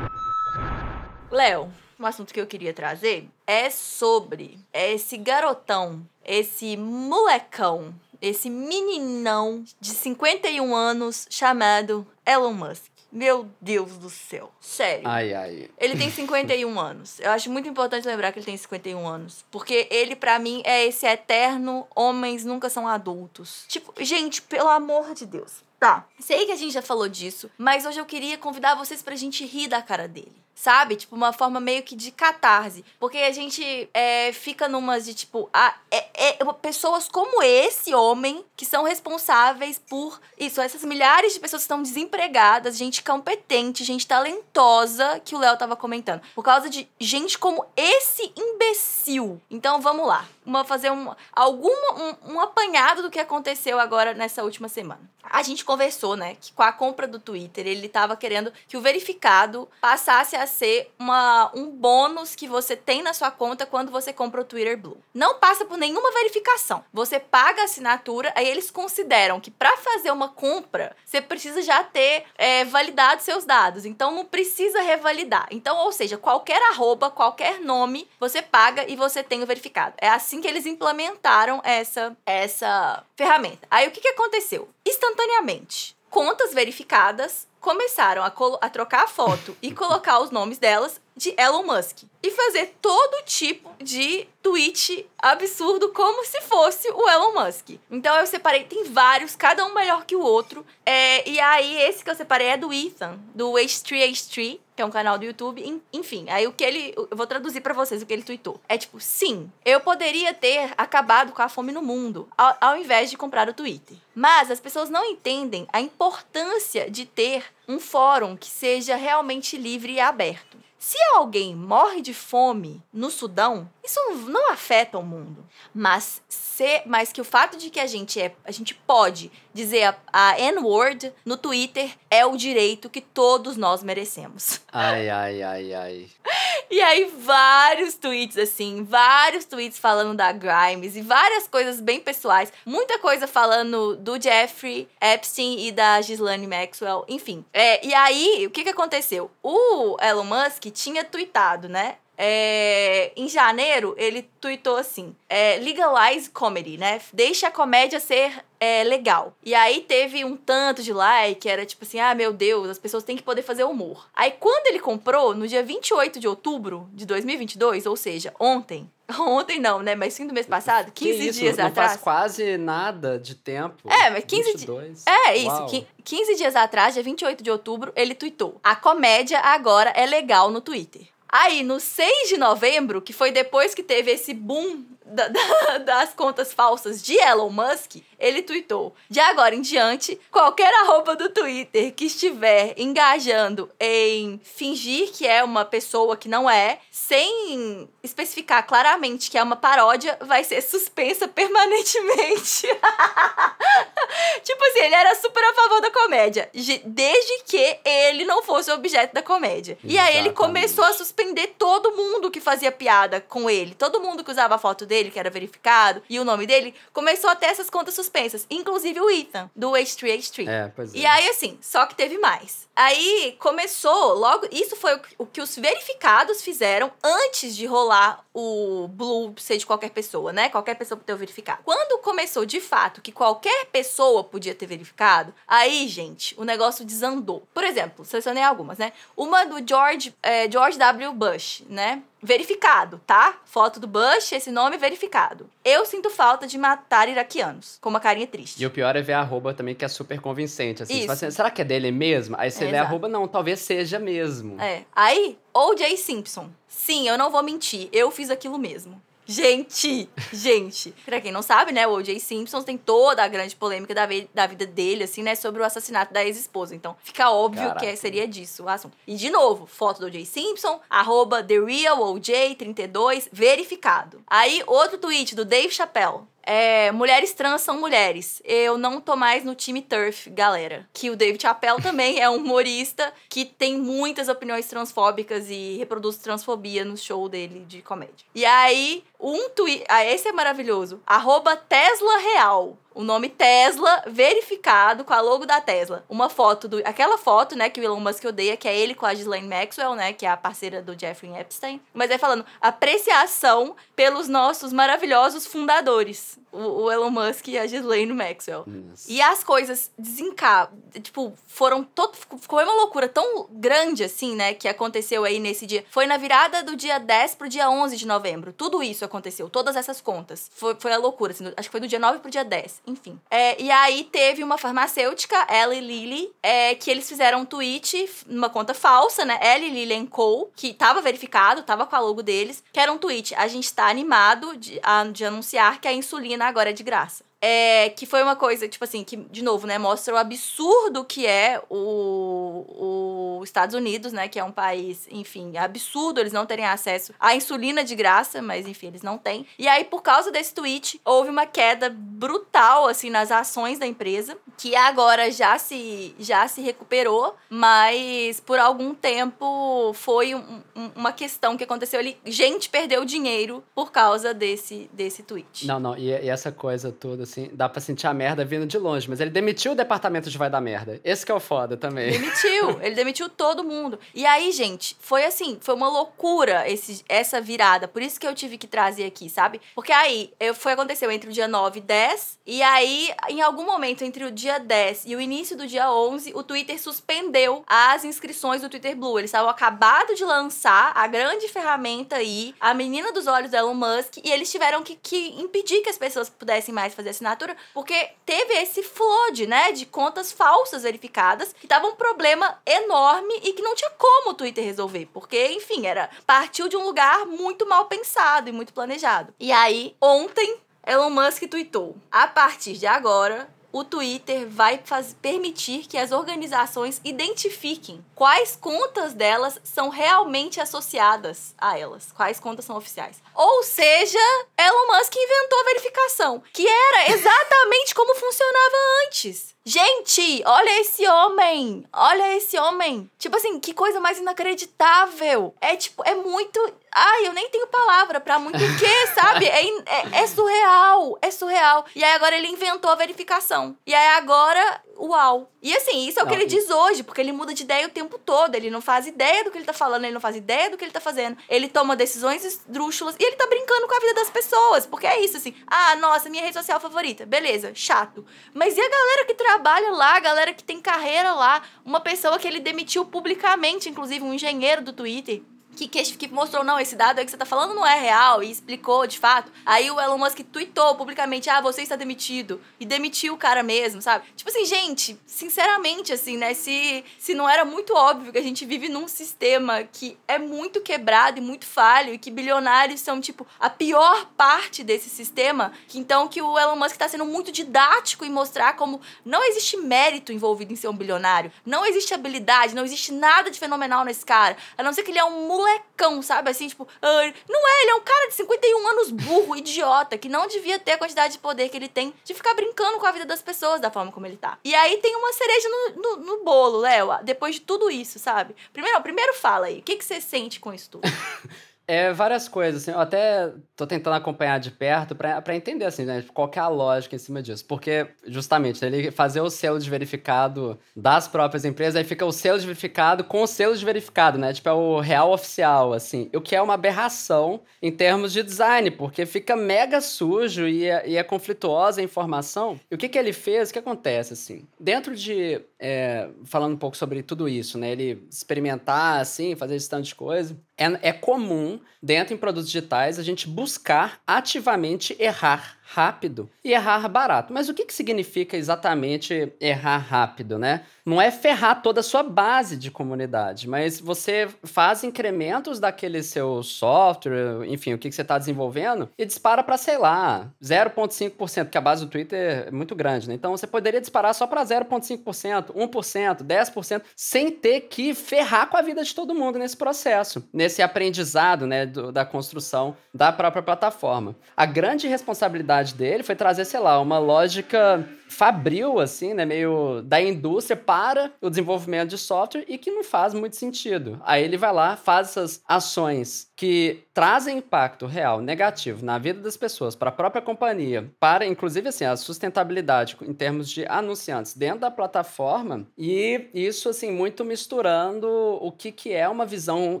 Léo, 1.30 1.70
um 2.00 2.06
assunto 2.06 2.32
que 2.32 2.40
eu 2.40 2.46
queria 2.46 2.72
trazer 2.72 3.28
é 3.46 3.68
sobre 3.68 4.58
esse 4.72 5.18
garotão, 5.18 6.02
esse 6.24 6.76
molecão, 6.76 7.94
esse 8.22 8.48
meninão 8.48 9.62
de 9.78 9.90
51 9.90 10.74
anos 10.74 11.26
chamado 11.28 12.06
Elon 12.26 12.54
Musk. 12.54 12.90
Meu 13.12 13.50
Deus 13.60 13.98
do 13.98 14.08
céu. 14.08 14.52
Sério. 14.60 15.02
Ai, 15.06 15.34
ai. 15.34 15.68
Ele 15.76 15.98
tem 15.98 16.10
51 16.10 16.78
anos. 16.78 17.18
Eu 17.18 17.32
acho 17.32 17.50
muito 17.50 17.68
importante 17.68 18.06
lembrar 18.06 18.30
que 18.30 18.38
ele 18.38 18.46
tem 18.46 18.56
51 18.56 19.04
anos. 19.04 19.44
Porque 19.50 19.88
ele, 19.90 20.14
para 20.14 20.38
mim, 20.38 20.62
é 20.64 20.86
esse 20.86 21.06
eterno 21.06 21.88
homens 21.94 22.44
nunca 22.44 22.70
são 22.70 22.86
adultos. 22.86 23.64
Tipo, 23.66 23.92
gente, 24.04 24.40
pelo 24.42 24.68
amor 24.68 25.12
de 25.12 25.26
Deus. 25.26 25.64
Tá. 25.80 26.06
Sei 26.20 26.46
que 26.46 26.52
a 26.52 26.56
gente 26.56 26.72
já 26.72 26.82
falou 26.82 27.08
disso, 27.08 27.50
mas 27.58 27.84
hoje 27.84 27.98
eu 27.98 28.06
queria 28.06 28.38
convidar 28.38 28.76
vocês 28.76 29.02
pra 29.02 29.16
gente 29.16 29.44
rir 29.44 29.66
da 29.66 29.82
cara 29.82 30.06
dele 30.06 30.40
sabe? 30.60 30.94
Tipo, 30.94 31.16
uma 31.16 31.32
forma 31.32 31.58
meio 31.58 31.82
que 31.82 31.96
de 31.96 32.10
catarse. 32.10 32.84
Porque 32.98 33.16
a 33.16 33.32
gente 33.32 33.88
é, 33.94 34.30
fica 34.32 34.68
numas 34.68 35.06
de, 35.06 35.14
tipo, 35.14 35.48
a, 35.54 35.74
é, 35.90 36.06
é, 36.14 36.52
pessoas 36.60 37.08
como 37.08 37.42
esse 37.42 37.94
homem 37.94 38.44
que 38.54 38.66
são 38.66 38.84
responsáveis 38.84 39.78
por 39.78 40.20
isso. 40.38 40.60
Essas 40.60 40.84
milhares 40.84 41.32
de 41.32 41.40
pessoas 41.40 41.62
que 41.62 41.64
estão 41.64 41.82
desempregadas, 41.82 42.76
gente 42.76 43.02
competente, 43.02 43.84
gente 43.84 44.06
talentosa, 44.06 45.20
que 45.24 45.34
o 45.34 45.38
Léo 45.38 45.56
tava 45.56 45.76
comentando. 45.76 46.20
Por 46.34 46.44
causa 46.44 46.68
de 46.68 46.86
gente 47.00 47.38
como 47.38 47.64
esse 47.74 48.30
imbecil. 48.36 49.40
Então, 49.50 49.80
vamos 49.80 50.06
lá. 50.06 50.26
Uma, 50.44 50.64
fazer 50.64 50.90
um, 50.90 51.14
alguma, 51.32 51.94
um, 51.94 52.34
um 52.34 52.40
apanhado 52.40 53.02
do 53.02 53.10
que 53.10 53.18
aconteceu 53.18 53.78
agora 53.78 54.12
nessa 54.12 54.42
última 54.42 54.68
semana. 54.68 55.00
A 55.22 55.42
gente 55.42 55.64
conversou, 55.64 56.16
né, 56.16 56.36
que 56.40 56.52
com 56.52 56.62
a 56.62 56.72
compra 56.72 57.06
do 57.06 57.20
Twitter, 57.20 57.66
ele 57.66 57.88
tava 57.88 58.16
querendo 58.16 58.52
que 58.66 58.76
o 58.76 58.80
verificado 58.80 59.68
passasse 59.80 60.34
a 60.34 60.46
ser 60.50 60.92
uma, 60.98 61.50
um 61.54 61.70
bônus 61.70 62.34
que 62.34 62.46
você 62.46 62.76
tem 62.76 63.02
na 63.02 63.14
sua 63.14 63.30
conta 63.30 63.64
quando 63.64 63.90
você 63.90 64.12
compra 64.12 64.42
o 64.42 64.44
Twitter 64.44 64.76
Blue. 64.76 64.98
Não 65.14 65.38
passa 65.38 65.64
por 65.64 65.78
nenhuma 65.78 66.12
verificação. 66.12 66.84
Você 66.92 67.18
paga 67.18 67.62
a 67.62 67.64
assinatura, 67.64 68.32
aí 68.36 68.46
eles 68.46 68.70
consideram 68.70 69.40
que 69.40 69.50
para 69.50 69.76
fazer 69.78 70.10
uma 70.10 70.28
compra, 70.28 70.94
você 71.04 71.20
precisa 71.22 71.62
já 71.62 71.82
ter 71.82 72.24
é, 72.36 72.64
validado 72.66 73.22
seus 73.22 73.44
dados. 73.44 73.86
Então 73.86 74.12
não 74.12 74.24
precisa 74.24 74.82
revalidar. 74.82 75.48
Então, 75.50 75.78
ou 75.78 75.92
seja, 75.92 76.18
qualquer 76.18 76.60
arroba, 76.70 77.10
qualquer 77.10 77.60
nome, 77.60 78.08
você 78.18 78.42
paga 78.42 78.84
e 78.86 78.96
você 78.96 79.22
tem 79.22 79.42
o 79.42 79.46
verificado. 79.46 79.94
É 79.98 80.08
assim 80.08 80.40
que 80.40 80.48
eles 80.48 80.66
implementaram 80.66 81.60
essa, 81.64 82.16
essa 82.26 83.04
ferramenta. 83.16 83.66
Aí 83.70 83.88
o 83.88 83.90
que, 83.90 84.00
que 84.00 84.08
aconteceu? 84.08 84.68
Instantaneamente, 84.84 85.96
contas 86.10 86.52
verificadas 86.52 87.48
começaram 87.60 88.22
a, 88.22 88.32
a 88.60 88.70
trocar 88.70 89.04
a 89.04 89.08
foto 89.08 89.56
e 89.60 89.70
colocar 89.72 90.20
os 90.20 90.30
nomes 90.30 90.58
delas 90.58 91.00
de 91.16 91.34
Elon 91.38 91.62
Musk 91.62 92.04
e 92.22 92.30
fazer 92.30 92.74
todo 92.80 93.22
tipo 93.24 93.70
de 93.78 94.26
tweet 94.42 95.06
absurdo 95.18 95.90
como 95.90 96.24
se 96.24 96.40
fosse 96.40 96.90
o 96.90 97.08
Elon 97.08 97.34
Musk. 97.34 97.78
Então 97.90 98.16
eu 98.16 98.26
separei, 98.26 98.64
tem 98.64 98.84
vários, 98.84 99.36
cada 99.36 99.64
um 99.66 99.74
melhor 99.74 100.06
que 100.06 100.16
o 100.16 100.22
outro. 100.22 100.64
É, 100.84 101.28
e 101.28 101.38
aí 101.38 101.82
esse 101.82 102.02
que 102.02 102.08
eu 102.08 102.14
separei 102.14 102.48
é 102.48 102.56
do 102.56 102.72
Ethan, 102.72 103.18
do 103.34 103.52
H3H3, 103.52 104.58
que 104.80 104.82
é 104.82 104.86
um 104.86 104.90
canal 104.90 105.18
do 105.18 105.26
YouTube. 105.26 105.82
Enfim, 105.92 106.24
aí 106.30 106.46
o 106.46 106.52
que 106.52 106.64
ele. 106.64 106.94
Eu 106.96 107.14
vou 107.14 107.26
traduzir 107.26 107.60
para 107.60 107.74
vocês 107.74 108.00
o 108.00 108.06
que 108.06 108.12
ele 108.14 108.22
tweetou. 108.22 108.58
É 108.66 108.78
tipo, 108.78 108.98
sim, 108.98 109.52
eu 109.62 109.78
poderia 109.80 110.32
ter 110.32 110.72
acabado 110.76 111.32
com 111.32 111.42
a 111.42 111.50
fome 111.50 111.70
no 111.70 111.82
mundo 111.82 112.26
ao, 112.36 112.56
ao 112.58 112.76
invés 112.78 113.10
de 113.10 113.16
comprar 113.18 113.46
o 113.46 113.52
Twitter. 113.52 113.98
Mas 114.14 114.50
as 114.50 114.58
pessoas 114.58 114.88
não 114.88 115.04
entendem 115.04 115.68
a 115.70 115.82
importância 115.82 116.90
de 116.90 117.04
ter 117.04 117.44
um 117.68 117.78
fórum 117.78 118.34
que 118.34 118.48
seja 118.48 118.96
realmente 118.96 119.58
livre 119.58 119.92
e 119.92 120.00
aberto. 120.00 120.58
Se 120.78 120.96
alguém 121.14 121.54
morre 121.54 122.00
de 122.00 122.14
fome 122.14 122.82
no 122.90 123.10
Sudão, 123.10 123.70
isso 123.84 124.00
não 124.28 124.50
afeta 124.50 124.96
o 124.96 125.02
mundo. 125.02 125.46
Mas, 125.74 126.22
se, 126.26 126.82
mas 126.86 127.12
que 127.12 127.20
o 127.20 127.24
fato 127.24 127.58
de 127.58 127.68
que 127.68 127.78
a 127.78 127.86
gente, 127.86 128.18
é, 128.18 128.34
a 128.46 128.50
gente 128.50 128.74
pode 128.74 129.30
dizer 129.52 129.84
a, 129.84 129.96
a 130.12 130.40
N-word 130.40 131.12
no 131.24 131.36
Twitter 131.36 131.90
é 132.10 132.24
o 132.24 132.36
direito 132.36 132.90
que 132.90 133.00
todos 133.00 133.56
nós 133.56 133.82
merecemos. 133.82 134.60
Ai, 134.72 135.08
ai, 135.08 135.42
ai, 135.42 135.74
ai. 135.74 136.06
E 136.70 136.80
aí, 136.80 137.12
vários 137.18 137.94
tweets, 137.94 138.38
assim, 138.38 138.84
vários 138.84 139.44
tweets 139.44 139.76
falando 139.76 140.16
da 140.16 140.30
Grimes 140.30 140.94
e 140.94 141.00
várias 141.00 141.48
coisas 141.48 141.80
bem 141.80 141.98
pessoais. 141.98 142.52
Muita 142.64 142.96
coisa 143.00 143.26
falando 143.26 143.96
do 143.96 144.22
Jeffrey 144.22 144.88
Epstein 145.00 145.66
e 145.66 145.72
da 145.72 146.00
Ghislaine 146.00 146.46
Maxwell, 146.46 147.04
enfim. 147.08 147.44
É, 147.52 147.84
e 147.84 147.92
aí, 147.92 148.46
o 148.46 148.50
que, 148.50 148.62
que 148.62 148.68
aconteceu? 148.68 149.28
O 149.42 149.96
Elon 150.00 150.22
Musk 150.22 150.66
tinha 150.72 151.02
tweetado, 151.02 151.68
né? 151.68 151.96
É, 152.22 153.12
em 153.16 153.26
janeiro, 153.30 153.94
ele 153.96 154.28
tweetou 154.38 154.76
assim: 154.76 155.16
é, 155.26 155.56
legalize 155.56 156.28
comedy, 156.28 156.76
né? 156.76 157.00
Deixa 157.14 157.48
a 157.48 157.50
comédia 157.50 157.98
ser 157.98 158.44
é, 158.60 158.84
legal. 158.84 159.34
E 159.42 159.54
aí 159.54 159.80
teve 159.80 160.22
um 160.22 160.36
tanto 160.36 160.82
de 160.82 160.92
like, 160.92 161.48
era 161.48 161.64
tipo 161.64 161.82
assim: 161.82 161.98
ah, 161.98 162.14
meu 162.14 162.30
Deus, 162.30 162.68
as 162.68 162.78
pessoas 162.78 163.04
têm 163.04 163.16
que 163.16 163.22
poder 163.22 163.40
fazer 163.40 163.64
humor. 163.64 164.06
Aí 164.14 164.32
quando 164.38 164.66
ele 164.66 164.80
comprou, 164.80 165.34
no 165.34 165.48
dia 165.48 165.62
28 165.62 166.20
de 166.20 166.28
outubro 166.28 166.90
de 166.92 167.06
2022, 167.06 167.86
ou 167.86 167.96
seja, 167.96 168.34
ontem, 168.38 168.86
Ontem 169.18 169.58
não, 169.58 169.80
né? 169.80 169.94
Mas 169.94 170.16
fim 170.16 170.26
do 170.26 170.34
mês 170.34 170.46
passado, 170.46 170.92
15 170.92 171.18
que 171.18 171.24
isso? 171.24 171.40
dias 171.40 171.56
não 171.56 171.66
atrás. 171.66 171.92
Não 171.92 171.98
faz 171.98 172.02
quase 172.02 172.58
nada 172.58 173.18
de 173.18 173.34
tempo. 173.34 173.76
É, 173.88 174.10
mas 174.10 174.24
15 174.24 174.54
dias. 174.56 175.04
É, 175.06 175.36
isso. 175.36 175.48
Uau. 175.48 175.86
15 176.04 176.36
dias 176.36 176.54
atrás, 176.54 176.94
dia 176.94 177.02
28 177.02 177.42
de 177.42 177.50
outubro, 177.50 177.92
ele 177.96 178.14
tweetou: 178.14 178.60
A 178.62 178.76
comédia 178.76 179.40
agora 179.40 179.90
é 179.90 180.04
legal 180.04 180.50
no 180.50 180.60
Twitter. 180.60 181.08
Aí, 181.32 181.62
no 181.62 181.78
6 181.78 182.28
de 182.28 182.36
novembro, 182.36 183.00
que 183.00 183.12
foi 183.12 183.30
depois 183.30 183.74
que 183.74 183.82
teve 183.82 184.10
esse 184.10 184.34
boom 184.34 184.84
da, 185.10 185.28
da, 185.28 185.78
das 185.84 186.14
contas 186.14 186.52
falsas 186.52 187.02
de 187.02 187.16
Elon 187.16 187.50
Musk, 187.50 187.96
ele 188.18 188.42
tweetou: 188.42 188.94
De 189.08 189.18
agora 189.20 189.54
em 189.54 189.60
diante, 189.60 190.20
qualquer 190.30 190.72
arroba 190.82 191.16
do 191.16 191.28
Twitter 191.30 191.92
que 191.94 192.06
estiver 192.06 192.74
engajando 192.76 193.70
em 193.78 194.40
fingir 194.44 195.10
que 195.12 195.26
é 195.26 195.42
uma 195.42 195.64
pessoa 195.64 196.16
que 196.16 196.28
não 196.28 196.48
é, 196.48 196.78
sem 196.90 197.88
especificar 198.02 198.66
claramente 198.66 199.30
que 199.30 199.38
é 199.38 199.42
uma 199.42 199.56
paródia, 199.56 200.16
vai 200.20 200.44
ser 200.44 200.60
suspensa 200.62 201.26
permanentemente. 201.26 202.66
tipo 204.42 204.64
assim, 204.64 204.80
ele 204.80 204.94
era 204.94 205.14
super 205.14 205.42
a 205.42 205.54
favor 205.54 205.80
da 205.80 205.90
comédia, 205.90 206.50
desde 206.84 207.42
que 207.44 207.78
ele 207.84 208.24
não 208.24 208.42
fosse 208.42 208.70
objeto 208.70 209.14
da 209.14 209.22
comédia. 209.22 209.72
Exatamente. 209.72 209.94
E 209.94 209.98
aí 209.98 210.16
ele 210.18 210.30
começou 210.32 210.84
a 210.84 210.92
suspender 210.92 211.54
todo 211.58 211.92
mundo 211.92 212.30
que 212.30 212.40
fazia 212.40 212.70
piada 212.72 213.20
com 213.20 213.48
ele, 213.48 213.74
todo 213.74 214.00
mundo 214.00 214.22
que 214.24 214.30
usava 214.30 214.54
a 214.54 214.58
foto 214.58 214.86
dele, 214.86 214.99
que 215.08 215.18
era 215.18 215.30
verificado, 215.30 216.02
e 216.10 216.18
o 216.18 216.24
nome 216.24 216.46
dele, 216.46 216.74
começou 216.92 217.30
a 217.30 217.36
ter 217.36 217.46
essas 217.46 217.70
contas 217.70 217.94
suspensas 217.94 218.46
inclusive 218.50 219.00
o 219.00 219.08
Ethan, 219.08 219.48
do 219.54 219.70
H3H3. 219.70 220.48
É, 220.48 220.72
pois 220.74 220.94
é. 220.94 220.98
E 220.98 221.06
aí, 221.06 221.28
assim, 221.28 221.58
só 221.62 221.86
que 221.86 221.94
teve 221.94 222.18
mais. 222.18 222.68
Aí 222.74 223.36
começou, 223.38 224.14
logo, 224.14 224.48
isso 224.50 224.74
foi 224.74 225.00
o 225.18 225.26
que 225.26 225.40
os 225.40 225.54
verificados 225.56 226.42
fizeram 226.42 226.90
antes 227.02 227.54
de 227.54 227.66
rolar 227.66 228.24
o 228.32 228.88
Blue 228.88 229.34
ser 229.38 229.58
de 229.58 229.66
qualquer 229.66 229.90
pessoa, 229.90 230.32
né? 230.32 230.48
Qualquer 230.48 230.74
pessoa 230.76 230.96
podia 230.96 231.14
ter 231.14 231.18
verificado. 231.18 231.62
Quando 231.64 232.00
começou 232.00 232.46
de 232.46 232.60
fato 232.60 233.02
que 233.02 233.12
qualquer 233.12 233.66
pessoa 233.66 234.24
podia 234.24 234.54
ter 234.54 234.66
verificado, 234.66 235.34
aí, 235.46 235.86
gente, 235.88 236.34
o 236.38 236.44
negócio 236.44 236.84
desandou. 236.84 237.46
Por 237.52 237.64
exemplo, 237.64 238.04
selecionei 238.04 238.42
algumas, 238.42 238.78
né? 238.78 238.92
Uma 239.16 239.44
do 239.44 239.66
George, 239.66 240.14
é, 240.22 240.50
George 240.50 240.78
W. 240.78 241.12
Bush, 241.12 241.62
né? 241.68 242.02
Verificado, 242.22 243.00
tá? 243.06 243.40
Foto 243.44 243.80
do 243.80 243.86
Bush, 243.86 244.32
esse 244.32 244.50
nome 244.50 244.76
verificado. 244.76 245.48
Eu 245.64 245.86
sinto 245.86 246.10
falta 246.10 246.46
de 246.46 246.58
matar 246.58 247.08
iraquianos, 247.08 247.78
com 247.80 247.88
uma 247.88 248.00
carinha 248.00 248.26
triste. 248.26 248.62
E 248.62 248.66
o 248.66 248.70
pior 248.70 248.94
é 248.96 249.02
ver 249.02 249.14
a 249.14 249.20
arroba 249.20 249.54
também, 249.54 249.74
que 249.74 249.84
é 249.84 249.88
super 249.88 250.20
convincente. 250.20 250.82
Assim, 250.82 251.08
assim 251.08 251.30
será 251.30 251.50
que 251.50 251.62
é 251.62 251.64
dele 251.64 251.90
mesmo? 251.90 252.36
Aí 252.38 252.50
você 252.50 252.64
é, 252.64 252.70
lê 252.70 252.78
a 252.78 252.82
arroba, 252.82 253.08
não, 253.08 253.26
talvez 253.26 253.60
seja 253.60 253.98
mesmo. 253.98 254.60
É. 254.60 254.84
Aí, 254.94 255.38
O.J. 255.54 255.96
Simpson. 255.96 256.50
Sim, 256.68 257.08
eu 257.08 257.18
não 257.18 257.30
vou 257.30 257.42
mentir, 257.42 257.88
eu 257.92 258.10
fiz 258.10 258.30
aquilo 258.30 258.58
mesmo. 258.58 259.00
Gente, 259.30 260.10
gente. 260.32 260.92
Pra 261.04 261.20
quem 261.20 261.30
não 261.30 261.40
sabe, 261.40 261.70
né, 261.70 261.86
o 261.86 261.92
O.J. 261.92 262.18
Simpson 262.18 262.62
tem 262.62 262.76
toda 262.76 263.22
a 263.22 263.28
grande 263.28 263.54
polêmica 263.54 263.94
da, 263.94 264.08
da 264.34 264.46
vida 264.48 264.66
dele, 264.66 265.04
assim, 265.04 265.22
né, 265.22 265.36
sobre 265.36 265.62
o 265.62 265.64
assassinato 265.64 266.12
da 266.12 266.24
ex-esposa. 266.24 266.74
Então, 266.74 266.96
fica 267.04 267.30
óbvio 267.30 267.68
Caraca. 267.68 267.86
que 267.86 267.96
seria 267.96 268.26
disso 268.26 268.64
o 268.64 268.68
assunto. 268.68 268.96
E, 269.06 269.14
de 269.14 269.30
novo, 269.30 269.66
foto 269.66 270.00
do 270.00 270.06
O.J. 270.06 270.24
Simpson, 270.24 270.80
arroba 270.90 271.44
TheRealOJ32, 271.44 273.28
verificado. 273.30 274.20
Aí, 274.26 274.64
outro 274.66 274.98
tweet 274.98 275.36
do 275.36 275.44
Dave 275.44 275.72
Chappelle. 275.72 276.22
É, 276.52 276.90
mulheres 276.90 277.32
trans 277.32 277.60
são 277.60 277.78
mulheres. 277.78 278.42
Eu 278.44 278.76
não 278.76 279.00
tô 279.00 279.14
mais 279.14 279.44
no 279.44 279.54
time 279.54 279.80
turf, 279.80 280.28
galera. 280.30 280.84
Que 280.92 281.08
o 281.08 281.14
David 281.14 281.40
Chappelle 281.40 281.78
também 281.80 282.18
é 282.18 282.28
um 282.28 282.38
humorista 282.38 283.12
que 283.28 283.44
tem 283.44 283.78
muitas 283.78 284.28
opiniões 284.28 284.66
transfóbicas 284.66 285.48
e 285.48 285.76
reproduz 285.76 286.16
transfobia 286.16 286.84
no 286.84 286.96
show 286.96 287.28
dele 287.28 287.64
de 287.68 287.80
comédia. 287.82 288.26
E 288.34 288.44
aí, 288.44 289.04
um 289.20 289.48
tweet. 289.50 289.84
Ah, 289.88 290.04
esse 290.04 290.26
é 290.26 290.32
maravilhoso. 290.32 291.00
Arroba 291.06 291.54
Tesla 291.54 292.18
Real 292.18 292.76
o 292.94 293.02
nome 293.02 293.28
Tesla 293.28 294.04
verificado 294.06 295.04
com 295.04 295.12
a 295.12 295.20
logo 295.20 295.46
da 295.46 295.60
Tesla. 295.60 296.04
Uma 296.08 296.28
foto 296.28 296.68
do. 296.68 296.78
Aquela 296.78 297.16
foto, 297.18 297.56
né, 297.56 297.70
que 297.70 297.80
o 297.80 297.84
Elon 297.84 298.00
Musk 298.00 298.24
odeia, 298.24 298.56
que 298.56 298.68
é 298.68 298.76
ele 298.76 298.94
com 298.94 299.06
a 299.06 299.14
Ghislaine 299.14 299.48
Maxwell, 299.48 299.94
né, 299.94 300.12
que 300.12 300.26
é 300.26 300.30
a 300.30 300.36
parceira 300.36 300.82
do 300.82 300.98
Jeffrey 300.98 301.32
Epstein. 301.36 301.80
Mas 301.94 302.10
é 302.10 302.18
falando 302.18 302.44
apreciação 302.60 303.76
pelos 303.94 304.28
nossos 304.28 304.72
maravilhosos 304.72 305.46
fundadores. 305.46 306.38
O, 306.52 306.84
o 306.84 306.92
Elon 306.92 307.10
Musk 307.10 307.48
e 307.48 307.58
a 307.58 307.66
Ghislaine 307.66 308.12
Maxwell. 308.12 308.64
Nossa. 308.66 309.10
E 309.10 309.20
as 309.20 309.44
coisas 309.44 309.90
desencabam. 309.98 310.78
Tipo, 311.02 311.32
foram. 311.46 311.82
Todo, 311.82 312.16
ficou 312.16 312.60
uma 312.60 312.74
loucura 312.74 313.08
tão 313.08 313.46
grande 313.50 314.04
assim, 314.04 314.34
né, 314.34 314.54
que 314.54 314.68
aconteceu 314.68 315.24
aí 315.24 315.38
nesse 315.38 315.66
dia. 315.66 315.84
Foi 315.90 316.06
na 316.06 316.16
virada 316.16 316.62
do 316.62 316.76
dia 316.76 316.98
10 316.98 317.34
pro 317.36 317.48
dia 317.48 317.70
11 317.70 317.96
de 317.96 318.06
novembro. 318.06 318.52
Tudo 318.52 318.82
isso 318.82 319.04
aconteceu, 319.04 319.48
todas 319.48 319.76
essas 319.76 320.00
contas. 320.00 320.50
Foi, 320.54 320.76
foi 320.78 320.92
a 320.92 320.98
loucura, 320.98 321.32
assim, 321.32 321.52
acho 321.56 321.68
que 321.68 321.72
foi 321.72 321.80
do 321.80 321.88
dia 321.88 321.98
9 321.98 322.18
pro 322.18 322.30
dia 322.30 322.44
10 322.44 322.80
enfim. 322.86 323.18
É, 323.30 323.60
e 323.60 323.70
aí 323.70 324.04
teve 324.04 324.42
uma 324.42 324.58
farmacêutica, 324.58 325.46
Ellie 325.48 325.80
Lilly, 325.80 326.32
é, 326.42 326.74
que 326.74 326.90
eles 326.90 327.08
fizeram 327.08 327.40
um 327.40 327.44
tweet, 327.44 328.08
uma 328.28 328.50
conta 328.50 328.74
falsa, 328.74 329.24
né? 329.24 329.38
Ellie 329.42 329.70
Lilly 329.70 330.06
Co., 330.06 330.50
que 330.54 330.72
tava 330.72 331.00
verificado, 331.00 331.62
tava 331.62 331.86
com 331.86 331.96
a 331.96 332.00
logo 332.00 332.22
deles, 332.22 332.62
que 332.72 332.80
era 332.80 332.92
um 332.92 332.98
tweet. 332.98 333.34
A 333.34 333.48
gente 333.48 333.72
tá 333.72 333.88
animado 333.88 334.56
de, 334.56 334.78
a, 334.82 335.04
de 335.04 335.24
anunciar 335.24 335.80
que 335.80 335.88
a 335.88 335.92
insulina 335.92 336.39
agora 336.48 336.70
é 336.70 336.72
de 336.72 336.82
graça. 336.82 337.29
É, 337.42 337.88
que 337.90 338.04
foi 338.04 338.22
uma 338.22 338.36
coisa, 338.36 338.68
tipo 338.68 338.84
assim, 338.84 339.02
que, 339.02 339.16
de 339.16 339.42
novo, 339.42 339.66
né, 339.66 339.78
mostra 339.78 340.14
o 340.14 340.16
absurdo 340.16 341.04
que 341.04 341.26
é 341.26 341.62
o, 341.70 343.40
Estados 343.42 343.74
Unidos, 343.74 344.12
né, 344.12 344.28
que 344.28 344.38
é 344.38 344.44
um 344.44 344.52
país, 344.52 345.08
enfim, 345.10 345.56
absurdo 345.56 346.20
eles 346.20 346.32
não 346.32 346.46
terem 346.46 346.66
acesso 346.66 347.14
à 347.18 347.34
insulina 347.34 347.82
de 347.82 347.94
graça, 347.94 348.42
mas 348.42 348.66
enfim, 348.66 348.88
eles 348.88 349.02
não 349.02 349.18
têm. 349.18 349.46
E 349.58 349.66
aí, 349.66 349.84
por 349.84 350.02
causa 350.02 350.30
desse 350.30 350.54
tweet, 350.54 351.00
houve 351.04 351.30
uma 351.30 351.46
queda 351.46 351.90
brutal, 351.90 352.86
assim, 352.86 353.10
nas 353.10 353.30
ações 353.30 353.78
da 353.78 353.86
empresa, 353.86 354.36
que 354.56 354.76
agora 354.76 355.30
já 355.30 355.58
se, 355.58 356.14
já 356.18 356.46
se 356.46 356.60
recuperou, 356.60 357.34
mas 357.48 358.40
por 358.40 358.58
algum 358.58 358.94
tempo 358.94 359.92
foi 359.94 360.34
um, 360.34 360.62
um, 360.76 360.90
uma 360.96 361.12
questão 361.12 361.56
que 361.56 361.64
aconteceu 361.64 361.98
ali. 362.00 362.16
Gente 362.24 362.68
perdeu 362.68 363.04
dinheiro 363.04 363.64
por 363.74 363.90
causa 363.90 364.34
desse, 364.34 364.90
desse 364.92 365.22
tweet. 365.22 365.66
Não, 365.66 365.80
não, 365.80 365.96
e, 365.96 366.08
e 366.08 366.28
essa 366.28 366.52
coisa 366.52 366.92
toda, 366.92 367.24
assim, 367.30 367.50
dá 367.52 367.68
pra 367.68 367.80
sentir 367.80 368.06
a 368.06 368.14
merda 368.14 368.44
vindo 368.44 368.66
de 368.66 368.78
longe, 368.78 369.08
mas 369.08 369.20
ele 369.20 369.30
demitiu 369.30 369.72
o 369.72 369.74
departamento 369.74 370.28
de 370.30 370.36
vai 370.36 370.50
dar 370.50 370.60
merda. 370.60 371.00
Esse 371.04 371.24
que 371.24 371.32
é 371.32 371.34
o 371.34 371.40
foda 371.40 371.76
também. 371.76 372.10
Demitiu, 372.10 372.80
ele 372.82 372.94
demitiu 372.94 373.28
todo 373.28 373.62
mundo. 373.62 373.98
E 374.14 374.26
aí, 374.26 374.50
gente, 374.52 374.96
foi 375.00 375.24
assim, 375.24 375.58
foi 375.60 375.74
uma 375.74 375.88
loucura 375.88 376.68
esse, 376.68 377.04
essa 377.08 377.40
virada. 377.40 377.86
Por 377.86 378.02
isso 378.02 378.18
que 378.18 378.26
eu 378.26 378.34
tive 378.34 378.58
que 378.58 378.66
trazer 378.66 379.04
aqui, 379.04 379.28
sabe? 379.28 379.60
Porque 379.74 379.92
aí, 379.92 380.32
eu, 380.40 380.54
foi 380.54 380.72
aconteceu 380.72 381.10
entre 381.10 381.28
o 381.28 381.32
dia 381.32 381.46
9 381.46 381.78
e 381.78 381.82
10, 381.82 382.38
e 382.46 382.62
aí, 382.62 383.10
em 383.28 383.40
algum 383.42 383.64
momento 383.64 384.02
entre 384.02 384.24
o 384.24 384.30
dia 384.30 384.58
10 384.58 385.04
e 385.06 385.14
o 385.14 385.20
início 385.20 385.56
do 385.56 385.66
dia 385.66 385.90
11, 385.92 386.32
o 386.34 386.42
Twitter 386.42 386.80
suspendeu 386.80 387.62
as 387.66 388.04
inscrições 388.04 388.62
do 388.62 388.68
Twitter 388.68 388.96
Blue. 388.96 389.18
Eles 389.18 389.28
estavam 389.28 389.50
acabado 389.50 390.14
de 390.14 390.24
lançar 390.24 390.92
a 390.94 391.06
grande 391.06 391.48
ferramenta 391.48 392.16
aí, 392.16 392.54
a 392.60 392.72
menina 392.74 393.12
dos 393.12 393.26
olhos 393.26 393.50
do 393.50 393.56
Elon 393.56 393.74
Musk, 393.74 394.18
e 394.24 394.30
eles 394.30 394.50
tiveram 394.50 394.82
que, 394.82 394.96
que 394.96 395.40
impedir 395.40 395.82
que 395.82 395.90
as 395.90 395.98
pessoas 395.98 396.28
pudessem 396.28 396.74
mais 396.74 396.94
fazer 396.94 397.12
assinatura, 397.20 397.56
porque 397.74 398.10
teve 398.24 398.54
esse 398.54 398.82
flood, 398.82 399.46
né, 399.46 399.72
de 399.72 399.86
contas 399.86 400.32
falsas 400.32 400.82
verificadas, 400.82 401.52
que 401.52 401.66
tava 401.66 401.86
um 401.86 401.94
problema 401.94 402.58
enorme 402.66 403.34
e 403.42 403.52
que 403.52 403.62
não 403.62 403.74
tinha 403.74 403.90
como 403.90 404.30
o 404.30 404.34
Twitter 404.34 404.64
resolver, 404.64 405.08
porque, 405.12 405.48
enfim, 405.48 405.86
era 405.86 406.10
partiu 406.26 406.68
de 406.68 406.76
um 406.76 406.84
lugar 406.84 407.26
muito 407.26 407.66
mal 407.66 407.86
pensado 407.86 408.48
e 408.48 408.52
muito 408.52 408.72
planejado. 408.72 409.34
E 409.38 409.52
aí, 409.52 409.94
ontem, 410.00 410.58
Elon 410.86 411.10
Musk 411.10 411.42
tweetou: 411.48 411.96
a 412.10 412.26
partir 412.26 412.74
de 412.74 412.86
agora, 412.86 413.48
o 413.72 413.84
Twitter 413.84 414.48
vai 414.48 414.82
permitir 415.20 415.86
que 415.86 415.96
as 415.96 416.12
organizações 416.12 417.00
identifiquem 417.04 418.04
quais 418.14 418.56
contas 418.56 419.14
delas 419.14 419.60
são 419.62 419.88
realmente 419.88 420.60
associadas 420.60 421.54
a 421.58 421.78
elas, 421.78 422.12
quais 422.12 422.40
contas 422.40 422.64
são 422.64 422.76
oficiais. 422.76 423.22
Ou 423.34 423.62
seja, 423.62 424.18
Elon 424.58 424.86
Musk 424.88 425.14
inventou 425.16 425.60
a 425.60 425.64
verificação, 425.64 426.42
que 426.52 426.66
era 426.66 427.12
exatamente 427.12 427.94
como 427.94 428.14
funcionava 428.14 428.76
antes. 429.06 429.54
Gente, 429.64 430.42
olha 430.46 430.80
esse 430.80 431.06
homem! 431.06 431.84
Olha 431.92 432.34
esse 432.34 432.58
homem! 432.58 433.10
Tipo 433.18 433.36
assim, 433.36 433.60
que 433.60 433.74
coisa 433.74 434.00
mais 434.00 434.18
inacreditável! 434.18 435.54
É 435.60 435.76
tipo, 435.76 436.02
é 436.06 436.14
muito. 436.14 436.58
Ai, 436.90 437.26
eu 437.26 437.32
nem 437.34 437.48
tenho 437.50 437.66
palavra 437.66 438.18
pra 438.20 438.38
muito 438.38 438.56
o 438.56 438.78
quê, 438.78 439.06
sabe? 439.14 439.46
É, 439.46 439.66
é, 439.66 440.22
é 440.22 440.26
surreal! 440.26 441.18
É 441.20 441.30
surreal. 441.30 441.84
E 441.94 442.02
aí 442.02 442.12
agora 442.14 442.36
ele 442.36 442.48
inventou 442.48 442.90
a 442.90 442.94
verificação. 442.94 443.76
E 443.86 443.94
aí 443.94 444.08
agora 444.16 444.80
uau. 445.00 445.50
E 445.62 445.74
assim, 445.76 446.06
isso 446.06 446.20
é 446.20 446.22
o 446.22 446.26
que 446.26 446.34
ele 446.34 446.46
diz 446.46 446.68
hoje, 446.70 447.02
porque 447.02 447.20
ele 447.20 447.32
muda 447.32 447.54
de 447.54 447.62
ideia 447.62 447.86
o 447.86 447.90
tempo 447.90 448.18
todo. 448.18 448.54
Ele 448.54 448.70
não 448.70 448.80
faz 448.80 449.06
ideia 449.06 449.44
do 449.44 449.50
que 449.50 449.58
ele 449.58 449.64
tá 449.64 449.72
falando, 449.72 450.04
ele 450.04 450.14
não 450.14 450.20
faz 450.20 450.36
ideia 450.36 450.70
do 450.70 450.76
que 450.76 450.84
ele 450.84 450.92
tá 450.92 451.00
fazendo. 451.00 451.36
Ele 451.48 451.68
toma 451.68 451.96
decisões 451.96 452.44
esdrúxulas 452.44 453.16
e 453.18 453.24
ele 453.24 453.36
tá 453.36 453.46
brincando 453.46 453.86
com 453.86 453.94
a 453.94 454.00
vida 454.00 454.14
das 454.14 454.30
pessoas. 454.30 454.86
Porque 454.86 455.06
é 455.06 455.20
isso, 455.20 455.36
assim. 455.36 455.54
Ah, 455.66 455.96
nossa, 455.96 456.28
minha 456.28 456.42
rede 456.42 456.54
social 456.54 456.80
favorita. 456.80 457.26
Beleza, 457.26 457.72
chato. 457.74 458.24
Mas 458.52 458.76
e 458.76 458.80
a 458.80 458.88
galera 458.88 459.24
que 459.24 459.34
trabalha 459.34 459.90
lá, 459.90 460.16
a 460.16 460.20
galera 460.20 460.52
que 460.52 460.64
tem 460.64 460.80
carreira 460.80 461.32
lá? 461.32 461.62
Uma 461.84 462.00
pessoa 462.00 462.38
que 462.38 462.46
ele 462.46 462.60
demitiu 462.60 463.04
publicamente, 463.04 463.88
inclusive 463.88 464.24
um 464.24 464.34
engenheiro 464.34 464.82
do 464.82 464.92
Twitter 464.92 465.42
que, 465.88 466.02
que, 466.16 466.28
mostrou, 466.28 466.64
não, 466.64 466.78
esse 466.78 466.96
dado 466.96 467.18
aí 467.18 467.24
que 467.24 467.30
você 467.30 467.36
tá 467.36 467.44
falando 467.44 467.74
não 467.74 467.86
é 467.86 467.98
real, 467.98 468.42
e 468.42 468.50
explicou 468.50 469.06
de 469.06 469.18
fato. 469.18 469.50
Aí 469.64 469.90
o 469.90 470.00
Elon 470.00 470.18
Musk 470.18 470.40
tweetou 470.52 470.94
publicamente, 470.94 471.48
ah, 471.50 471.60
você 471.60 471.82
está 471.82 471.96
demitido. 471.96 472.60
E 472.78 472.86
demitiu 472.86 473.34
o 473.34 473.38
cara 473.38 473.62
mesmo, 473.62 474.00
sabe? 474.02 474.24
Tipo 474.36 474.50
assim, 474.50 474.64
gente, 474.64 475.18
sinceramente, 475.26 476.12
assim, 476.12 476.36
né? 476.36 476.54
Se, 476.54 477.04
se 477.18 477.34
não 477.34 477.48
era 477.48 477.64
muito 477.64 477.94
óbvio 477.94 478.32
que 478.32 478.38
a 478.38 478.42
gente 478.42 478.64
vive 478.64 478.88
num 478.88 479.08
sistema 479.08 479.84
que 479.84 480.18
é 480.26 480.38
muito 480.38 480.80
quebrado 480.80 481.38
e 481.38 481.42
muito 481.42 481.66
falho, 481.66 482.14
e 482.14 482.18
que 482.18 482.30
bilionários 482.30 483.00
são, 483.00 483.20
tipo, 483.20 483.46
a 483.58 483.70
pior 483.70 484.26
parte 484.36 484.82
desse 484.82 485.08
sistema, 485.08 485.72
que 485.88 485.98
então 485.98 486.28
que 486.28 486.42
o 486.42 486.58
Elon 486.58 486.76
Musk 486.76 486.96
tá 486.96 487.08
sendo 487.08 487.24
muito 487.24 487.52
didático 487.52 488.24
em 488.24 488.30
mostrar 488.30 488.74
como 488.74 489.00
não 489.24 489.44
existe 489.44 489.76
mérito 489.76 490.32
envolvido 490.32 490.72
em 490.72 490.76
ser 490.76 490.88
um 490.88 490.96
bilionário, 490.96 491.52
não 491.64 491.84
existe 491.84 492.14
habilidade, 492.14 492.74
não 492.74 492.84
existe 492.84 493.12
nada 493.12 493.50
de 493.50 493.58
fenomenal 493.58 494.04
nesse 494.04 494.24
cara, 494.24 494.56
a 494.76 494.82
não 494.82 494.92
ser 494.92 495.02
que 495.02 495.10
ele 495.10 495.18
é 495.18 495.24
um 495.24 495.46
molecão, 495.70 496.22
sabe? 496.22 496.50
Assim, 496.50 496.68
tipo, 496.68 496.84
uh, 496.84 497.34
não 497.48 497.68
é, 497.68 497.82
ele 497.82 497.90
é 497.90 497.94
um 497.94 498.00
cara 498.00 498.28
de 498.28 498.34
51 498.34 498.88
anos 498.88 499.10
burro, 499.10 499.56
idiota, 499.56 500.18
que 500.18 500.28
não 500.28 500.46
devia 500.46 500.78
ter 500.78 500.92
a 500.92 500.98
quantidade 500.98 501.34
de 501.34 501.38
poder 501.38 501.68
que 501.68 501.76
ele 501.76 501.88
tem 501.88 502.12
de 502.24 502.34
ficar 502.34 502.54
brincando 502.54 502.98
com 502.98 503.06
a 503.06 503.12
vida 503.12 503.24
das 503.24 503.42
pessoas 503.42 503.80
da 503.80 503.90
forma 503.90 504.12
como 504.12 504.26
ele 504.26 504.36
tá. 504.36 504.58
E 504.64 504.74
aí 504.74 504.98
tem 504.98 505.14
uma 505.16 505.32
cereja 505.32 505.68
no, 505.68 506.02
no, 506.02 506.16
no 506.16 506.44
bolo, 506.44 506.78
Léo, 506.78 507.10
depois 507.22 507.56
de 507.56 507.60
tudo 507.62 507.90
isso, 507.90 508.18
sabe? 508.18 508.54
Primeiro, 508.72 509.00
primeiro 509.02 509.34
fala 509.34 509.66
aí, 509.66 509.78
o 509.78 509.82
que, 509.82 509.96
que 509.96 510.04
você 510.04 510.20
sente 510.20 510.60
com 510.60 510.72
isso 510.72 510.90
tudo? 510.90 511.08
É, 511.90 512.12
várias 512.12 512.48
coisas, 512.48 512.82
assim, 512.82 512.92
eu 512.92 513.00
até 513.00 513.52
tô 513.74 513.84
tentando 513.84 514.14
acompanhar 514.14 514.60
de 514.60 514.70
perto 514.70 515.12
para 515.12 515.56
entender, 515.56 515.84
assim, 515.84 516.04
né, 516.04 516.24
qual 516.32 516.48
que 516.48 516.56
é 516.56 516.62
a 516.62 516.68
lógica 516.68 517.16
em 517.16 517.18
cima 517.18 517.42
disso. 517.42 517.64
Porque, 517.64 518.06
justamente, 518.28 518.84
ele 518.84 519.10
fazer 519.10 519.40
o 519.40 519.50
selo 519.50 519.76
de 519.76 519.90
verificado 519.90 520.78
das 520.94 521.26
próprias 521.26 521.64
empresas, 521.64 521.96
aí 521.96 522.04
fica 522.04 522.24
o 522.24 522.30
selo 522.30 522.60
de 522.60 522.64
verificado 522.66 523.24
com 523.24 523.42
o 523.42 523.46
selo 523.46 523.76
de 523.76 523.84
verificado, 523.84 524.38
né, 524.38 524.52
tipo, 524.52 524.68
é 524.68 524.72
o 524.72 525.00
real 525.00 525.32
oficial, 525.32 525.92
assim. 525.92 526.30
O 526.32 526.40
que 526.40 526.54
é 526.54 526.62
uma 526.62 526.74
aberração 526.74 527.60
em 527.82 527.90
termos 527.90 528.32
de 528.32 528.44
design, 528.44 528.88
porque 528.92 529.26
fica 529.26 529.56
mega 529.56 530.00
sujo 530.00 530.68
e 530.68 530.86
é, 530.86 531.08
e 531.08 531.16
é 531.16 531.24
conflituosa 531.24 532.00
a 532.00 532.04
informação. 532.04 532.78
E 532.88 532.94
o 532.94 532.98
que 532.98 533.08
que 533.08 533.18
ele 533.18 533.32
fez, 533.32 533.70
o 533.70 533.72
que 533.72 533.80
acontece, 533.80 534.32
assim? 534.32 534.64
Dentro 534.78 535.16
de, 535.16 535.60
é, 535.76 536.28
falando 536.44 536.74
um 536.74 536.78
pouco 536.78 536.96
sobre 536.96 537.20
tudo 537.20 537.48
isso, 537.48 537.76
né, 537.76 537.90
ele 537.90 538.24
experimentar, 538.30 539.20
assim, 539.20 539.56
fazer 539.56 539.74
esse 539.74 539.90
tanto 539.90 540.04
de 540.04 540.14
coisa, 540.14 540.56
é, 540.80 541.10
é 541.10 541.12
comum, 541.12 541.78
dentro 542.02 542.32
em 542.32 542.38
produtos 542.38 542.70
digitais, 542.70 543.18
a 543.18 543.22
gente 543.22 543.46
buscar 543.46 544.22
ativamente 544.26 545.14
errar 545.20 545.78
rápido 545.92 546.48
e 546.64 546.72
errar 546.72 547.08
barato. 547.08 547.52
Mas 547.52 547.68
o 547.68 547.74
que, 547.74 547.84
que 547.84 547.92
significa 547.92 548.56
exatamente 548.56 549.52
errar 549.60 549.98
rápido, 549.98 550.58
né? 550.58 550.82
Não 551.04 551.20
é 551.20 551.30
ferrar 551.30 551.82
toda 551.82 551.98
a 552.00 552.02
sua 552.02 552.22
base 552.22 552.76
de 552.76 552.90
comunidade, 552.90 553.68
mas 553.68 553.98
você 553.98 554.48
faz 554.62 555.02
incrementos 555.02 555.80
daquele 555.80 556.22
seu 556.22 556.62
software, 556.62 557.66
enfim, 557.66 557.92
o 557.94 557.98
que, 557.98 558.08
que 558.08 558.14
você 558.14 558.22
está 558.22 558.38
desenvolvendo, 558.38 559.08
e 559.18 559.26
dispara 559.26 559.62
para, 559.62 559.76
sei 559.76 559.98
lá, 559.98 560.52
0,5%, 560.62 561.68
que 561.68 561.78
a 561.78 561.80
base 561.80 562.04
do 562.04 562.10
Twitter 562.10 562.68
é 562.68 562.70
muito 562.70 562.94
grande, 562.94 563.28
né? 563.28 563.34
Então 563.34 563.50
você 563.50 563.66
poderia 563.66 564.00
disparar 564.00 564.34
só 564.34 564.46
para 564.46 564.62
0,5%, 564.62 565.72
1%, 565.74 566.44
10%, 566.44 567.02
sem 567.16 567.50
ter 567.50 567.80
que 567.82 568.14
ferrar 568.14 568.68
com 568.68 568.76
a 568.76 568.82
vida 568.82 569.02
de 569.02 569.12
todo 569.12 569.34
mundo 569.34 569.58
nesse 569.58 569.76
processo, 569.76 570.48
nesse 570.52 570.82
aprendizado, 570.82 571.66
né, 571.66 571.86
do, 571.86 572.12
da 572.12 572.24
construção 572.24 572.96
da 573.12 573.32
própria 573.32 573.62
plataforma. 573.62 574.36
A 574.56 574.66
grande 574.66 575.08
responsabilidade 575.08 575.79
dele 575.82 576.22
foi 576.22 576.34
trazer, 576.34 576.64
sei 576.64 576.80
lá, 576.80 577.00
uma 577.00 577.18
lógica 577.18 578.04
fabril, 578.30 579.00
assim, 579.00 579.34
né, 579.34 579.44
meio 579.44 580.02
da 580.02 580.20
indústria 580.20 580.76
para 580.76 581.32
o 581.40 581.50
desenvolvimento 581.50 582.10
de 582.10 582.18
software 582.18 582.64
e 582.68 582.78
que 582.78 582.90
não 582.90 583.04
faz 583.04 583.34
muito 583.34 583.56
sentido. 583.56 584.20
Aí 584.24 584.42
ele 584.42 584.56
vai 584.56 584.72
lá, 584.72 584.96
faz 584.96 585.30
essas 585.30 585.62
ações 585.66 586.48
que 586.56 587.04
trazem 587.12 587.58
impacto 587.58 588.06
real, 588.06 588.40
negativo 588.40 589.04
na 589.04 589.18
vida 589.18 589.40
das 589.40 589.56
pessoas, 589.56 589.94
para 589.94 590.10
a 590.10 590.12
própria 590.12 590.40
companhia, 590.40 591.10
para 591.18 591.46
inclusive 591.46 591.88
assim, 591.88 592.04
a 592.04 592.16
sustentabilidade 592.16 593.16
em 593.22 593.32
termos 593.32 593.68
de 593.68 593.84
anunciantes 593.86 594.54
dentro 594.54 594.80
da 594.80 594.90
plataforma, 594.90 595.86
e 595.98 596.48
isso 596.54 596.88
assim 596.88 597.10
muito 597.10 597.44
misturando 597.44 598.28
o 598.28 598.70
que, 598.70 598.92
que 598.92 599.12
é 599.12 599.28
uma 599.28 599.44
visão 599.44 600.00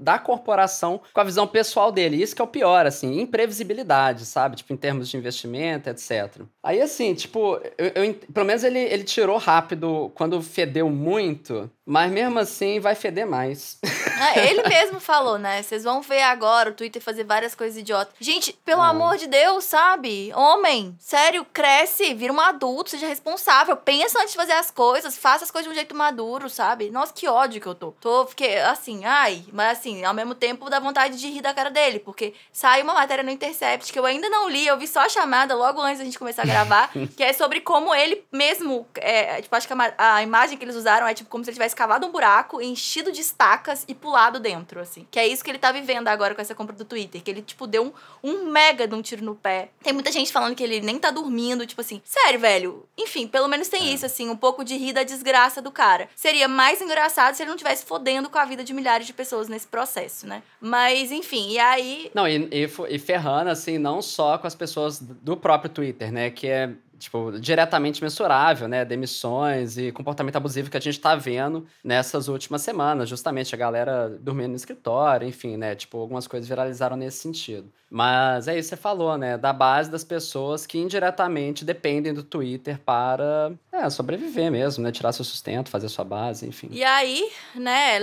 da 0.00 0.18
corporação 0.18 1.00
com 1.12 1.20
a 1.20 1.24
visão 1.24 1.46
pessoal 1.46 1.90
dele. 1.90 2.22
Isso 2.22 2.36
que 2.36 2.42
é 2.42 2.44
o 2.44 2.48
pior, 2.48 2.86
assim, 2.86 3.20
imprevisibilidade, 3.20 4.26
sabe? 4.26 4.56
Tipo, 4.56 4.72
em 4.72 4.76
termos 4.76 5.08
de 5.08 5.16
investimento, 5.16 5.88
etc. 5.88 6.42
Aí 6.62 6.80
assim, 6.80 7.14
tipo, 7.14 7.60
eu, 7.78 7.92
eu 7.94 8.17
pelo 8.32 8.46
menos 8.46 8.64
ele, 8.64 8.78
ele 8.78 9.04
tirou 9.04 9.38
rápido 9.38 10.10
quando 10.14 10.40
fedeu 10.42 10.88
muito, 10.90 11.70
mas 11.88 12.12
mesmo 12.12 12.38
assim 12.38 12.78
vai 12.78 12.94
feder 12.94 13.26
mais. 13.26 13.78
É, 13.82 14.44
ele 14.50 14.62
mesmo 14.68 15.00
falou, 15.00 15.38
né? 15.38 15.62
Vocês 15.62 15.84
vão 15.84 16.02
ver 16.02 16.20
agora 16.20 16.68
o 16.68 16.74
Twitter 16.74 17.00
fazer 17.00 17.24
várias 17.24 17.54
coisas 17.54 17.78
idiotas. 17.78 18.12
Gente, 18.20 18.52
pelo 18.62 18.82
amor 18.82 19.16
de 19.16 19.26
Deus, 19.26 19.64
sabe? 19.64 20.30
Homem, 20.34 20.94
sério, 21.00 21.46
cresce, 21.50 22.12
vira 22.12 22.30
um 22.30 22.38
adulto, 22.38 22.90
seja 22.90 23.06
responsável. 23.06 23.74
Pensa 23.74 24.18
antes 24.18 24.32
de 24.32 24.36
fazer 24.36 24.52
as 24.52 24.70
coisas, 24.70 25.16
faça 25.16 25.44
as 25.44 25.50
coisas 25.50 25.64
de 25.66 25.72
um 25.72 25.74
jeito 25.74 25.96
maduro, 25.96 26.50
sabe? 26.50 26.90
Nossa, 26.90 27.14
que 27.14 27.26
ódio 27.26 27.58
que 27.58 27.66
eu 27.66 27.74
tô. 27.74 27.92
Tô, 27.92 28.26
fiquei 28.26 28.58
assim, 28.58 29.06
ai, 29.06 29.42
mas 29.50 29.78
assim, 29.78 30.04
ao 30.04 30.12
mesmo 30.12 30.34
tempo 30.34 30.68
dá 30.68 30.78
vontade 30.78 31.18
de 31.18 31.26
rir 31.30 31.40
da 31.40 31.54
cara 31.54 31.70
dele, 31.70 32.00
porque 32.00 32.34
sai 32.52 32.82
uma 32.82 32.92
matéria 32.92 33.24
no 33.24 33.30
Intercept 33.30 33.90
que 33.90 33.98
eu 33.98 34.04
ainda 34.04 34.28
não 34.28 34.46
li, 34.46 34.66
eu 34.66 34.76
vi 34.76 34.86
só 34.86 35.00
a 35.00 35.08
chamada 35.08 35.54
logo 35.54 35.80
antes 35.80 36.00
da 36.00 36.04
gente 36.04 36.18
começar 36.18 36.42
a 36.42 36.46
gravar, 36.46 36.90
que 37.16 37.22
é 37.22 37.32
sobre 37.32 37.62
como 37.62 37.94
ele 37.94 38.22
mesmo, 38.30 38.86
é, 38.96 39.40
tipo, 39.40 39.56
acho 39.56 39.66
que 39.66 39.72
a, 39.72 40.16
a 40.16 40.22
imagem 40.22 40.58
que 40.58 40.64
eles 40.66 40.76
usaram 40.76 41.06
é 41.06 41.14
tipo 41.14 41.30
como 41.30 41.42
se 41.42 41.50
ele 41.50 41.54
tivesse 41.54 41.77
cavado 41.78 42.08
um 42.08 42.10
buraco, 42.10 42.60
enchido 42.60 43.12
de 43.12 43.20
estacas 43.20 43.84
e 43.86 43.94
pulado 43.94 44.40
dentro, 44.40 44.80
assim. 44.80 45.06
Que 45.12 45.20
é 45.20 45.28
isso 45.28 45.44
que 45.44 45.50
ele 45.50 45.60
tá 45.60 45.70
vivendo 45.70 46.08
agora 46.08 46.34
com 46.34 46.40
essa 46.40 46.52
compra 46.52 46.74
do 46.74 46.84
Twitter. 46.84 47.22
Que 47.22 47.30
ele, 47.30 47.40
tipo, 47.40 47.68
deu 47.68 47.84
um, 47.84 47.92
um 48.20 48.50
mega 48.50 48.88
de 48.88 48.96
um 48.96 49.00
tiro 49.00 49.24
no 49.24 49.36
pé. 49.36 49.70
Tem 49.80 49.92
muita 49.92 50.10
gente 50.10 50.32
falando 50.32 50.56
que 50.56 50.64
ele 50.64 50.80
nem 50.80 50.98
tá 50.98 51.12
dormindo, 51.12 51.64
tipo 51.64 51.80
assim. 51.80 52.02
Sério, 52.04 52.40
velho. 52.40 52.84
Enfim, 52.98 53.28
pelo 53.28 53.46
menos 53.46 53.68
tem 53.68 53.88
é. 53.88 53.94
isso, 53.94 54.04
assim, 54.04 54.28
um 54.28 54.36
pouco 54.36 54.64
de 54.64 54.76
rir 54.76 54.92
da 54.92 55.04
desgraça 55.04 55.62
do 55.62 55.70
cara. 55.70 56.08
Seria 56.16 56.48
mais 56.48 56.82
engraçado 56.82 57.36
se 57.36 57.44
ele 57.44 57.50
não 57.50 57.56
tivesse 57.56 57.86
fodendo 57.86 58.28
com 58.28 58.38
a 58.38 58.44
vida 58.44 58.64
de 58.64 58.74
milhares 58.74 59.06
de 59.06 59.12
pessoas 59.12 59.48
nesse 59.48 59.68
processo, 59.68 60.26
né? 60.26 60.42
Mas, 60.60 61.12
enfim, 61.12 61.52
e 61.52 61.60
aí. 61.60 62.10
Não, 62.12 62.26
e, 62.26 62.48
e, 62.50 62.68
e 62.88 62.98
ferrando, 62.98 63.50
assim, 63.50 63.78
não 63.78 64.02
só 64.02 64.36
com 64.36 64.48
as 64.48 64.54
pessoas 64.56 64.98
do 64.98 65.36
próprio 65.36 65.70
Twitter, 65.70 66.10
né? 66.10 66.28
Que 66.28 66.48
é 66.48 66.72
tipo, 66.98 67.38
diretamente 67.38 68.02
mensurável, 68.02 68.68
né? 68.68 68.84
Demissões 68.84 69.78
e 69.78 69.92
comportamento 69.92 70.36
abusivo 70.36 70.70
que 70.70 70.76
a 70.76 70.80
gente 70.80 70.96
está 70.96 71.14
vendo 71.14 71.66
nessas 71.82 72.28
últimas 72.28 72.62
semanas, 72.62 73.08
justamente 73.08 73.54
a 73.54 73.58
galera 73.58 74.08
dormindo 74.20 74.50
no 74.50 74.56
escritório, 74.56 75.26
enfim, 75.26 75.56
né? 75.56 75.74
Tipo, 75.74 75.98
algumas 75.98 76.26
coisas 76.26 76.48
viralizaram 76.48 76.96
nesse 76.96 77.18
sentido. 77.18 77.70
Mas 77.90 78.48
é 78.48 78.58
isso 78.58 78.68
que 78.68 78.76
você 78.76 78.80
falou, 78.80 79.16
né? 79.16 79.38
Da 79.38 79.52
base 79.52 79.90
das 79.90 80.04
pessoas 80.04 80.66
que 80.66 80.78
indiretamente 80.78 81.64
dependem 81.64 82.12
do 82.12 82.22
Twitter 82.22 82.78
para 82.78 83.52
é, 83.72 83.88
sobreviver 83.88 84.50
mesmo, 84.50 84.84
né? 84.84 84.92
Tirar 84.92 85.12
seu 85.12 85.24
sustento, 85.24 85.70
fazer 85.70 85.88
sua 85.88 86.04
base, 86.04 86.46
enfim. 86.46 86.68
E 86.70 86.84
aí, 86.84 87.30
né, 87.54 87.98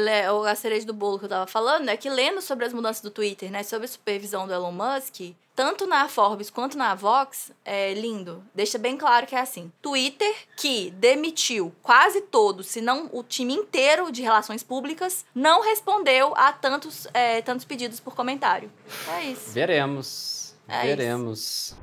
a 0.49 0.55
cereja 0.55 0.87
do 0.87 0.93
bolo 0.93 1.19
que 1.19 1.25
eu 1.25 1.29
tava 1.29 1.45
falando 1.45 1.89
é 1.89 1.97
que 1.97 2.09
lendo 2.09 2.41
sobre 2.41 2.65
as 2.65 2.73
mudanças 2.73 3.03
do 3.03 3.11
Twitter, 3.11 3.51
né? 3.51 3.61
Sobre 3.61 3.85
a 3.85 3.89
supervisão 3.89 4.47
do 4.47 4.53
Elon 4.53 4.71
Musk, 4.71 5.35
tanto 5.55 5.87
na 5.87 6.07
Forbes 6.09 6.49
quanto 6.49 6.77
na 6.77 6.93
Vox, 6.93 7.51
é 7.63 7.93
lindo. 7.93 8.43
Deixa 8.53 8.77
bem 8.77 8.97
claro 8.97 9.25
que 9.25 9.35
é 9.35 9.39
assim. 9.39 9.71
Twitter, 9.81 10.33
que 10.57 10.91
demitiu 10.91 11.73
quase 11.81 12.21
todo, 12.21 12.63
se 12.63 12.81
não 12.81 13.09
o 13.13 13.23
time 13.23 13.53
inteiro 13.53 14.11
de 14.11 14.21
relações 14.21 14.63
públicas, 14.63 15.25
não 15.33 15.61
respondeu 15.61 16.33
a 16.35 16.51
tantos, 16.51 17.07
é, 17.13 17.41
tantos 17.41 17.65
pedidos 17.65 17.99
por 17.99 18.15
comentário. 18.15 18.71
É 19.17 19.23
isso. 19.23 19.51
Veremos. 19.51 20.55
É 20.67 20.87
Veremos. 20.87 21.39
Isso. 21.39 21.77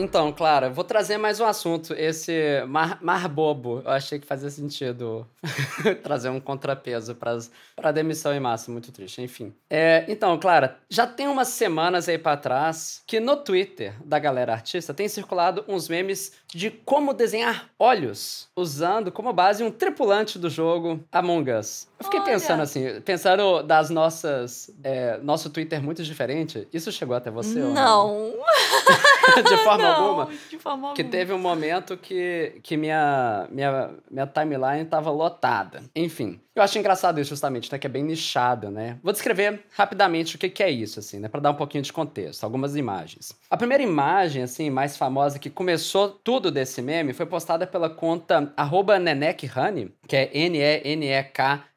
Então, 0.00 0.32
Clara, 0.32 0.70
vou 0.70 0.82
trazer 0.82 1.18
mais 1.18 1.40
um 1.40 1.44
assunto, 1.44 1.92
esse 1.92 2.64
mar, 2.66 2.98
mar 3.02 3.28
bobo. 3.28 3.82
Eu 3.84 3.90
achei 3.90 4.18
que 4.18 4.26
fazia 4.26 4.48
sentido 4.48 5.26
trazer 6.02 6.30
um 6.30 6.40
contrapeso 6.40 7.14
para 7.14 7.38
a 7.76 7.92
demissão 7.92 8.32
em 8.32 8.40
massa, 8.40 8.72
muito 8.72 8.90
triste, 8.90 9.20
enfim. 9.20 9.52
É, 9.68 10.06
então, 10.08 10.38
Clara, 10.38 10.78
já 10.88 11.06
tem 11.06 11.28
umas 11.28 11.48
semanas 11.48 12.08
aí 12.08 12.16
para 12.16 12.38
trás 12.38 13.02
que 13.06 13.20
no 13.20 13.36
Twitter 13.36 13.92
da 14.02 14.18
galera 14.18 14.54
artista 14.54 14.94
tem 14.94 15.06
circulado 15.06 15.66
uns 15.68 15.86
memes 15.86 16.32
de 16.46 16.70
como 16.70 17.12
desenhar 17.12 17.68
olhos 17.78 18.48
usando 18.56 19.12
como 19.12 19.34
base 19.34 19.62
um 19.62 19.70
tripulante 19.70 20.38
do 20.38 20.48
jogo 20.48 21.04
Among 21.12 21.52
Us. 21.52 21.88
Eu 21.98 22.04
fiquei 22.06 22.20
Olha. 22.20 22.30
pensando 22.30 22.62
assim, 22.62 23.00
pensando 23.02 23.62
das 23.62 23.90
nossas. 23.90 24.70
É, 24.82 25.18
nosso 25.18 25.50
Twitter 25.50 25.82
muito 25.82 26.02
diferente. 26.02 26.66
Isso 26.72 26.90
chegou 26.90 27.14
até 27.14 27.30
você? 27.30 27.58
Não. 27.58 28.32
de 29.42 29.56
forma 29.58 29.82
não, 29.82 30.04
alguma. 30.04 30.26
De 30.48 30.58
forma 30.58 30.88
alguma. 30.88 30.94
Que 30.94 31.04
teve 31.04 31.32
um 31.32 31.38
momento 31.38 31.96
que, 31.96 32.60
que 32.62 32.76
minha, 32.76 33.46
minha, 33.50 33.90
minha 34.10 34.26
timeline 34.26 34.82
estava 34.82 35.10
lotada. 35.10 35.82
Enfim. 35.94 36.40
Eu 36.54 36.64
acho 36.64 36.78
engraçado 36.78 37.20
isso 37.20 37.30
justamente, 37.30 37.72
né? 37.72 37.78
Que 37.78 37.86
é 37.86 37.90
bem 37.90 38.02
nichado, 38.02 38.70
né? 38.70 38.98
Vou 39.02 39.12
descrever 39.12 39.64
rapidamente 39.72 40.34
o 40.34 40.38
que, 40.38 40.50
que 40.50 40.62
é 40.62 40.70
isso, 40.70 40.98
assim, 40.98 41.20
né? 41.20 41.28
Para 41.28 41.40
dar 41.40 41.52
um 41.52 41.54
pouquinho 41.54 41.82
de 41.82 41.92
contexto, 41.92 42.42
algumas 42.44 42.74
imagens. 42.76 43.32
A 43.48 43.56
primeira 43.56 43.82
imagem, 43.82 44.42
assim, 44.42 44.68
mais 44.68 44.96
famosa 44.96 45.38
que 45.38 45.48
começou 45.48 46.08
tudo 46.08 46.50
desse 46.50 46.82
meme 46.82 47.12
foi 47.12 47.24
postada 47.24 47.66
pela 47.66 47.88
conta 47.88 48.52
@nenekhani, 49.00 49.94
que 50.08 50.16
é 50.16 50.28
N-E-N-E-K-H-A-N-I, 50.34 51.70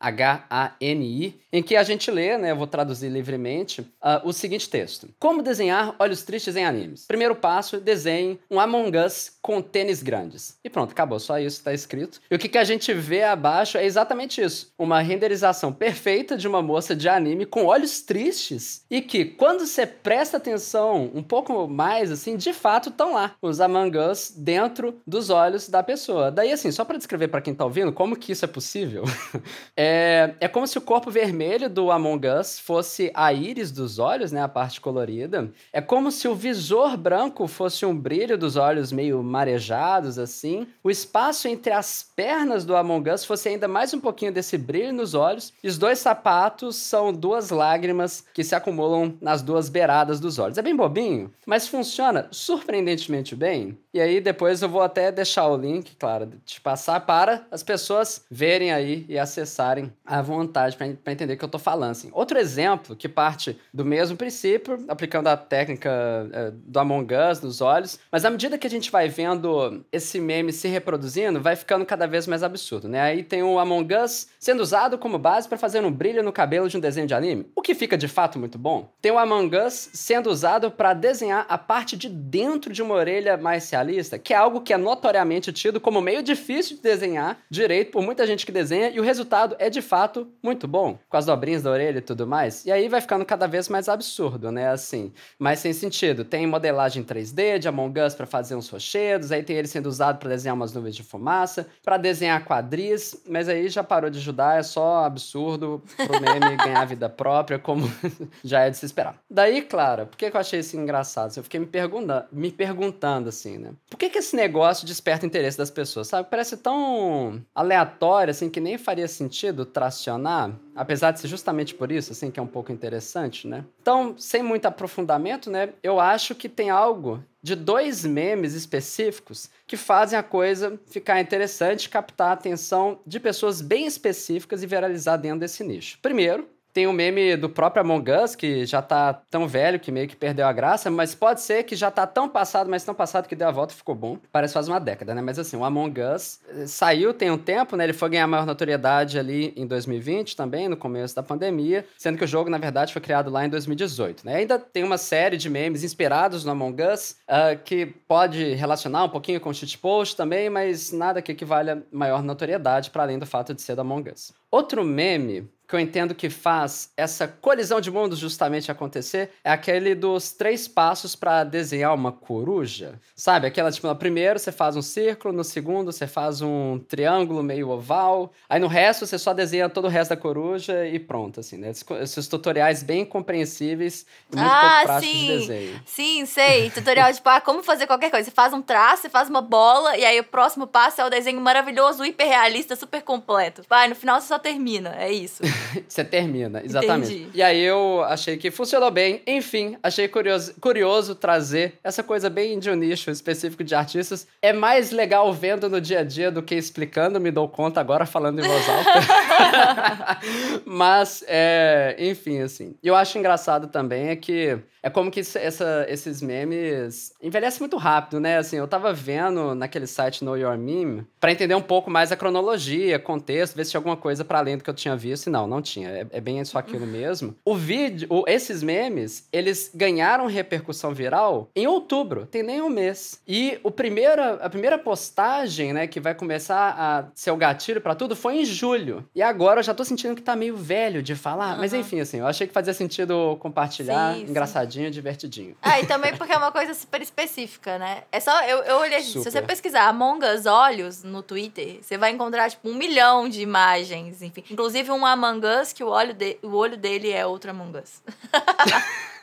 em 1.54 1.62
que 1.62 1.76
a 1.76 1.84
gente 1.84 2.10
lê, 2.10 2.36
né? 2.38 2.50
Eu 2.52 2.56
vou 2.56 2.66
traduzir 2.66 3.10
livremente, 3.10 3.82
uh, 3.82 4.28
o 4.28 4.34
seguinte 4.34 4.68
texto: 4.68 5.08
Como 5.20 5.44
desenhar 5.44 5.96
olhos 6.00 6.24
tristes 6.24 6.56
em 6.56 6.66
animes? 6.66 7.06
Primeiro 7.06 7.36
passo, 7.44 7.82
desenhe 7.82 8.40
um 8.50 8.58
Among 8.58 8.98
Us 8.98 9.38
com 9.42 9.62
tênis 9.62 10.02
grandes. 10.02 10.58
E 10.64 10.70
pronto, 10.70 10.92
acabou. 10.92 11.20
Só 11.20 11.38
isso 11.38 11.58
está 11.58 11.74
escrito. 11.74 12.22
E 12.32 12.36
o 12.36 12.40
que, 12.40 12.48
que 12.48 12.58
a 12.58 12.64
gente 12.64 12.94
vê 12.94 13.24
abaixo 13.24 13.78
é 13.78 13.84
exatamente 13.84 14.42
isso 14.42 14.72
uma 14.80 15.02
renderização 15.02 15.74
perfeita 15.74 16.38
de 16.38 16.48
uma 16.48 16.62
moça 16.62 16.96
de 16.96 17.10
anime 17.10 17.46
com 17.46 17.66
olhos 17.66 18.02
tristes 18.02 18.86
e 18.90 19.02
que, 19.02 19.26
quando 19.26 19.66
você 19.66 19.86
presta 19.86 20.38
atenção 20.38 21.12
um 21.14 21.22
pouco 21.22 21.68
mais, 21.68 22.12
assim, 22.12 22.38
de 22.38 22.54
fato 22.54 22.90
estão 22.90 23.14
lá, 23.14 23.36
os 23.42 23.60
Among 23.60 23.98
Us 23.98 24.34
dentro 24.36 25.02
dos 25.06 25.30
olhos 25.30 25.68
da 25.68 25.84
pessoa. 25.84 26.32
Daí, 26.32 26.54
assim, 26.54 26.72
só 26.72 26.86
para 26.86 26.98
descrever 26.98 27.28
para 27.28 27.42
quem 27.42 27.54
tá 27.54 27.66
ouvindo 27.66 27.92
como 27.92 28.16
que 28.16 28.32
isso 28.32 28.46
é 28.46 28.48
possível, 28.48 29.04
é, 29.76 30.34
é 30.40 30.48
como 30.48 30.66
se 30.66 30.78
o 30.78 30.82
corpo 30.82 31.12
vermelho 31.12 31.70
do 31.70 31.92
Among 31.92 32.26
Us 32.28 32.58
fosse 32.58 33.12
a 33.14 33.34
íris 33.34 33.70
dos 33.70 34.00
olhos, 34.00 34.32
né, 34.32 34.42
a 34.42 34.48
parte 34.48 34.80
colorida. 34.80 35.52
É 35.74 35.82
como 35.82 36.10
se 36.12 36.28
o 36.28 36.36
visor 36.36 36.96
branco 36.96 37.33
fosse 37.48 37.86
um 37.86 37.96
brilho 37.96 38.38
dos 38.38 38.56
olhos 38.56 38.92
meio 38.92 39.24
marejados, 39.24 40.20
assim. 40.20 40.68
O 40.84 40.90
espaço 40.90 41.48
entre 41.48 41.74
as 41.74 42.08
pernas 42.16 42.64
do 42.64 42.76
Among 42.76 43.10
Us 43.10 43.26
fosse 43.26 43.50
ainda 43.50 43.68
mais 43.68 43.94
um 43.94 44.00
pouquinho 44.00 44.32
desse 44.32 44.58
brilho 44.58 44.94
nos 44.94 45.14
olhos. 45.14 45.54
E 45.64 45.68
os 45.68 45.78
dois 45.78 46.00
sapatos 46.00 46.76
são 46.76 47.12
duas 47.12 47.50
lágrimas 47.50 48.24
que 48.34 48.44
se 48.44 48.56
acumulam 48.56 49.16
nas 49.20 49.42
duas 49.42 49.70
beiradas 49.70 50.20
dos 50.20 50.38
olhos. 50.40 50.58
É 50.58 50.62
bem 50.62 50.76
bobinho, 50.76 51.32
mas 51.46 51.68
funciona 51.68 52.28
surpreendentemente 52.32 53.36
bem. 53.36 53.78
E 53.94 54.02
aí 54.02 54.20
depois 54.20 54.62
eu 54.62 54.70
vou 54.70 54.82
até 54.82 55.12
deixar 55.12 55.48
o 55.48 55.56
link, 55.56 55.96
claro, 55.98 56.32
de 56.44 56.60
passar 56.62 57.00
para 57.02 57.46
as 57.52 57.62
pessoas 57.62 58.26
verem 58.30 58.72
aí 58.72 59.06
e 59.08 59.20
acessarem 59.20 59.94
à 60.06 60.22
vontade 60.22 60.76
para 60.76 61.12
entender 61.12 61.34
o 61.34 61.38
que 61.38 61.46
eu 61.46 61.50
tô 61.50 61.60
falando. 61.60 61.92
Assim. 61.92 62.10
Outro 62.12 62.40
exemplo 62.40 62.96
que 62.96 63.08
parte 63.08 63.58
do 63.74 63.86
mesmo 63.86 64.18
princípio, 64.18 64.84
aplicando 64.88 65.28
a 65.28 65.38
técnica 65.38 66.30
é, 66.34 66.52
do 66.52 66.80
Among 66.80 67.13
Nos 67.44 67.62
olhos, 67.62 68.00
mas 68.12 68.26
à 68.26 68.30
medida 68.30 68.58
que 68.58 68.68
a 68.68 68.70
gente 68.70 68.92
vai 68.92 69.08
vendo 69.10 69.84
esse 69.92 70.20
meme 70.20 70.54
se 70.54 70.68
reproduzindo, 70.68 71.42
vai 71.42 71.56
ficando 71.56 71.86
cada 71.86 72.08
vez 72.08 72.28
mais 72.28 72.44
absurdo, 72.44 72.88
né? 72.88 73.02
Aí 73.02 73.24
tem 73.24 73.44
o 73.44 73.60
Among 73.60 73.94
Us 73.96 74.28
sendo 74.40 74.62
usado 74.62 74.98
como 74.98 75.18
base 75.18 75.48
para 75.48 75.58
fazer 75.58 75.84
um 75.84 75.92
brilho 75.92 76.24
no 76.24 76.32
cabelo 76.32 76.70
de 76.70 76.78
um 76.78 76.80
desenho 76.80 77.08
de 77.08 77.14
anime, 77.14 77.48
o 77.56 77.62
que 77.62 77.76
fica 77.76 77.98
de 77.98 78.08
fato 78.08 78.40
muito 78.40 78.58
bom. 78.58 78.90
Tem 79.02 79.12
o 79.12 79.18
Among 79.18 79.56
Us 79.58 79.90
sendo 79.94 80.30
usado 80.30 80.72
para 80.72 80.94
desenhar 80.94 81.46
a 81.50 81.58
parte 81.58 81.96
de 81.96 82.10
dentro 82.10 82.72
de 82.72 82.82
uma 82.82 82.96
orelha 82.96 83.38
mais 83.38 83.70
realista, 83.70 84.18
que 84.18 84.34
é 84.34 84.38
algo 84.38 84.62
que 84.62 84.74
é 84.74 84.78
notoriamente 84.78 85.52
tido 85.52 85.80
como 85.80 86.02
meio 86.02 86.24
difícil 86.24 86.78
de 86.78 86.84
desenhar 86.84 87.38
direito 87.50 87.92
por 87.92 88.02
muita 88.02 88.26
gente 88.26 88.46
que 88.46 88.52
desenha, 88.52 88.90
e 88.90 89.00
o 89.00 89.04
resultado 89.04 89.56
é 89.60 89.70
de 89.70 89.82
fato 89.82 90.28
muito 90.42 90.68
bom, 90.68 90.98
com 91.10 91.18
as 91.18 91.26
dobrinhas 91.26 91.64
da 91.64 91.72
orelha 91.72 92.00
e 92.00 92.02
tudo 92.02 92.26
mais. 92.26 92.66
E 92.66 92.72
aí 92.72 92.88
vai 92.88 93.02
ficando 93.02 93.26
cada 93.26 93.48
vez 93.48 93.70
mais 93.70 93.88
absurdo, 93.88 94.52
né? 94.52 94.70
Assim, 94.70 95.12
mais 95.38 95.60
sem 95.60 95.74
sentido. 95.74 96.24
Tem 96.24 96.48
modelagem 96.48 97.03
3D 97.04 97.60
de 97.60 97.68
Among 97.68 98.00
Us 98.00 98.14
para 98.14 98.26
fazer 98.26 98.56
uns 98.56 98.70
rochedos, 98.70 99.32
aí 99.32 99.44
tem 99.44 99.56
ele 99.56 99.68
sendo 99.68 99.88
usado 99.88 100.20
para 100.20 100.30
desenhar 100.30 100.56
umas 100.56 100.74
nuvens 100.74 100.96
de 100.96 101.04
fumaça, 101.04 101.68
para 101.84 101.98
desenhar 101.98 102.46
quadris, 102.46 103.16
mas 103.28 103.50
aí 103.50 103.70
já 103.70 103.84
parou 103.84 104.10
de 104.10 104.20
ajudar, 104.20 104.60
é 104.60 104.64
só 104.64 105.06
absurdo 105.06 105.82
pro 105.96 106.22
meme 106.22 106.58
ganhar 106.64 106.86
vida 106.86 107.10
própria, 107.10 107.60
como 107.60 107.92
já 108.44 108.62
é 108.62 108.70
de 108.70 108.78
se 108.78 108.86
esperar. 108.86 109.16
Daí, 109.30 109.62
claro, 109.62 110.08
por 110.08 110.18
que, 110.18 110.26
eu 110.26 110.40
achei 110.40 110.60
isso 110.60 110.78
engraçado? 110.78 111.34
Eu 111.36 111.44
fiquei 111.44 111.60
me 111.60 111.66
perguntando, 111.66 112.26
me 112.32 112.52
perguntando 112.52 113.30
assim, 113.30 113.58
né? 113.58 113.72
Por 113.90 113.98
que, 113.98 114.10
que 114.10 114.20
esse 114.20 114.36
negócio 114.36 114.86
desperta 114.86 115.26
interesse 115.26 115.58
das 115.58 115.72
pessoas, 115.72 116.08
sabe? 116.08 116.30
Parece 116.30 116.58
tão 116.58 117.42
aleatório, 117.54 118.32
assim, 118.32 118.50
que 118.50 118.60
nem 118.60 118.78
faria 118.78 119.08
sentido 119.08 119.66
tracionar, 119.66 120.52
apesar 120.76 121.12
de 121.12 121.20
ser 121.20 121.28
justamente 121.28 121.74
por 121.74 121.92
isso, 121.92 122.12
assim, 122.12 122.32
que 122.32 122.40
é 122.40 122.44
um 122.44 122.48
pouco 122.48 122.72
interessante, 122.72 123.48
né? 123.48 123.66
Então, 123.82 124.16
sem 124.18 124.42
muito 124.44 124.66
aprofundamento, 124.66 125.50
né? 125.50 125.70
Eu 125.82 126.00
acho 126.00 126.36
que 126.36 126.50
tem 126.50 126.70
algo 126.70 127.24
de 127.42 127.56
dois 127.56 128.06
memes 128.06 128.54
específicos 128.54 129.50
que 129.68 129.76
fazem 129.76 130.18
a 130.18 130.24
coisa 130.24 130.80
ficar 130.86 131.20
interessante, 131.20 131.90
captar 131.90 132.30
a 132.30 132.34
atenção 132.34 133.00
de 133.06 133.20
pessoas 133.20 133.62
bem 133.62 133.86
específicas 133.86 134.64
e 134.64 134.68
viralizar 134.68 135.18
dentro 135.18 135.40
desse 135.40 135.64
nicho. 135.64 136.00
Primeiro, 136.02 136.48
tem 136.74 136.88
um 136.88 136.92
meme 136.92 137.38
do 137.38 137.48
próprio 137.48 137.82
Among 137.82 138.12
Us, 138.12 138.36
que 138.36 138.66
já 138.66 138.82
tá 138.82 139.14
tão 139.14 139.48
velho 139.48 139.80
que 139.80 139.92
meio 139.92 140.08
que 140.08 140.16
perdeu 140.16 140.48
a 140.48 140.52
graça, 140.52 140.90
mas 140.90 141.14
pode 141.14 141.42
ser 141.42 141.64
que 141.64 141.76
já 141.76 141.92
tá 141.92 142.08
tão 142.08 142.28
passado, 142.28 142.70
mas 142.70 142.84
tão 142.84 142.96
passado 142.96 143.28
que 143.28 143.36
deu 143.36 143.48
a 143.48 143.52
volta 143.52 143.74
e 143.74 143.78
ficou 143.78 143.94
bom. 143.94 144.18
Parece 144.32 144.56
faz 144.56 144.68
uma 144.68 144.80
década, 144.80 145.14
né? 145.14 145.22
Mas 145.22 145.38
assim, 145.38 145.56
o 145.56 145.64
Among 145.64 146.02
Us 146.02 146.40
eh, 146.50 146.66
saiu 146.66 147.14
tem 147.14 147.30
um 147.30 147.38
tempo, 147.38 147.76
né? 147.76 147.84
Ele 147.84 147.94
foi 147.94 148.10
ganhar 148.10 148.26
maior 148.26 148.46
notoriedade 148.46 149.20
ali 149.20 149.54
em 149.56 149.68
2020 149.68 150.36
também, 150.36 150.68
no 150.68 150.76
começo 150.76 151.16
da 151.16 151.22
pandemia, 151.22 151.86
sendo 151.98 152.18
que 152.18 152.24
o 152.24 152.28
jogo, 152.28 152.50
na 152.50 152.58
verdade, 152.58 152.92
foi 152.92 153.02
criado 153.02 153.30
lá 153.30 153.46
em 153.46 153.50
2018, 153.50 154.26
né? 154.26 154.38
Ainda 154.38 154.58
tem 154.58 154.84
uma 154.84 154.98
série 154.98 155.38
de 155.38 155.50
memes 155.50 155.84
inspirados 155.84 156.44
no 156.44 156.52
Among 156.52 156.82
Us, 156.82 157.18
uh, 157.30 157.62
que 157.64 157.86
pode 157.86 158.54
relacionar 158.56 159.04
um 159.04 159.10
pouquinho 159.10 159.40
com 159.40 159.50
o 159.50 159.54
shitpost 159.54 160.18
também, 160.18 160.50
mas 160.50 160.92
nada 160.92 161.22
que 161.22 161.32
equivalha 161.32 161.84
maior 161.92 162.24
notoriedade, 162.24 162.90
para 162.90 163.04
além 163.04 163.20
do 163.20 163.28
fato 163.28 163.54
de 163.54 163.62
ser 163.62 163.76
do 163.76 163.82
Among 163.82 164.10
Us. 164.10 164.34
Outro 164.50 164.84
meme 164.84 165.50
que 165.74 165.78
eu 165.78 165.80
entendo 165.80 166.14
que 166.14 166.30
faz 166.30 166.92
essa 166.96 167.28
colisão 167.28 167.82
de 167.82 167.90
mundos 167.90 168.20
justamente 168.20 168.72
acontecer 168.72 169.32
é 169.44 169.52
aquele 169.52 169.96
dos 169.96 170.32
três 170.32 170.68
passos 170.68 171.16
para 171.16 171.44
desenhar 171.44 171.96
uma 171.96 172.12
coruja. 172.12 173.00
Sabe? 173.16 173.48
Aquela, 173.48 173.72
tipo, 173.72 173.88
no 173.88 173.96
primeiro 173.96 174.38
você 174.38 174.52
faz 174.52 174.76
um 174.76 174.84
círculo, 174.84 175.34
no 175.34 175.44
segundo 175.44 175.92
você 175.92 176.06
faz 176.06 176.44
um 176.44 176.78
triângulo 176.78 177.42
meio 177.42 177.70
oval, 177.70 178.32
aí 178.48 178.60
no 178.60 178.68
resto 178.68 179.08
você 179.08 179.18
só 179.18 179.34
desenha 179.34 179.68
todo 179.68 179.86
o 179.86 179.88
resto 179.88 180.12
da 180.12 180.18
coruja 180.18 180.86
e 180.86 181.00
pronto, 181.00 181.40
assim, 181.40 181.58
né? 181.58 181.72
Esses 182.02 182.28
tutoriais 182.28 182.84
bem 182.84 183.04
compreensíveis 183.04 184.06
e 184.32 184.36
muito 184.36 184.48
ah, 184.48 184.84
pouco 184.86 185.02
sim. 185.02 185.12
de 185.12 185.28
desenho. 185.40 185.82
Sim, 185.88 186.26
sei. 186.28 186.70
Tutorial 186.70 187.10
de, 187.10 187.16
tipo, 187.16 187.30
ah, 187.30 187.42
como 187.42 187.64
fazer 187.64 187.88
qualquer 187.88 188.12
coisa. 188.12 188.26
Você 188.26 188.36
faz 188.36 188.54
um 188.54 188.62
traço, 188.62 189.02
você 189.02 189.10
faz 189.10 189.28
uma 189.28 189.42
bola, 189.42 189.98
e 189.98 190.06
aí 190.06 190.20
o 190.20 190.24
próximo 190.24 190.68
passo 190.68 191.02
é 191.02 191.06
o 191.06 191.10
desenho 191.10 191.42
maravilhoso, 191.42 192.06
hiperrealista, 192.06 192.76
super 192.76 193.02
completo. 193.02 193.64
Vai, 193.68 193.88
no 193.88 193.96
final 193.96 194.22
você 194.22 194.28
só 194.28 194.38
termina, 194.38 194.96
é 195.00 195.12
isso. 195.12 195.42
Você 195.88 196.04
termina, 196.04 196.62
exatamente. 196.64 197.14
Entendi. 197.14 197.30
E 197.34 197.42
aí 197.42 197.62
eu 197.62 198.04
achei 198.04 198.38
que 198.38 198.52
funcionou 198.52 198.92
bem. 198.92 199.22
Enfim, 199.26 199.78
achei 199.82 200.08
curioso, 200.08 200.54
curioso 200.60 201.16
trazer 201.16 201.80
essa 201.84 202.04
coisa 202.04 202.30
bem 202.30 202.60
de 202.60 202.70
um 202.70 202.76
nicho 202.76 203.10
específico 203.12 203.64
de 203.64 203.76
artistas. 203.76 204.28
É 204.42 204.54
mais 204.54 204.92
legal 204.92 205.32
vendo 205.34 205.70
no 205.70 205.80
dia 205.80 206.00
a 206.00 206.04
dia 206.04 206.32
do 206.32 206.42
que 206.42 206.56
explicando, 206.56 207.20
me 207.20 207.32
dou 207.32 207.48
conta 207.48 207.80
agora 207.80 208.06
falando 208.06 208.40
em 208.40 208.48
voz 208.48 208.70
alta. 208.70 210.20
Mas, 210.66 211.24
é, 211.28 211.96
enfim, 212.00 212.42
assim. 212.42 212.76
E 212.82 212.88
eu 212.88 212.96
acho 212.96 213.18
engraçado 213.18 213.68
também 213.68 214.10
é 214.10 214.16
que 214.16 214.60
é 214.86 214.90
como 214.90 215.10
que 215.10 215.22
essa, 215.22 215.86
esses 215.88 216.22
memes 216.22 217.14
envelhecem 217.22 217.62
muito 217.62 217.78
rápido, 217.78 218.20
né? 218.20 218.38
Assim, 218.38 218.58
eu 218.58 218.68
tava 218.68 218.92
vendo 218.92 219.56
naquele 219.56 219.88
site 219.88 220.26
Know 220.26 220.38
Your 220.38 220.58
Meme 220.58 221.08
para 221.22 221.32
entender 221.32 221.56
um 221.56 221.62
pouco 221.62 221.90
mais 221.90 222.12
a 222.12 222.18
cronologia, 222.18 223.00
contexto, 223.00 223.56
ver 223.56 223.64
se 223.64 223.72
tinha 223.72 223.80
alguma 223.80 223.96
coisa 223.96 224.26
para 224.26 224.40
além 224.40 224.58
do 224.58 224.64
que 224.64 224.70
eu 224.70 224.74
tinha 224.74 224.94
visto. 224.96 225.28
E 225.28 225.30
não, 225.30 225.43
não 225.48 225.62
tinha. 225.62 225.90
É, 225.90 226.08
é 226.12 226.22
bem 226.22 226.40
isso 226.40 226.58
aquilo 226.58 226.86
mesmo. 226.88 227.36
O 227.46 227.56
vídeo, 227.56 228.08
o, 228.10 228.24
esses 228.28 228.64
memes, 228.64 229.28
eles 229.32 229.72
ganharam 229.74 230.26
repercussão 230.26 230.94
viral 230.94 231.50
em 231.56 231.68
outubro, 231.68 232.26
tem 232.26 232.44
nem 232.44 232.62
um 232.62 232.70
mês. 232.70 233.22
E 233.28 233.60
o 233.64 233.72
primeira, 233.72 234.36
a 234.36 234.50
primeira 234.50 234.78
postagem, 234.78 235.74
né, 235.74 235.88
que 235.88 236.00
vai 236.00 236.16
começar 236.16 236.76
a 236.78 237.06
ser 237.14 237.32
o 237.32 237.38
gatilho 237.38 237.82
para 237.82 237.96
tudo, 237.96 238.16
foi 238.16 238.38
em 238.38 238.46
julho. 238.46 239.08
E 239.14 239.22
agora 239.22 239.60
eu 239.60 239.64
já 239.64 239.74
tô 239.74 239.84
sentindo 239.84 240.16
que 240.16 240.22
tá 240.22 240.36
meio 240.36 240.56
velho 240.56 241.04
de 241.04 241.16
falar. 241.16 241.54
Uhum. 241.54 241.60
Mas 241.60 241.74
enfim, 241.74 242.00
assim, 242.00 242.20
eu 242.20 242.28
achei 242.28 242.48
que 242.48 242.54
fazia 242.54 242.74
sentido 242.74 243.38
compartilhar, 243.40 244.16
sim, 244.16 244.24
engraçadinho. 244.24 244.88
Sim 244.88 245.04
divertidinho. 245.04 245.56
Ah, 245.62 245.80
e 245.82 245.86
também 245.86 246.16
porque 246.16 246.32
é 246.32 246.38
uma 246.38 246.52
coisa 246.52 246.74
super 246.74 247.02
específica, 247.02 247.78
né? 247.78 248.04
É 248.12 248.20
só, 248.20 248.42
eu, 248.44 248.60
eu 248.60 248.78
olhei, 248.78 249.02
super. 249.02 249.24
se 249.24 249.32
você 249.32 249.42
pesquisar 249.42 249.88
Among 249.88 250.26
Us 250.26 250.46
Olhos 250.46 251.04
no 251.04 251.22
Twitter, 251.22 251.80
você 251.82 251.98
vai 251.98 252.12
encontrar, 252.12 252.50
tipo, 252.50 252.70
um 252.70 252.76
milhão 252.76 253.28
de 253.28 253.42
imagens, 253.42 254.22
enfim. 254.22 254.44
Inclusive 254.50 254.92
um 254.92 255.06
Among 255.06 255.33
Us 255.40 255.74
que 255.74 255.84
o 255.84 255.88
olho, 255.88 256.14
de, 256.14 256.38
o 256.42 256.56
olho 256.56 256.78
dele 256.78 257.12
é 257.12 257.26
outro 257.26 257.52
Among 257.52 257.78
Us. 257.78 258.02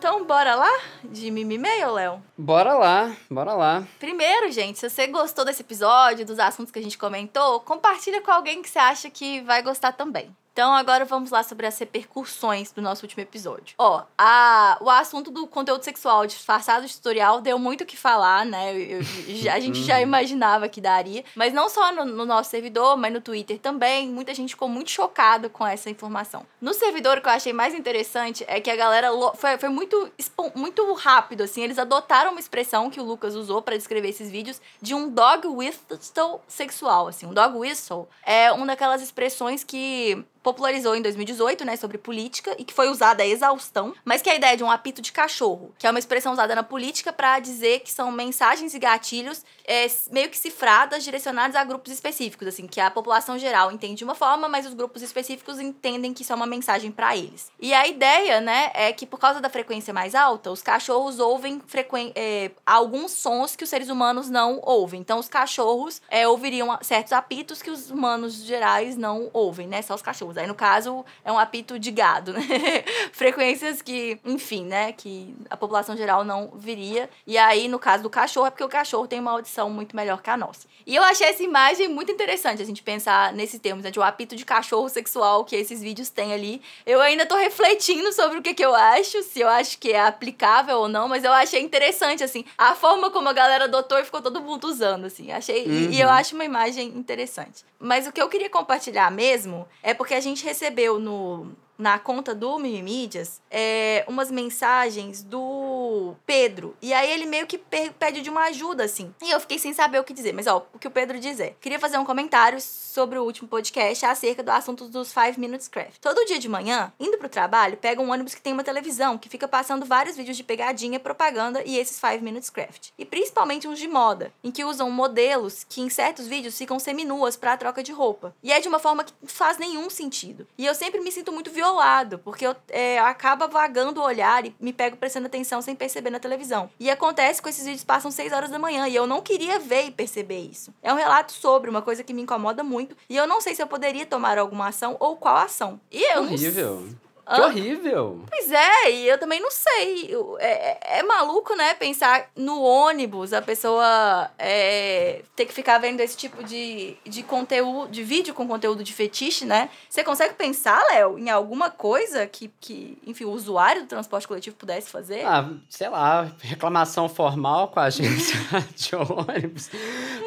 Então, 0.00 0.24
bora 0.24 0.54
lá 0.54 0.80
de 1.04 1.30
mimimi, 1.30 1.84
Léo? 1.84 2.22
Bora 2.36 2.72
lá, 2.72 3.14
bora 3.30 3.52
lá. 3.52 3.86
Primeiro, 3.98 4.50
gente, 4.50 4.78
se 4.78 4.88
você 4.88 5.06
gostou 5.06 5.44
desse 5.44 5.60
episódio, 5.60 6.24
dos 6.24 6.38
assuntos 6.38 6.72
que 6.72 6.78
a 6.78 6.82
gente 6.82 6.96
comentou, 6.96 7.60
compartilha 7.60 8.22
com 8.22 8.30
alguém 8.30 8.62
que 8.62 8.70
você 8.70 8.78
acha 8.78 9.10
que 9.10 9.42
vai 9.42 9.60
gostar 9.60 9.92
também. 9.92 10.34
Então 10.52 10.74
agora 10.74 11.04
vamos 11.04 11.30
lá 11.30 11.42
sobre 11.42 11.66
as 11.66 11.78
repercussões 11.78 12.72
do 12.72 12.82
nosso 12.82 13.04
último 13.04 13.22
episódio. 13.22 13.74
Ó, 13.78 14.02
a, 14.18 14.76
o 14.80 14.90
assunto 14.90 15.30
do 15.30 15.46
conteúdo 15.46 15.84
sexual 15.84 16.26
disfarçado 16.26 16.86
de 16.86 16.92
tutorial 16.92 17.40
deu 17.40 17.58
muito 17.58 17.82
o 17.82 17.86
que 17.86 17.96
falar, 17.96 18.44
né? 18.44 18.74
Eu, 18.74 19.00
eu, 19.00 19.52
a 19.52 19.60
gente 19.60 19.82
já 19.82 19.96
uhum. 19.96 20.02
imaginava 20.10 20.68
que 20.68 20.80
daria. 20.80 21.24
Mas 21.36 21.52
não 21.52 21.68
só 21.68 21.92
no, 21.92 22.04
no, 22.04 22.26
nosso 22.26 22.50
servidor, 22.50 22.96
mas 22.96 23.12
no 23.12 23.20
Twitter 23.20 23.58
também. 23.58 24.08
Muita 24.08 24.34
gente 24.34 24.50
ficou 24.50 24.68
muito 24.68 24.90
chocada 24.90 25.48
com 25.48 25.64
essa 25.66 25.88
informação. 25.88 26.44
No 26.60 26.74
servidor, 26.74 27.18
o 27.18 27.22
que 27.22 27.28
eu 27.28 27.32
achei 27.32 27.52
mais 27.52 27.72
interessante 27.72 28.44
é 28.48 28.60
que 28.60 28.70
a 28.70 28.76
galera 28.76 29.08
foi, 29.36 29.56
foi 29.56 29.68
muito, 29.68 30.10
muito 30.54 30.92
rápido, 30.94 31.42
assim. 31.42 31.62
Eles 31.62 31.78
adotaram 31.78 32.32
uma 32.32 32.40
expressão 32.40 32.90
que 32.90 33.00
o 33.00 33.04
Lucas 33.04 33.36
usou 33.36 33.62
para 33.62 33.76
descrever 33.76 34.08
esses 34.08 34.30
vídeos 34.30 34.60
de 34.82 34.94
um 34.94 35.08
dog 35.08 35.46
whistle 35.46 36.40
sexual, 36.48 37.06
assim. 37.06 37.26
Um 37.26 37.32
dog 37.32 37.56
whistle 37.56 38.08
é 38.24 38.50
uma 38.50 38.66
daquelas 38.66 39.00
expressões 39.00 39.62
que 39.62 40.24
popularizou 40.42 40.94
em 40.94 41.02
2018, 41.02 41.64
né, 41.64 41.76
sobre 41.76 41.98
política 41.98 42.54
e 42.58 42.64
que 42.64 42.72
foi 42.72 42.88
usada 42.88 43.22
a 43.22 43.26
exaustão, 43.26 43.94
mas 44.04 44.22
que 44.22 44.30
é 44.30 44.32
a 44.32 44.36
ideia 44.36 44.56
de 44.56 44.64
um 44.64 44.70
apito 44.70 45.02
de 45.02 45.12
cachorro, 45.12 45.72
que 45.78 45.86
é 45.86 45.90
uma 45.90 45.98
expressão 45.98 46.32
usada 46.32 46.54
na 46.54 46.62
política 46.62 47.12
para 47.12 47.38
dizer 47.38 47.80
que 47.80 47.92
são 47.92 48.10
mensagens 48.10 48.74
e 48.74 48.78
gatilhos 48.78 49.44
é, 49.64 49.86
meio 50.10 50.28
que 50.28 50.38
cifradas, 50.38 51.04
direcionadas 51.04 51.54
a 51.54 51.62
grupos 51.64 51.92
específicos, 51.92 52.48
assim, 52.48 52.66
que 52.66 52.80
a 52.80 52.90
população 52.90 53.38
geral 53.38 53.70
entende 53.70 53.96
de 53.96 54.04
uma 54.04 54.14
forma, 54.14 54.48
mas 54.48 54.66
os 54.66 54.74
grupos 54.74 55.02
específicos 55.02 55.60
entendem 55.60 56.12
que 56.12 56.22
isso 56.22 56.32
é 56.32 56.36
uma 56.36 56.46
mensagem 56.46 56.90
para 56.90 57.16
eles. 57.16 57.50
E 57.60 57.72
a 57.72 57.86
ideia, 57.86 58.40
né, 58.40 58.70
é 58.74 58.92
que 58.92 59.06
por 59.06 59.18
causa 59.18 59.40
da 59.40 59.48
frequência 59.48 59.92
mais 59.92 60.14
alta, 60.14 60.50
os 60.50 60.62
cachorros 60.62 61.18
ouvem 61.18 61.60
frequen 61.66 62.12
é, 62.14 62.50
alguns 62.64 63.12
sons 63.12 63.54
que 63.54 63.64
os 63.64 63.70
seres 63.70 63.88
humanos 63.88 64.28
não 64.28 64.60
ouvem. 64.62 65.00
Então, 65.00 65.18
os 65.18 65.28
cachorros 65.28 66.00
é, 66.08 66.26
ouviriam 66.26 66.76
certos 66.82 67.12
apitos 67.12 67.62
que 67.62 67.70
os 67.70 67.90
humanos 67.90 68.34
gerais 68.44 68.96
não 68.96 69.30
ouvem, 69.32 69.68
né, 69.68 69.82
só 69.82 69.94
os 69.94 70.02
cachorros 70.02 70.29
cachorros. 70.30 70.38
Aí, 70.38 70.46
no 70.46 70.54
caso, 70.54 71.04
é 71.24 71.32
um 71.32 71.38
apito 71.38 71.78
de 71.78 71.90
gado, 71.90 72.32
né? 72.32 72.40
Frequências 73.12 73.82
que, 73.82 74.18
enfim, 74.24 74.64
né? 74.64 74.92
Que 74.92 75.34
a 75.48 75.56
população 75.56 75.96
geral 75.96 76.24
não 76.24 76.52
viria. 76.54 77.08
E 77.26 77.36
aí, 77.36 77.68
no 77.68 77.78
caso 77.78 78.02
do 78.02 78.10
cachorro, 78.10 78.46
é 78.46 78.50
porque 78.50 78.64
o 78.64 78.68
cachorro 78.68 79.06
tem 79.06 79.20
uma 79.20 79.32
audição 79.32 79.70
muito 79.70 79.94
melhor 79.94 80.22
que 80.22 80.30
a 80.30 80.36
nossa. 80.36 80.66
E 80.86 80.94
eu 80.94 81.02
achei 81.02 81.28
essa 81.28 81.42
imagem 81.42 81.88
muito 81.88 82.10
interessante, 82.10 82.62
a 82.62 82.64
gente 82.64 82.82
pensar 82.82 83.32
nesses 83.32 83.60
termos, 83.60 83.84
né? 83.84 83.90
De 83.90 83.98
um 83.98 84.02
apito 84.02 84.36
de 84.36 84.44
cachorro 84.44 84.88
sexual 84.88 85.44
que 85.44 85.56
esses 85.56 85.80
vídeos 85.80 86.08
têm 86.08 86.32
ali. 86.32 86.62
Eu 86.86 87.00
ainda 87.00 87.26
tô 87.26 87.36
refletindo 87.36 88.12
sobre 88.12 88.38
o 88.38 88.42
que, 88.42 88.54
que 88.54 88.64
eu 88.64 88.74
acho, 88.74 89.22
se 89.22 89.40
eu 89.40 89.48
acho 89.48 89.78
que 89.78 89.92
é 89.92 90.00
aplicável 90.00 90.78
ou 90.78 90.88
não, 90.88 91.08
mas 91.08 91.24
eu 91.24 91.32
achei 91.32 91.60
interessante, 91.60 92.22
assim, 92.24 92.44
a 92.56 92.74
forma 92.74 93.10
como 93.10 93.28
a 93.28 93.32
galera 93.32 93.64
adotou 93.64 93.98
e 93.98 94.04
ficou 94.04 94.20
todo 94.20 94.40
mundo 94.40 94.64
usando, 94.64 95.06
assim. 95.06 95.30
Achei. 95.32 95.66
Uhum. 95.66 95.90
E, 95.90 95.96
e 95.96 96.00
eu 96.00 96.08
uhum. 96.08 96.14
acho 96.14 96.34
uma 96.34 96.44
imagem 96.44 96.88
interessante. 96.88 97.64
Mas 97.78 98.06
o 98.06 98.12
que 98.12 98.20
eu 98.20 98.28
queria 98.28 98.50
compartilhar 98.50 99.10
mesmo 99.10 99.66
é 99.82 99.94
porque 99.94 100.19
gente 100.20 100.44
recebeu 100.44 100.98
no 100.98 101.52
na 101.80 101.98
conta 101.98 102.34
do 102.34 102.58
Mimimídias 102.58 103.40
é, 103.50 104.04
umas 104.06 104.30
mensagens 104.30 105.22
do 105.22 106.14
Pedro. 106.26 106.76
E 106.80 106.92
aí 106.92 107.10
ele 107.10 107.24
meio 107.24 107.46
que 107.46 107.58
pede 107.58 108.20
de 108.20 108.28
uma 108.28 108.42
ajuda, 108.44 108.84
assim. 108.84 109.12
E 109.22 109.30
eu 109.30 109.40
fiquei 109.40 109.58
sem 109.58 109.72
saber 109.72 109.98
o 109.98 110.04
que 110.04 110.12
dizer. 110.12 110.32
Mas, 110.32 110.46
ó, 110.46 110.66
o 110.74 110.78
que 110.78 110.86
o 110.86 110.90
Pedro 110.90 111.18
dizer. 111.18 111.56
Queria 111.60 111.80
fazer 111.80 111.98
um 111.98 112.04
comentário 112.04 112.60
sobre 112.60 113.18
o 113.18 113.24
último 113.24 113.48
podcast 113.48 114.04
acerca 114.04 114.42
do 114.42 114.50
assunto 114.50 114.88
dos 114.88 115.08
5 115.08 115.40
Minutes 115.40 115.68
Craft. 115.68 115.98
Todo 116.00 116.26
dia 116.26 116.38
de 116.38 116.48
manhã, 116.48 116.92
indo 117.00 117.16
pro 117.16 117.28
trabalho, 117.28 117.78
pega 117.78 118.02
um 118.02 118.10
ônibus 118.10 118.34
que 118.34 118.42
tem 118.42 118.52
uma 118.52 118.62
televisão 118.62 119.16
que 119.16 119.28
fica 119.28 119.48
passando 119.48 119.86
vários 119.86 120.16
vídeos 120.16 120.36
de 120.36 120.44
pegadinha, 120.44 121.00
propaganda 121.00 121.62
e 121.64 121.78
esses 121.78 121.96
5 121.96 122.22
Minutes 122.22 122.50
Craft. 122.50 122.90
E 122.98 123.04
principalmente 123.06 123.66
uns 123.66 123.78
de 123.78 123.88
moda, 123.88 124.32
em 124.44 124.50
que 124.50 124.64
usam 124.64 124.90
modelos 124.90 125.64
que 125.66 125.80
em 125.80 125.88
certos 125.88 126.26
vídeos 126.26 126.58
ficam 126.58 126.78
seminuas 126.78 127.36
para 127.36 127.56
troca 127.56 127.82
de 127.82 127.92
roupa. 127.92 128.34
E 128.42 128.52
é 128.52 128.60
de 128.60 128.68
uma 128.68 128.78
forma 128.78 129.02
que 129.02 129.14
não 129.20 129.28
faz 129.28 129.56
nenhum 129.56 129.88
sentido. 129.88 130.46
E 130.58 130.66
eu 130.66 130.74
sempre 130.74 131.00
me 131.00 131.10
sinto 131.10 131.32
muito 131.32 131.50
violenta 131.50 131.69
porque 132.18 132.46
eu 132.46 132.56
é, 132.68 132.98
acaba 132.98 133.46
vagando 133.46 134.00
o 134.00 134.04
olhar 134.04 134.44
e 134.44 134.54
me 134.60 134.72
pego 134.72 134.96
prestando 134.96 135.26
atenção 135.26 135.60
sem 135.62 135.74
perceber 135.74 136.10
na 136.10 136.18
televisão. 136.18 136.70
E 136.78 136.90
acontece 136.90 137.42
que 137.42 137.48
esses 137.48 137.64
vídeos 137.64 137.84
passam 137.84 138.10
6 138.10 138.32
horas 138.32 138.50
da 138.50 138.58
manhã 138.58 138.88
e 138.88 138.94
eu 138.96 139.06
não 139.06 139.20
queria 139.20 139.58
ver 139.58 139.86
e 139.86 139.90
perceber 139.90 140.40
isso. 140.40 140.72
É 140.82 140.92
um 140.92 140.96
relato 140.96 141.32
sobre 141.32 141.70
uma 141.70 141.82
coisa 141.82 142.02
que 142.02 142.12
me 142.12 142.22
incomoda 142.22 142.62
muito 142.62 142.96
e 143.08 143.16
eu 143.16 143.26
não 143.26 143.40
sei 143.40 143.54
se 143.54 143.62
eu 143.62 143.66
poderia 143.66 144.06
tomar 144.06 144.38
alguma 144.38 144.68
ação 144.68 144.96
ou 144.98 145.16
qual 145.16 145.36
ação. 145.36 145.80
E 145.90 146.02
eu 146.14 146.22
Horrível. 146.22 146.88
Que 147.34 147.40
horrível! 147.40 148.24
Pois 148.28 148.50
é, 148.50 148.90
e 148.90 149.08
eu 149.08 149.18
também 149.18 149.40
não 149.40 149.50
sei. 149.50 150.10
É, 150.38 150.48
é, 150.48 150.98
é, 150.98 151.02
maluco, 151.02 151.54
né? 151.54 151.74
Pensar 151.74 152.28
no 152.34 152.60
ônibus, 152.60 153.32
a 153.32 153.40
pessoa 153.40 154.30
é, 154.38 155.22
ter 155.36 155.46
que 155.46 155.52
ficar 155.52 155.78
vendo 155.78 156.00
esse 156.00 156.16
tipo 156.16 156.42
de, 156.42 156.96
de 157.04 157.22
conteúdo, 157.22 157.90
de 157.90 158.02
vídeo 158.02 158.34
com 158.34 158.48
conteúdo 158.48 158.82
de 158.82 158.92
fetiche, 158.92 159.44
né? 159.44 159.70
Você 159.88 160.02
consegue 160.02 160.34
pensar, 160.34 160.82
Léo, 160.90 161.18
em 161.18 161.30
alguma 161.30 161.70
coisa 161.70 162.26
que, 162.26 162.50
que, 162.60 162.98
enfim, 163.06 163.24
o 163.24 163.30
usuário 163.30 163.82
do 163.82 163.88
transporte 163.88 164.26
coletivo 164.26 164.56
pudesse 164.56 164.90
fazer? 164.90 165.24
Ah, 165.24 165.48
sei 165.68 165.88
lá, 165.88 166.30
reclamação 166.40 167.08
formal 167.08 167.68
com 167.68 167.80
a 167.80 167.84
agência 167.84 168.36
de 168.74 168.96
ônibus 168.96 169.70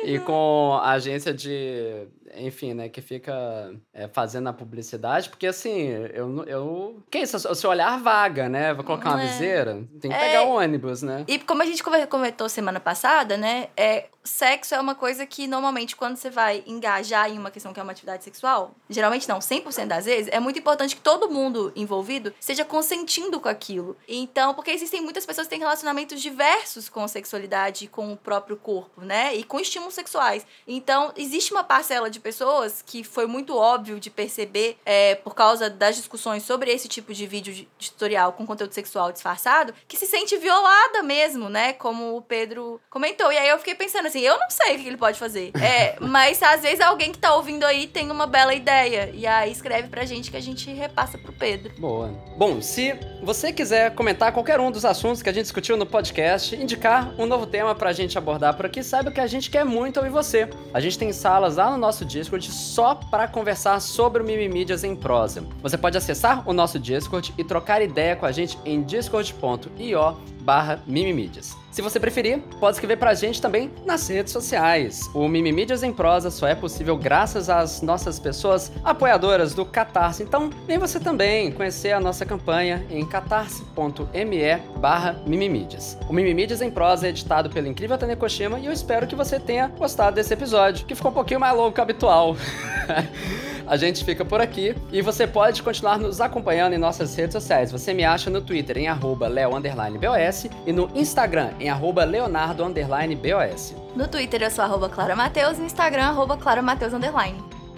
e 0.03 0.19
com 0.19 0.79
a 0.81 0.91
agência 0.91 1.33
de 1.33 2.07
enfim, 2.37 2.73
né, 2.73 2.89
que 2.89 3.01
fica 3.01 3.73
é, 3.93 4.07
fazendo 4.07 4.49
a 4.49 4.53
publicidade, 4.53 5.29
porque 5.29 5.47
assim, 5.47 5.87
eu. 6.13 6.43
eu 6.45 7.03
que 7.09 7.19
isso? 7.19 7.37
O 7.49 7.55
seu 7.55 7.69
olhar 7.69 7.99
vaga, 7.99 8.49
né? 8.49 8.73
Vou 8.73 8.83
colocar 8.83 9.11
uma 9.11 9.23
é. 9.23 9.27
viseira, 9.27 9.83
tem 9.99 10.11
que 10.11 10.17
é, 10.17 10.19
pegar 10.19 10.43
o 10.43 10.55
ônibus, 10.55 11.01
né? 11.01 11.23
E 11.27 11.39
como 11.39 11.61
a 11.61 11.65
gente 11.65 11.83
comentou 12.09 12.49
semana 12.49 12.79
passada, 12.79 13.37
né? 13.37 13.67
É, 13.75 14.05
sexo 14.23 14.73
é 14.73 14.79
uma 14.79 14.95
coisa 14.95 15.25
que 15.25 15.47
normalmente 15.47 15.95
quando 15.95 16.15
você 16.15 16.29
vai 16.29 16.63
engajar 16.65 17.29
em 17.29 17.37
uma 17.37 17.51
questão 17.51 17.73
que 17.73 17.79
é 17.79 17.83
uma 17.83 17.91
atividade 17.91 18.23
sexual, 18.23 18.73
geralmente 18.89 19.27
não, 19.27 19.39
100% 19.39 19.87
das 19.87 20.05
vezes, 20.05 20.29
é 20.31 20.39
muito 20.39 20.59
importante 20.59 20.95
que 20.95 21.01
todo 21.01 21.29
mundo 21.29 21.71
envolvido 21.75 22.33
seja 22.39 22.63
consentindo 22.63 23.39
com 23.39 23.49
aquilo. 23.49 23.97
Então, 24.07 24.53
porque 24.53 24.71
existem 24.71 25.01
muitas 25.01 25.25
pessoas 25.25 25.47
que 25.47 25.51
têm 25.51 25.59
relacionamentos 25.59 26.21
diversos 26.21 26.89
com 26.89 27.07
sexualidade, 27.07 27.87
com 27.87 28.13
o 28.13 28.17
próprio 28.17 28.55
corpo, 28.55 29.01
né? 29.01 29.35
E 29.35 29.43
com 29.43 29.59
estímulos 29.59 29.93
sexuais. 29.93 30.45
Então, 30.67 31.11
existe 31.15 31.51
uma 31.51 31.63
parcela 31.63 32.09
de 32.09 32.19
pessoas 32.19 32.81
que 32.85 33.03
foi 33.03 33.25
muito 33.25 33.55
óbvio 33.55 33.99
de 33.99 34.09
perceber 34.09 34.77
é, 34.85 35.15
por 35.15 35.35
causa 35.35 35.69
das 35.69 35.95
discussões 35.95 36.43
sobre 36.43 36.71
esse 36.71 36.87
tipo 36.87 37.13
de 37.13 37.27
vídeo 37.27 37.53
de 37.53 37.91
tutorial 37.91 38.33
com 38.33 38.45
conteúdo 38.45 38.73
sexual 38.73 39.11
disfarçado, 39.11 39.73
que 39.87 39.97
se 39.97 40.05
sente 40.05 40.37
violada 40.37 41.03
mesmo, 41.03 41.49
né? 41.49 41.73
Como 41.73 42.15
o 42.17 42.21
Pedro 42.21 42.79
comentou. 42.89 43.31
E 43.31 43.37
aí 43.37 43.49
eu 43.49 43.57
fiquei 43.57 43.75
pensando 43.75 44.07
assim, 44.13 44.21
eu 44.21 44.37
não 44.37 44.49
sei 44.49 44.75
o 44.75 44.79
que 44.79 44.87
ele 44.87 44.97
pode 44.97 45.17
fazer. 45.17 45.51
É, 45.59 45.95
mas 45.99 46.41
às 46.41 46.61
vezes 46.61 46.79
alguém 46.79 47.11
que 47.11 47.17
tá 47.17 47.35
ouvindo 47.35 47.63
aí 47.63 47.87
tem 47.87 48.11
uma 48.11 48.27
bela 48.27 48.53
ideia. 48.53 49.09
E 49.13 49.25
aí 49.25 49.51
escreve 49.51 49.87
pra 49.87 50.05
gente 50.05 50.29
que 50.29 50.37
a 50.37 50.41
gente 50.41 50.71
repassa 50.71 51.17
pro 51.17 51.33
Pedro. 51.33 51.73
Boa. 51.79 52.09
Bom, 52.37 52.61
se 52.61 52.93
você 53.23 53.51
quiser 53.51 53.93
comentar 53.95 54.31
qualquer 54.31 54.59
um 54.59 54.69
dos 54.69 54.85
assuntos 54.85 55.21
que 55.21 55.29
a 55.29 55.33
gente 55.33 55.43
discutiu 55.43 55.75
no 55.75 55.85
podcast, 55.85 56.55
indicar 56.55 57.13
um 57.17 57.25
novo 57.25 57.47
tema 57.47 57.73
pra 57.73 57.91
gente 57.91 58.17
abordar 58.17 58.55
por 58.55 58.65
aqui, 58.65 58.83
saiba 58.83 59.11
que 59.11 59.19
a 59.19 59.27
gente 59.27 59.49
quer 59.49 59.65
muito 59.65 59.97
ouvir 59.97 60.09
você. 60.09 60.49
A 60.73 60.79
gente 60.79 60.97
tem 60.97 61.11
salas 61.11 61.55
lá 61.55 61.71
no 61.71 61.77
nosso 61.77 62.05
Discord 62.05 62.51
só 62.51 62.95
para 62.95 63.27
conversar 63.27 63.79
sobre 63.79 64.21
o 64.21 64.25
Mimimídias 64.25 64.83
em 64.83 64.95
prosa. 64.95 65.43
Você 65.61 65.77
pode 65.77 65.97
acessar 65.97 66.47
o 66.47 66.53
nosso 66.53 66.77
Discord 66.77 67.33
e 67.37 67.43
trocar 67.43 67.81
ideia 67.81 68.15
com 68.15 68.25
a 68.25 68.31
gente 68.31 68.57
em 68.65 68.83
discord.io 68.83 70.32
barra 70.43 70.81
Mimimídias. 70.85 71.57
Se 71.71 71.81
você 71.81 71.99
preferir, 71.99 72.39
pode 72.59 72.75
escrever 72.75 72.97
pra 72.97 73.15
gente 73.15 73.41
também 73.41 73.71
nas 73.83 74.07
redes 74.07 74.31
sociais. 74.31 75.09
O 75.13 75.27
Mimimídias 75.27 75.81
em 75.81 75.91
Prosa 75.91 76.29
só 76.29 76.45
é 76.45 76.53
possível 76.53 76.95
graças 76.95 77.49
às 77.49 77.81
nossas 77.81 78.19
pessoas 78.19 78.71
apoiadoras 78.83 79.55
do 79.55 79.65
Catarse. 79.65 80.21
Então, 80.21 80.51
vem 80.67 80.77
você 80.77 80.99
também 80.99 81.51
conhecer 81.51 81.91
a 81.91 81.99
nossa 81.99 82.27
campanha 82.27 82.85
em 82.91 83.03
catarse.me 83.03 84.57
barra 84.79 85.19
Mimimídias. 85.25 85.97
O 86.07 86.13
Mimimídias 86.13 86.61
em 86.61 86.69
Prosa 86.69 87.07
é 87.07 87.09
editado 87.09 87.49
pelo 87.49 87.67
incrível 87.67 87.97
Tane 87.97 88.15
Koshima 88.15 88.59
e 88.59 88.67
eu 88.67 88.71
espero 88.71 89.07
que 89.07 89.15
você 89.15 89.39
tenha 89.39 89.67
gostado 89.67 90.15
desse 90.15 90.33
episódio, 90.33 90.85
que 90.85 90.93
ficou 90.93 91.09
um 91.09 91.15
pouquinho 91.15 91.39
mais 91.39 91.57
longo 91.57 91.71
que 91.71 91.79
o 91.79 91.83
habitual. 91.83 92.35
A 93.65 93.77
gente 93.77 94.03
fica 94.03 94.25
por 94.25 94.41
aqui 94.41 94.75
e 94.91 95.01
você 95.01 95.25
pode 95.25 95.63
continuar 95.63 95.97
nos 95.97 96.19
acompanhando 96.19 96.73
em 96.73 96.77
nossas 96.77 97.15
redes 97.15 97.33
sociais. 97.33 97.71
Você 97.71 97.93
me 97.93 98.03
acha 98.03 98.29
no 98.29 98.41
Twitter 98.41 98.77
em 98.77 98.87
leo_bos 98.87 100.49
e 100.65 100.73
no 100.73 100.89
Instagram 100.93 101.51
em 101.59 101.69
leonardo_bos. 101.69 103.73
No 103.95 104.07
Twitter 104.07 104.41
eu 104.41 104.51
sou 104.51 104.63
arroba 104.63 104.89
Clara 104.89 105.15
Mateus 105.15 105.57
e 105.57 105.61
no 105.61 105.65
Instagram 105.65 106.03
arroba 106.03 106.37
Clara 106.37 106.61
Mateus_. 106.61 106.93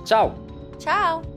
Tchau! 0.03 0.35
Tchau! 0.77 1.34